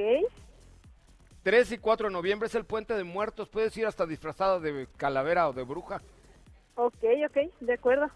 3 1.43 1.73
y 1.73 1.79
4 1.79 2.09
de 2.09 2.13
noviembre 2.13 2.47
es 2.47 2.55
el 2.55 2.65
Puente 2.65 2.95
de 2.95 3.05
Muertos, 3.05 3.49
puedes 3.49 3.77
ir 3.77 3.87
hasta 3.87 4.07
disfrazada 4.07 4.61
de 4.61 4.87
calavera 4.97 5.49
o 5.49 5.53
de 5.53 5.65
bruja. 5.65 6.01
Ok, 6.75 7.05
ok, 7.29 7.39
de 7.61 7.73
acuerdo. 7.73 8.09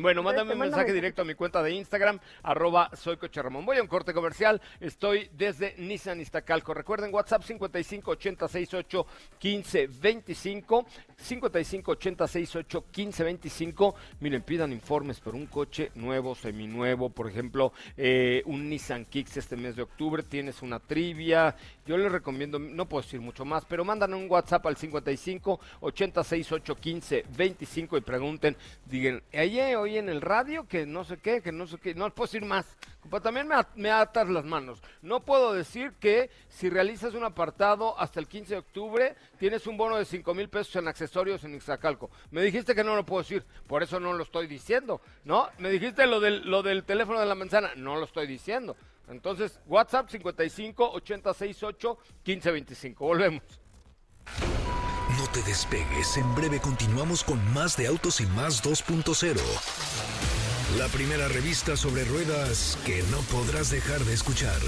Bueno, 0.00 0.20
Entonces, 0.20 0.38
mándame 0.38 0.54
un 0.54 0.70
mensaje 0.70 0.92
directo 0.92 1.22
a 1.22 1.24
mi 1.24 1.34
cuenta 1.34 1.62
de 1.62 1.72
Instagram, 1.72 2.18
arroba 2.42 2.90
soy 2.94 3.18
Coche 3.18 3.42
Ramón. 3.42 3.66
Voy 3.66 3.76
a 3.76 3.82
un 3.82 3.88
corte 3.88 4.14
comercial, 4.14 4.60
estoy 4.80 5.28
desde 5.36 5.74
Nissan 5.76 6.20
Iztacalco. 6.20 6.72
Recuerden, 6.72 7.12
WhatsApp 7.12 7.42
558068 7.42 9.06
1525, 9.42 10.86
558068 11.16 12.84
1525. 12.96 13.94
Miren, 14.20 14.42
pidan 14.42 14.72
informes 14.72 15.20
por 15.20 15.34
un 15.34 15.46
coche 15.46 15.90
nuevo, 15.94 16.34
seminuevo, 16.34 17.10
por 17.10 17.28
ejemplo, 17.28 17.72
eh, 17.96 18.42
un 18.46 18.70
Nissan 18.70 19.04
Kicks 19.04 19.36
este 19.36 19.56
mes 19.56 19.76
de 19.76 19.82
octubre, 19.82 20.22
tienes 20.22 20.62
una 20.62 20.78
trivia. 20.78 21.54
Yo 21.86 21.98
les 21.98 22.10
recomiendo, 22.10 22.58
no 22.58 22.88
puedo 22.88 23.02
decir 23.02 23.20
mucho 23.20 23.44
más, 23.44 23.64
pero 23.66 23.84
mandan 23.84 24.14
un 24.14 24.30
WhatsApp 24.30 24.64
al 24.66 24.76
55 24.76 25.60
8068 25.80 26.74
15 26.76 27.24
25 27.36 27.96
y 27.96 28.00
pregunten, 28.00 28.56
digan, 28.86 29.22
ayer 29.32 29.76
en 29.98 30.08
el 30.08 30.20
radio 30.20 30.66
que 30.66 30.86
no 30.86 31.04
sé 31.04 31.18
qué, 31.18 31.42
que 31.42 31.52
no 31.52 31.66
sé 31.66 31.78
qué, 31.78 31.94
no 31.94 32.08
puedo 32.10 32.26
decir 32.26 32.44
más. 32.44 32.66
También 33.22 33.48
me, 33.48 33.56
me 33.76 33.90
atas 33.90 34.28
las 34.28 34.44
manos. 34.44 34.82
No 35.02 35.20
puedo 35.20 35.52
decir 35.52 35.92
que 35.98 36.30
si 36.48 36.68
realizas 36.70 37.14
un 37.14 37.24
apartado 37.24 37.98
hasta 37.98 38.20
el 38.20 38.28
15 38.28 38.54
de 38.54 38.58
octubre, 38.58 39.16
tienes 39.38 39.66
un 39.66 39.76
bono 39.76 39.96
de 39.96 40.04
5 40.04 40.34
mil 40.34 40.48
pesos 40.48 40.76
en 40.76 40.88
accesorios 40.88 41.42
en 41.44 41.54
Ixtacalco. 41.54 42.10
Me 42.30 42.42
dijiste 42.42 42.74
que 42.74 42.84
no 42.84 42.94
lo 42.94 43.04
puedo 43.04 43.22
decir, 43.22 43.44
por 43.66 43.82
eso 43.82 43.98
no 43.98 44.12
lo 44.12 44.22
estoy 44.22 44.46
diciendo, 44.46 45.00
¿no? 45.24 45.48
Me 45.58 45.70
dijiste 45.70 46.06
lo 46.06 46.20
del, 46.20 46.48
lo 46.48 46.62
del 46.62 46.84
teléfono 46.84 47.20
de 47.20 47.26
la 47.26 47.34
manzana, 47.34 47.70
no 47.76 47.96
lo 47.96 48.04
estoy 48.04 48.26
diciendo. 48.26 48.76
Entonces, 49.08 49.60
WhatsApp 49.66 50.08
55 50.08 50.92
8068 50.92 51.98
1525. 52.24 53.04
Volvemos. 53.04 53.42
Te 55.32 55.42
despegues, 55.44 56.16
en 56.16 56.34
breve 56.34 56.58
continuamos 56.58 57.22
con 57.22 57.38
más 57.54 57.76
de 57.76 57.86
Autos 57.86 58.20
y 58.20 58.26
Más 58.26 58.64
2.0. 58.64 59.36
La 60.76 60.88
primera 60.88 61.28
revista 61.28 61.76
sobre 61.76 62.04
ruedas 62.04 62.76
que 62.84 63.04
no 63.12 63.18
podrás 63.30 63.70
dejar 63.70 64.00
de 64.00 64.12
escuchar. 64.12 64.58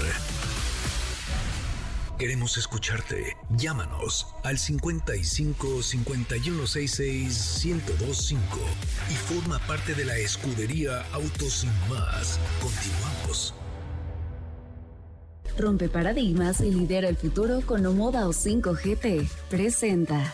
Queremos 2.17 2.57
escucharte. 2.57 3.35
Llámanos 3.49 4.33
al 4.45 4.57
55 4.57 5.83
5166 5.83 7.65
1025 7.65 8.39
y 9.11 9.15
forma 9.15 9.59
parte 9.67 9.93
de 9.95 10.05
la 10.05 10.15
escudería 10.15 11.03
Autos 11.11 11.65
y 11.65 11.91
Más. 11.91 12.39
Continuamos. 12.61 13.53
Rompe 15.57 15.89
paradigmas 15.89 16.61
y 16.61 16.71
lidera 16.71 17.09
el 17.09 17.17
futuro 17.17 17.61
con 17.65 17.85
Omoda 17.85 18.25
O5 18.25 18.73
GT. 18.73 19.29
Presenta. 19.49 20.33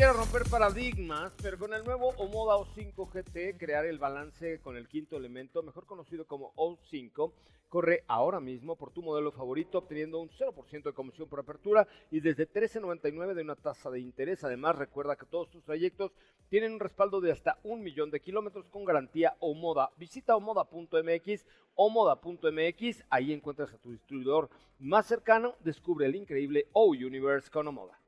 Quiero 0.00 0.14
romper 0.14 0.44
paradigmas, 0.48 1.30
pero 1.42 1.58
con 1.58 1.74
el 1.74 1.84
nuevo 1.84 2.08
Omoda 2.16 2.56
O5 2.56 3.06
GT, 3.12 3.58
crear 3.58 3.84
el 3.84 3.98
balance 3.98 4.58
con 4.62 4.78
el 4.78 4.88
quinto 4.88 5.18
elemento, 5.18 5.62
mejor 5.62 5.84
conocido 5.84 6.26
como 6.26 6.54
O5, 6.54 7.34
corre 7.68 8.04
ahora 8.08 8.40
mismo 8.40 8.76
por 8.76 8.92
tu 8.92 9.02
modelo 9.02 9.30
favorito, 9.30 9.76
obteniendo 9.76 10.18
un 10.18 10.30
0% 10.30 10.84
de 10.84 10.94
comisión 10.94 11.28
por 11.28 11.40
apertura 11.40 11.86
y 12.10 12.20
desde 12.20 12.50
13.99 12.50 13.34
de 13.34 13.42
una 13.42 13.56
tasa 13.56 13.90
de 13.90 14.00
interés. 14.00 14.42
Además, 14.42 14.76
recuerda 14.76 15.16
que 15.16 15.26
todos 15.26 15.50
tus 15.50 15.62
trayectos 15.64 16.12
tienen 16.48 16.72
un 16.72 16.80
respaldo 16.80 17.20
de 17.20 17.32
hasta 17.32 17.58
un 17.62 17.82
millón 17.82 18.10
de 18.10 18.20
kilómetros 18.20 18.70
con 18.70 18.86
garantía 18.86 19.36
Omoda. 19.38 19.90
Visita 19.98 20.34
omoda.mx, 20.34 21.44
omoda.mx, 21.74 23.04
ahí 23.10 23.34
encuentras 23.34 23.74
a 23.74 23.76
tu 23.76 23.92
distribuidor 23.92 24.48
más 24.78 25.04
cercano, 25.04 25.56
descubre 25.60 26.06
el 26.06 26.16
increíble 26.16 26.68
O-Universe 26.72 27.50
con 27.50 27.68
Omoda. 27.68 27.99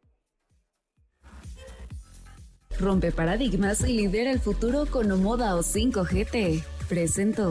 Rompe 2.82 3.12
paradigmas 3.12 3.88
y 3.88 3.92
lidera 3.92 4.32
el 4.32 4.40
futuro 4.40 4.86
con 4.86 5.10
Omoda 5.12 5.54
O5 5.54 6.04
GT. 6.04 6.64
Presentó. 6.88 7.50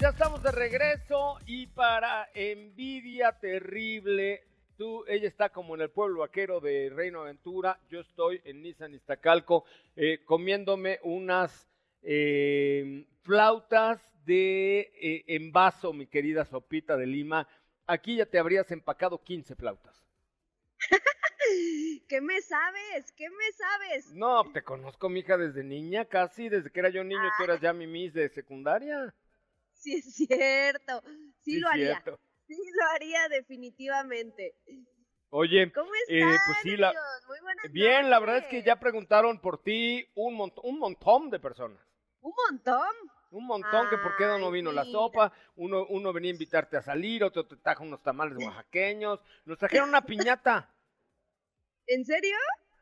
Ya 0.00 0.08
estamos 0.08 0.42
de 0.42 0.50
regreso 0.50 1.38
y 1.46 1.66
para 1.66 2.30
envidia 2.32 3.32
terrible, 3.38 4.44
tú, 4.78 5.04
ella 5.06 5.28
está 5.28 5.50
como 5.50 5.74
en 5.74 5.82
el 5.82 5.90
pueblo 5.90 6.20
vaquero 6.20 6.58
de 6.58 6.88
Reino 6.88 7.20
Aventura, 7.20 7.78
yo 7.90 8.00
estoy 8.00 8.40
en 8.44 8.62
Nissan 8.62 8.94
Iztacalco 8.94 9.66
eh, 9.94 10.20
comiéndome 10.24 11.00
unas 11.02 11.68
eh, 12.02 13.04
flautas 13.20 14.00
de 14.24 14.90
eh, 15.00 15.24
envaso, 15.26 15.92
mi 15.92 16.06
querida 16.06 16.46
Sopita 16.46 16.96
de 16.96 17.06
Lima. 17.06 17.46
Aquí 17.86 18.16
ya 18.16 18.24
te 18.24 18.38
habrías 18.38 18.70
empacado 18.70 19.22
15 19.22 19.54
flautas. 19.54 20.01
¿Qué 22.08 22.20
me 22.20 22.40
sabes? 22.40 23.12
¿Qué 23.12 23.28
me 23.28 23.52
sabes? 23.52 24.12
No, 24.14 24.50
te 24.52 24.62
conozco, 24.62 25.08
mija, 25.08 25.36
desde 25.36 25.64
niña, 25.64 26.04
casi, 26.04 26.48
desde 26.48 26.70
que 26.70 26.80
era 26.80 26.90
yo 26.90 27.04
niño, 27.04 27.20
tú 27.38 27.44
eras 27.44 27.60
ya 27.60 27.72
mi 27.72 27.86
miss 27.86 28.12
de 28.14 28.28
secundaria. 28.28 29.14
Sí 29.74 29.94
es 29.94 30.14
cierto. 30.14 31.02
Sí, 31.40 31.52
Sí, 31.54 31.60
lo 31.60 31.68
haría. 31.68 32.00
cierto. 32.02 32.20
Sí 32.46 32.56
lo 32.78 32.86
haría 32.94 33.28
definitivamente. 33.28 34.54
Oye, 35.30 35.72
¿Cómo 35.72 35.90
eh, 36.08 36.20
están, 36.20 36.38
pues 36.46 36.58
sí, 36.62 36.76
la, 36.76 36.88
amigos? 36.88 37.26
Muy 37.26 37.40
buenas 37.40 37.72
Bien, 37.72 38.10
la 38.10 38.18
verdad 38.18 38.38
es 38.38 38.46
que 38.46 38.62
ya 38.62 38.78
preguntaron 38.78 39.40
por 39.40 39.62
ti 39.62 40.06
un, 40.14 40.36
mont- 40.36 40.60
un 40.62 40.78
montón 40.78 41.30
de 41.30 41.40
personas. 41.40 41.80
Un 42.20 42.32
montón. 42.50 42.86
Un 43.32 43.46
montón 43.46 43.88
que 43.88 43.96
por 43.98 44.14
qué 44.16 44.26
no 44.26 44.50
vino 44.50 44.70
la 44.72 44.84
sopa. 44.84 45.32
Uno, 45.56 45.86
uno 45.88 46.12
venía 46.12 46.30
a 46.30 46.34
invitarte 46.34 46.76
a 46.76 46.82
salir, 46.82 47.24
otro 47.24 47.46
te 47.46 47.56
trajo 47.56 47.82
unos 47.82 48.02
tamales 48.02 48.36
oaxaqueños. 48.38 49.20
Nos 49.46 49.58
trajeron 49.58 49.88
una 49.88 50.02
piñata. 50.02 50.68
¿En 51.86 52.04
serio? 52.04 52.36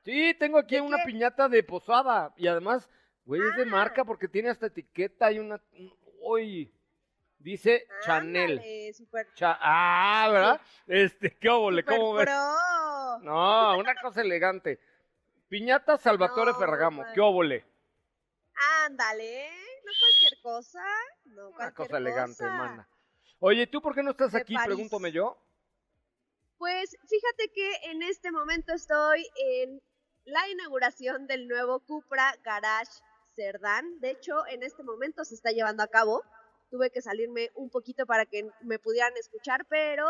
Sí, 0.05 0.35
tengo 0.39 0.59
aquí 0.59 0.75
¿De 0.75 0.81
una 0.81 0.99
qué? 0.99 1.05
piñata 1.07 1.49
de 1.49 1.63
posada. 1.63 2.35
Y 2.37 2.49
además, 2.49 2.89
güey, 3.25 3.41
es 3.41 3.57
de 3.57 3.63
Ah. 3.63 3.67
marca 3.67 4.05
porque 4.05 4.29
tiene 4.29 4.51
hasta 4.51 4.67
etiqueta 4.67 5.31
y 5.33 5.39
una... 5.39 5.61
un- 5.79 5.99
Uy, 6.23 6.71
dice 7.39 7.87
Chanel. 8.05 8.61
Súper 8.95 9.29
Cha- 9.35 9.59
ah, 9.61 10.29
¿verdad? 10.31 10.61
Este, 10.87 11.35
¿qué 11.39 11.49
óvole? 11.49 11.83
¿Cómo 11.85 12.13
ves? 12.15 12.27
pro. 12.27 13.19
No, 13.23 13.79
una 13.79 13.95
cosa 13.95 14.21
elegante. 14.21 14.81
Piñata 15.49 15.97
Salvatore 15.97 16.53
No, 16.53 16.59
Ferragamo, 16.59 17.03
man. 17.03 17.13
qué 17.15 17.21
óvole. 17.21 17.65
Ándale, 18.85 19.49
no 19.91 19.99
cualquier 19.99 20.43
cosa. 20.43 20.85
No 21.25 21.49
Una 21.49 21.57
cualquier 21.57 21.89
cosa 21.89 21.99
elegante, 21.99 22.45
cosa. 22.45 22.51
mana. 22.57 22.89
Oye, 23.41 23.67
¿tú 23.67 23.81
por 23.81 23.95
qué 23.95 24.03
no 24.03 24.11
estás 24.11 24.33
De 24.33 24.39
aquí? 24.39 24.55
París. 24.55 24.67
Pregúntame 24.67 25.13
yo. 25.13 25.37
Pues 26.59 26.97
fíjate 27.09 27.51
que 27.55 27.91
en 27.91 28.03
este 28.03 28.31
momento 28.31 28.75
estoy 28.75 29.27
en 29.37 29.81
la 30.25 30.47
inauguración 30.49 31.27
del 31.27 31.49
nuevo 31.49 31.81
Cupra 31.81 32.35
Garage 32.45 32.93
Cerdán. 33.35 33.99
De 34.01 34.11
hecho, 34.11 34.47
en 34.47 34.63
este 34.63 34.83
momento 34.83 35.25
se 35.25 35.35
está 35.35 35.51
llevando 35.53 35.83
a 35.83 35.89
cabo. 35.89 36.23
Tuve 36.71 36.91
que 36.91 37.01
salirme 37.01 37.51
un 37.55 37.71
poquito 37.71 38.05
para 38.07 38.27
que 38.27 38.49
me 38.61 38.79
pudieran 38.79 39.17
escuchar, 39.17 39.65
pero 39.69 40.07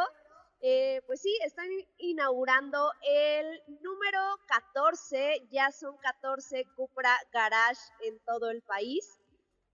eh, 0.60 1.00
pues 1.06 1.20
sí, 1.22 1.38
están 1.44 1.68
inaugurando 1.98 2.92
el 3.08 3.62
número 3.80 4.20
14. 4.48 5.46
Ya 5.52 5.70
son 5.70 5.96
14 5.98 6.66
Cupra 6.74 7.16
Garage 7.32 7.80
en 8.02 8.18
todo 8.26 8.50
el 8.50 8.60
país 8.62 9.19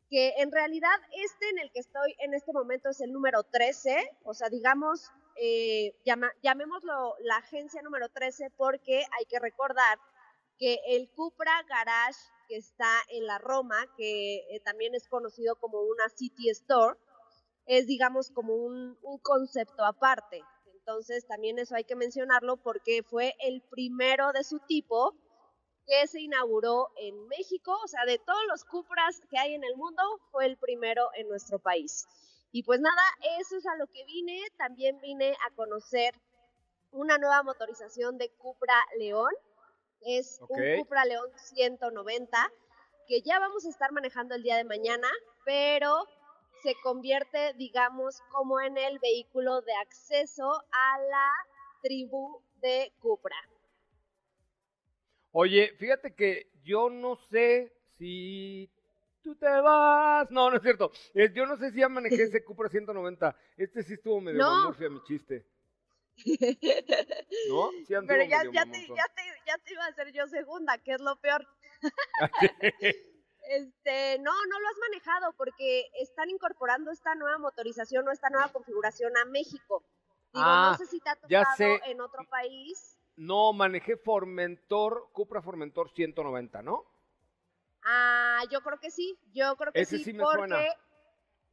que 0.09 0.34
en 0.38 0.52
realidad 0.52 0.96
este 1.12 1.48
en 1.50 1.59
el 1.59 1.70
que 1.72 1.80
estoy 1.80 2.14
en 2.20 2.34
este 2.34 2.52
momento 2.52 2.90
es 2.90 3.00
el 3.00 3.12
número 3.12 3.42
13, 3.44 4.18
o 4.24 4.34
sea, 4.34 4.48
digamos, 4.48 5.11
eh, 5.36 5.94
llamémoslo 6.42 7.14
la 7.20 7.36
agencia 7.36 7.82
número 7.82 8.09
13 8.09 8.50
porque 8.57 9.04
hay 9.18 9.26
que 9.26 9.38
recordar 9.38 9.98
que 10.59 10.78
el 10.88 11.11
Cupra 11.11 11.62
Garage 11.68 12.18
que 12.48 12.57
está 12.57 13.00
en 13.09 13.26
la 13.26 13.38
Roma, 13.38 13.76
que 13.96 14.36
eh, 14.36 14.61
también 14.64 14.94
es 14.94 15.09
conocido 15.09 15.57
como 15.57 15.80
una 15.80 16.09
City 16.09 16.48
Store, 16.50 16.96
es 17.66 17.86
digamos 17.86 18.30
como 18.30 18.54
un 18.54 18.96
concepto 19.22 19.84
aparte. 19.84 20.42
Entonces 20.86 21.26
también 21.26 21.59
eso 21.59 21.74
hay 21.74 21.82
que 21.82 21.96
mencionarlo 21.96 22.59
porque 22.59 23.02
fue 23.02 23.34
el 23.40 23.61
primero 23.61 24.32
de 24.32 24.44
su 24.44 24.61
tipo 24.61 25.16
que 25.87 26.07
se 26.09 26.20
inauguró 26.20 26.91
en 26.97 27.28
México, 27.28 27.76
o 27.82 27.89
sea, 27.89 28.05
de 28.05 28.18
todos 28.18 28.45
los 28.49 28.64
Cupras 28.64 29.20
que 29.30 29.39
hay 29.39 29.55
en 29.55 29.64
el 29.64 29.76
mundo, 29.76 30.03
fue 30.30 30.47
el 30.47 30.57
primero 30.57 31.11
en 31.14 31.28
nuestro 31.28 31.59
país. 31.59 32.07
Y 32.53 32.62
pues 32.62 32.80
nada, 32.80 33.03
eso 33.39 33.57
es 33.57 33.66
a 33.66 33.76
lo 33.76 33.87
que 33.87 34.05
vine, 34.05 34.43
también 34.57 34.99
vine 35.01 35.37
a 35.47 35.55
conocer 35.55 36.14
una 36.91 37.18
nueva 37.18 37.43
motorización 37.43 38.18
de 38.18 38.30
Cupra 38.30 38.74
León, 38.99 39.32
es 40.01 40.39
Ok. 40.41 40.51
un 40.51 40.78
Cupra 40.78 41.05
León 41.05 41.30
190, 41.37 42.53
que 43.07 43.22
ya 43.22 43.39
vamos 43.39 43.64
a 43.64 43.68
estar 43.68 43.93
manejando 43.93 44.34
el 44.34 44.43
día 44.43 44.57
de 44.57 44.64
mañana, 44.64 45.09
pero 45.45 46.07
se 46.62 46.74
convierte, 46.82 47.53
digamos, 47.55 48.20
como 48.32 48.61
en 48.61 48.76
el 48.76 48.99
vehículo 48.99 49.61
de 49.62 49.74
acceso 49.74 50.51
a 50.51 50.99
la 50.99 51.32
tribu 51.82 52.41
de 52.57 52.93
Cupra. 53.01 53.37
Oye, 55.39 55.74
fíjate 55.78 56.14
que 56.14 56.51
yo 56.64 56.89
no 56.89 57.16
sé 57.16 57.70
si 57.99 58.70
tú 59.22 59.34
te 59.34 59.45
vas. 59.61 60.30
No, 60.30 60.51
no 60.51 60.57
es 60.57 60.62
cierto. 60.62 60.91
Yo 61.34 61.45
no 61.45 61.59
sé 61.59 61.72
si 61.72 61.80
ya 61.80 61.91
manejé 61.91 62.22
ese 62.22 62.43
Cupra 62.45 62.70
190. 62.70 63.37
Este 63.59 63.82
sí 63.82 63.93
estuvo 63.93 64.18
medio 64.22 64.39
No. 64.39 64.72
mi 64.72 65.03
chiste. 65.03 65.45
¿No? 67.51 67.70
Sí 67.87 67.95
Pero 68.07 68.22
ya, 68.24 68.45
ya, 68.51 68.64
te, 68.64 68.80
ya, 68.80 69.05
te, 69.14 69.22
ya 69.47 69.59
te 69.59 69.72
iba 69.74 69.84
a 69.84 69.89
hacer 69.89 70.11
yo 70.12 70.26
segunda, 70.26 70.78
que 70.78 70.93
es 70.93 71.03
lo 71.03 71.16
peor. 71.16 71.47
Este, 73.49 74.18
no, 74.18 74.32
no 74.32 74.59
lo 74.61 74.68
has 74.68 74.78
manejado 74.91 75.32
porque 75.34 75.84
están 76.01 76.30
incorporando 76.30 76.91
esta 76.91 77.14
nueva 77.14 77.39
motorización 77.39 78.09
o 78.09 78.11
esta 78.11 78.28
nueva 78.28 78.49
configuración 78.49 79.16
a 79.18 79.24
México. 79.26 79.84
Digo, 80.32 80.45
Ah, 80.45 80.70
no 80.72 80.78
sé 80.78 80.91
si 80.91 80.99
te 80.99 81.11
ha 81.11 81.14
ya 81.28 81.43
tocado 81.43 81.57
sé. 81.57 81.80
en 81.84 82.01
otro 82.01 82.24
país. 82.28 82.99
No, 83.16 83.52
manejé 83.52 83.96
Formentor, 83.96 85.08
Cupra 85.12 85.40
Formentor 85.42 85.90
190, 85.90 86.62
¿no? 86.62 86.84
Ah, 87.82 88.42
yo 88.50 88.60
creo 88.62 88.78
que 88.78 88.90
sí, 88.90 89.18
yo 89.32 89.56
creo 89.56 89.72
que 89.72 89.80
Ese 89.80 89.98
sí, 89.98 90.04
sí 90.04 90.12
me 90.12 90.22
porque 90.22 90.38
suena. 90.38 90.58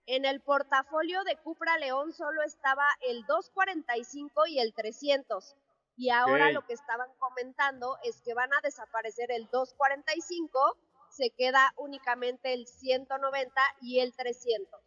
en 0.07 0.25
el 0.25 0.41
portafolio 0.41 1.23
de 1.23 1.37
Cupra 1.37 1.77
León 1.77 2.11
solo 2.11 2.41
estaba 2.43 2.85
el 3.01 3.25
245 3.25 4.47
y 4.47 4.59
el 4.59 4.73
300. 4.73 5.55
Y 5.95 6.09
ahora 6.09 6.51
lo 6.51 6.65
que 6.65 6.73
estaban 6.73 7.09
comentando 7.19 7.97
es 8.03 8.19
que 8.21 8.33
van 8.33 8.51
a 8.51 8.61
desaparecer 8.61 9.31
el 9.31 9.47
245, 9.51 10.75
se 11.09 11.29
queda 11.29 11.71
únicamente 11.77 12.51
el 12.53 12.65
190 12.65 13.61
y 13.79 13.99
el 13.99 14.11
300. 14.13 14.81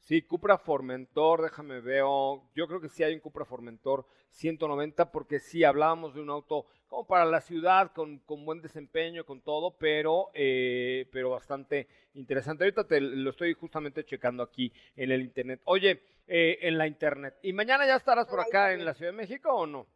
Sí, 0.00 0.22
Cupra 0.22 0.58
Formentor, 0.58 1.42
déjame 1.42 1.80
veo. 1.80 2.50
Yo 2.54 2.66
creo 2.66 2.80
que 2.80 2.88
sí 2.88 3.02
hay 3.02 3.14
un 3.14 3.20
Cupra 3.20 3.44
Formentor 3.44 4.06
190 4.30 5.10
porque 5.10 5.40
sí 5.40 5.64
hablábamos 5.64 6.14
de 6.14 6.20
un 6.20 6.30
auto 6.30 6.66
como 6.86 7.06
para 7.06 7.26
la 7.26 7.40
ciudad, 7.40 7.92
con, 7.92 8.18
con 8.20 8.44
buen 8.44 8.62
desempeño, 8.62 9.24
con 9.24 9.42
todo, 9.42 9.76
pero, 9.76 10.30
eh, 10.32 11.06
pero 11.12 11.30
bastante 11.30 11.86
interesante. 12.14 12.64
Ahorita 12.64 12.86
te 12.86 13.00
lo 13.00 13.30
estoy 13.30 13.52
justamente 13.52 14.04
checando 14.04 14.42
aquí 14.42 14.72
en 14.96 15.12
el 15.12 15.20
internet. 15.20 15.60
Oye, 15.64 16.02
eh, 16.26 16.58
en 16.62 16.78
la 16.78 16.86
internet. 16.86 17.36
¿Y 17.42 17.52
mañana 17.52 17.86
ya 17.86 17.96
estarás 17.96 18.26
por 18.26 18.40
acá 18.40 18.72
en 18.72 18.84
la 18.84 18.94
Ciudad 18.94 19.12
de 19.12 19.16
México 19.16 19.50
o 19.50 19.66
no? 19.66 19.86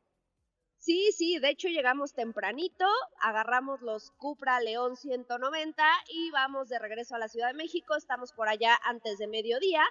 Sí, 0.83 1.13
sí, 1.13 1.39
de 1.39 1.51
hecho 1.51 1.69
llegamos 1.69 2.13
tempranito, 2.13 2.87
agarramos 3.21 3.83
los 3.83 4.11
Cupra 4.19 4.61
León 4.61 4.97
190 4.97 5.81
y 6.09 6.33
vamos 6.33 6.69
de 6.69 6.81
regreso 6.81 7.15
a 7.15 7.21
la 7.21 7.29
Ciudad 7.29 7.47
de 7.47 7.55
México, 7.55 7.95
estamos 7.95 8.33
por 8.33 8.49
allá 8.49 8.77
antes 8.83 9.17
de 9.19 9.29
mediodía, 9.29 9.85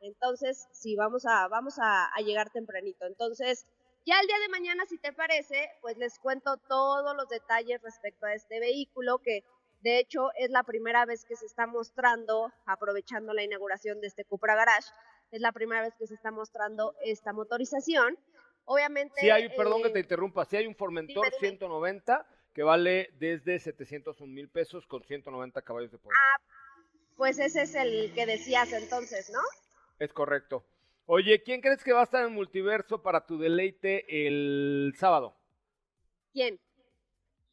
entonces 0.00 0.66
sí, 0.72 0.96
vamos 0.96 1.26
a, 1.26 1.44
a 1.44 2.20
llegar 2.22 2.48
tempranito. 2.48 3.04
Entonces, 3.04 3.66
ya 4.06 4.18
el 4.20 4.26
día 4.26 4.38
de 4.38 4.48
mañana, 4.48 4.86
si 4.86 4.96
te 4.96 5.12
parece, 5.12 5.68
pues 5.82 5.98
les 5.98 6.18
cuento 6.18 6.56
todos 6.56 7.14
los 7.14 7.28
detalles 7.28 7.82
respecto 7.82 8.24
a 8.24 8.32
este 8.32 8.58
vehículo 8.58 9.18
que 9.18 9.44
de 9.82 9.98
hecho 9.98 10.30
es 10.38 10.48
la 10.48 10.62
primera 10.62 11.04
vez 11.04 11.26
que 11.26 11.36
se 11.36 11.44
está 11.44 11.66
mostrando, 11.66 12.54
aprovechando 12.64 13.34
la 13.34 13.42
inauguración 13.42 14.00
de 14.00 14.06
este 14.06 14.24
Cupra 14.24 14.54
Garage, 14.54 14.88
es 15.30 15.42
la 15.42 15.52
primera 15.52 15.82
vez 15.82 15.94
que 15.98 16.06
se 16.06 16.14
está 16.14 16.30
mostrando 16.30 16.94
esta 17.04 17.34
motorización. 17.34 18.16
Obviamente... 18.70 19.14
Sí 19.18 19.30
hay, 19.30 19.48
perdón 19.48 19.80
que 19.80 19.88
eh, 19.88 19.92
te 19.92 20.00
interrumpa, 20.00 20.44
sí 20.44 20.56
hay 20.56 20.66
un 20.66 20.74
Formentor 20.74 21.24
dime, 21.24 21.36
dime. 21.40 21.48
190 21.48 22.26
que 22.52 22.62
vale 22.62 23.10
desde 23.18 23.58
701 23.58 24.30
mil 24.30 24.50
pesos 24.50 24.86
con 24.86 25.02
190 25.02 25.62
caballos 25.62 25.90
de 25.90 25.96
poder. 25.96 26.18
Ah, 26.20 26.36
pues 27.16 27.38
ese 27.38 27.62
es 27.62 27.74
el 27.74 28.12
que 28.14 28.26
decías 28.26 28.70
entonces, 28.74 29.30
¿no? 29.30 29.40
Es 29.98 30.12
correcto. 30.12 30.66
Oye, 31.06 31.42
¿quién 31.42 31.62
crees 31.62 31.82
que 31.82 31.94
va 31.94 32.00
a 32.00 32.04
estar 32.04 32.22
en 32.26 32.34
Multiverso 32.34 33.02
para 33.02 33.24
tu 33.24 33.38
deleite 33.38 34.04
el 34.26 34.92
sábado? 34.98 35.34
¿Quién? 36.34 36.60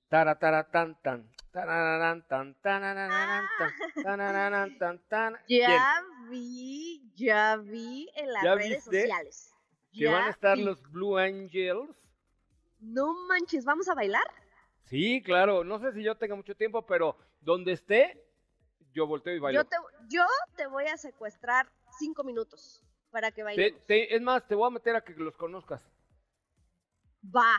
Tan, 0.09 0.25
tan. 0.37 1.31
tarararán, 1.51 2.27
tan, 2.27 2.55
tanararán, 2.61 3.45
tan, 3.57 4.03
tanararán, 4.03 4.77
tan, 4.77 4.99
tan. 5.07 5.37
¿Quién? 5.47 5.69
Ya 5.69 6.03
vi, 6.29 7.09
ya 7.15 7.55
vi 7.55 8.09
en 8.15 8.33
las 8.33 8.43
¿Ya 8.43 8.55
redes 8.55 8.69
viste? 8.69 9.01
sociales. 9.01 9.54
Que 9.97 10.07
van 10.07 10.23
a 10.27 10.29
estar 10.29 10.57
los 10.57 10.81
Blue 10.91 11.17
Angels. 11.17 11.89
No 12.79 13.13
manches, 13.27 13.65
¿vamos 13.65 13.87
a 13.87 13.93
bailar? 13.95 14.23
Sí, 14.83 15.21
claro. 15.23 15.63
No 15.63 15.79
sé 15.79 15.91
si 15.93 16.03
yo 16.03 16.15
tenga 16.15 16.35
mucho 16.35 16.55
tiempo, 16.55 16.85
pero 16.85 17.17
donde 17.41 17.71
esté, 17.71 18.23
yo 18.93 19.07
volteo 19.07 19.33
y 19.35 19.39
bailo. 19.39 19.61
Yo 19.61 19.67
te, 19.67 19.77
yo 20.09 20.25
te 20.55 20.67
voy 20.67 20.85
a 20.85 20.97
secuestrar 20.97 21.67
cinco 21.97 22.23
minutos 22.23 22.83
para 23.11 23.31
que 23.31 23.43
te- 23.87 24.15
es 24.15 24.21
más, 24.21 24.45
te 24.47 24.55
voy 24.55 24.67
a 24.67 24.71
meter 24.71 24.95
a 24.95 25.03
que 25.03 25.13
los 25.13 25.35
conozcas. 25.37 25.89
Va. 27.35 27.57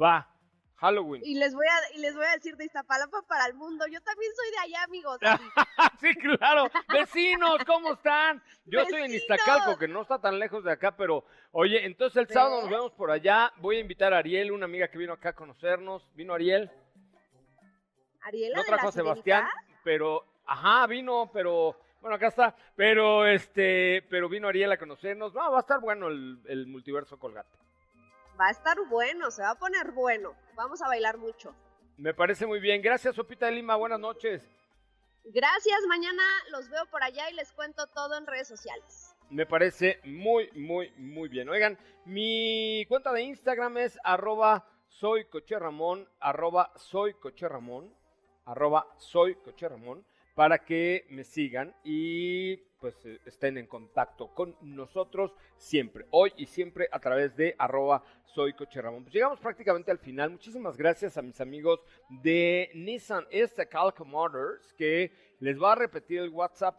Va. 0.00 0.34
Halloween. 0.78 1.22
Y 1.24 1.34
les 1.34 1.52
voy 1.54 1.66
a, 1.66 1.96
y 1.96 2.00
les 2.00 2.14
voy 2.14 2.24
a 2.24 2.32
decir 2.32 2.56
de 2.56 2.64
Iztapalapa 2.64 3.22
para 3.22 3.46
el 3.46 3.54
mundo. 3.54 3.84
Yo 3.90 4.00
también 4.00 4.30
soy 4.34 4.50
de 4.50 4.58
allá, 4.58 4.84
amigos. 4.84 5.18
sí, 6.00 6.14
claro. 6.14 6.70
Vecinos, 6.92 7.64
¿cómo 7.66 7.94
están? 7.94 8.42
Yo 8.64 8.80
estoy 8.80 9.02
en. 9.02 9.14
Iztacalco, 9.14 9.76
que 9.76 9.88
no 9.88 10.02
está 10.02 10.20
tan 10.20 10.38
lejos 10.38 10.62
de 10.62 10.70
acá, 10.70 10.96
pero 10.96 11.24
oye, 11.50 11.84
entonces 11.84 12.16
el 12.18 12.28
sábado 12.28 12.62
nos 12.62 12.70
vemos 12.70 12.92
por 12.92 13.10
allá. 13.10 13.52
Voy 13.56 13.78
a 13.78 13.80
invitar 13.80 14.14
a 14.14 14.18
Ariel, 14.18 14.52
una 14.52 14.66
amiga 14.66 14.88
que 14.88 14.98
vino 14.98 15.12
acá 15.12 15.30
a 15.30 15.34
conocernos. 15.34 16.08
¿Vino 16.14 16.32
Ariel? 16.32 16.70
No 18.54 18.64
trajo 18.64 18.88
a 18.88 18.92
Sebastián, 18.92 19.48
pero, 19.82 20.24
ajá, 20.46 20.86
vino, 20.86 21.30
pero, 21.32 21.80
bueno, 22.00 22.16
acá 22.16 22.28
está. 22.28 22.54
Pero, 22.76 23.26
este, 23.26 24.02
pero 24.10 24.28
vino 24.28 24.46
Ariel 24.46 24.70
a 24.70 24.76
conocernos. 24.76 25.34
No, 25.34 25.50
va 25.50 25.58
a 25.58 25.60
estar 25.60 25.80
bueno 25.80 26.08
el, 26.08 26.38
el 26.46 26.66
multiverso 26.66 27.18
Colgate. 27.18 27.56
Va 28.40 28.46
a 28.46 28.50
estar 28.50 28.76
bueno, 28.88 29.30
se 29.30 29.42
va 29.42 29.50
a 29.50 29.58
poner 29.58 29.90
bueno. 29.90 30.34
Vamos 30.54 30.80
a 30.82 30.86
bailar 30.86 31.18
mucho. 31.18 31.54
Me 31.96 32.14
parece 32.14 32.46
muy 32.46 32.60
bien. 32.60 32.80
Gracias, 32.80 33.16
Sopita 33.16 33.46
de 33.46 33.52
Lima. 33.52 33.74
Buenas 33.74 33.98
noches. 33.98 34.42
Gracias, 35.24 35.80
mañana 35.88 36.22
los 36.50 36.68
veo 36.70 36.86
por 36.86 37.02
allá 37.02 37.28
y 37.30 37.34
les 37.34 37.52
cuento 37.52 37.86
todo 37.88 38.16
en 38.16 38.26
redes 38.26 38.46
sociales. 38.46 39.14
Me 39.30 39.44
parece 39.44 40.00
muy, 40.04 40.48
muy, 40.52 40.90
muy 40.96 41.28
bien. 41.28 41.48
Oigan, 41.48 41.76
mi 42.04 42.86
cuenta 42.88 43.12
de 43.12 43.22
Instagram 43.22 43.76
es 43.78 43.98
arroba 44.04 44.66
soy 44.88 45.26
arroba 46.20 46.72
soy 46.76 47.14
arroba 48.46 48.86
soy 48.98 49.36
para 50.38 50.64
que 50.64 51.04
me 51.10 51.24
sigan 51.24 51.74
y 51.82 52.58
pues 52.78 52.94
eh, 53.04 53.18
estén 53.26 53.58
en 53.58 53.66
contacto 53.66 54.32
con 54.32 54.54
nosotros 54.60 55.34
siempre, 55.56 56.06
hoy 56.10 56.32
y 56.36 56.46
siempre 56.46 56.88
a 56.92 57.00
través 57.00 57.34
de 57.34 57.56
arroba 57.58 58.04
soy. 58.24 58.52
Pues 58.52 58.70
llegamos 59.12 59.40
prácticamente 59.40 59.90
al 59.90 59.98
final. 59.98 60.30
Muchísimas 60.30 60.76
gracias 60.76 61.18
a 61.18 61.22
mis 61.22 61.40
amigos 61.40 61.80
de 62.22 62.70
Nissan 62.72 63.26
Calco 63.68 64.04
Motors 64.04 64.72
que 64.74 65.10
les 65.40 65.60
va 65.60 65.72
a 65.72 65.74
repetir 65.74 66.20
el 66.20 66.28
WhatsApp 66.28 66.78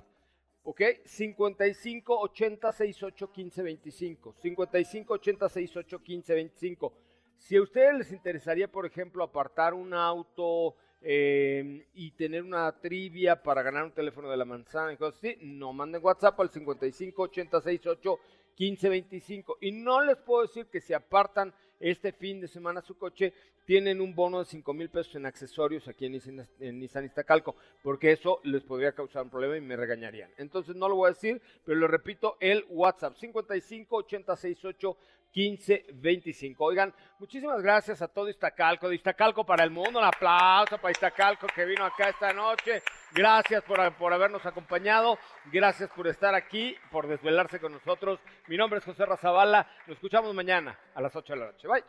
¿Ok? 0.63 0.81
55 1.03 2.17
80 2.17 2.71
68 2.71 3.29
15 3.29 3.61
25. 3.61 4.35
55 4.41 5.13
80 5.15 5.49
68 5.49 5.99
15 6.01 6.33
25. 6.33 6.93
Si 7.35 7.57
a 7.57 7.61
ustedes 7.61 7.97
les 7.97 8.11
interesaría, 8.13 8.71
por 8.71 8.85
ejemplo, 8.85 9.21
apartar 9.21 9.73
un 9.73 9.93
auto 9.93 10.77
eh, 11.01 11.87
y 11.93 12.11
tener 12.11 12.43
una 12.43 12.71
trivia 12.79 13.41
para 13.41 13.63
ganar 13.63 13.85
un 13.85 13.91
teléfono 13.91 14.29
de 14.29 14.37
la 14.37 14.45
manzana 14.45 14.93
y 14.93 14.97
cosas 14.97 15.17
así, 15.17 15.37
no 15.41 15.71
manden 15.71 16.03
WhatsApp 16.03 16.39
al 16.39 16.49
55 16.49 17.21
80 17.21 17.61
68 17.61 18.19
15 18.55 18.89
25. 18.89 19.57
Y 19.61 19.71
no 19.71 20.01
les 20.01 20.17
puedo 20.17 20.41
decir 20.41 20.65
que 20.65 20.81
se 20.81 20.93
apartan 20.93 21.53
este 21.79 22.11
fin 22.11 22.41
de 22.41 22.47
semana 22.49 22.81
su 22.81 22.97
coche, 22.97 23.33
tienen 23.65 24.01
un 24.01 24.13
bono 24.13 24.39
de 24.39 24.45
5 24.45 24.73
mil 24.73 24.89
pesos 24.89 25.15
en 25.15 25.25
accesorios 25.25 25.87
aquí 25.87 26.07
en 26.07 26.13
Nissan, 26.13 26.47
en 26.59 26.79
Nissan 26.79 27.05
Iztacalco, 27.05 27.55
porque 27.81 28.11
eso 28.11 28.41
les 28.43 28.63
podría 28.63 28.91
causar 28.91 29.23
un 29.23 29.29
problema 29.29 29.55
y 29.55 29.61
me 29.61 29.77
regañarían. 29.77 30.31
Entonces 30.37 30.75
no 30.75 30.89
lo 30.89 30.95
voy 30.95 31.07
a 31.07 31.13
decir, 31.13 31.41
pero 31.63 31.77
lo 31.79 31.87
repito, 31.87 32.35
el 32.41 32.65
WhatsApp 32.67 33.15
55 33.15 33.95
868 33.95 34.97
1525. 35.33 36.63
Oigan, 36.63 36.93
muchísimas 37.19 37.61
gracias 37.61 38.01
a 38.01 38.07
todo 38.07 38.29
Iztacalco, 38.29 38.89
de 38.89 38.95
Iztacalco 38.95 39.45
para 39.45 39.63
el 39.63 39.71
mundo, 39.71 39.99
un 39.99 40.05
aplauso 40.05 40.77
para 40.77 40.91
Iztacalco 40.91 41.47
que 41.47 41.65
vino 41.65 41.85
acá 41.85 42.09
esta 42.09 42.33
noche. 42.33 42.81
Gracias 43.11 43.63
por, 43.63 43.93
por 43.95 44.13
habernos 44.13 44.45
acompañado, 44.45 45.17
gracias 45.51 45.89
por 45.91 46.07
estar 46.07 46.35
aquí, 46.35 46.75
por 46.91 47.07
desvelarse 47.07 47.59
con 47.59 47.73
nosotros. 47.73 48.19
Mi 48.47 48.57
nombre 48.57 48.79
es 48.79 48.85
José 48.85 49.05
Razabala, 49.05 49.67
nos 49.87 49.95
escuchamos 49.95 50.33
mañana 50.33 50.77
a 50.95 51.01
las 51.01 51.15
8 51.15 51.33
de 51.33 51.39
la 51.39 51.45
noche. 51.47 51.67
Bye. 51.67 51.83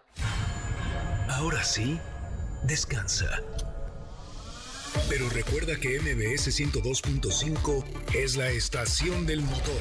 Ahora 1.31 1.63
sí, 1.63 1.99
descansa. 2.65 3.41
Pero 5.09 5.29
recuerda 5.31 5.77
que 5.77 6.01
MBS 6.01 6.49
102.5 6.49 8.15
es 8.15 8.37
la 8.37 8.51
estación 8.51 9.27
del 9.27 9.41
motor. 9.41 9.81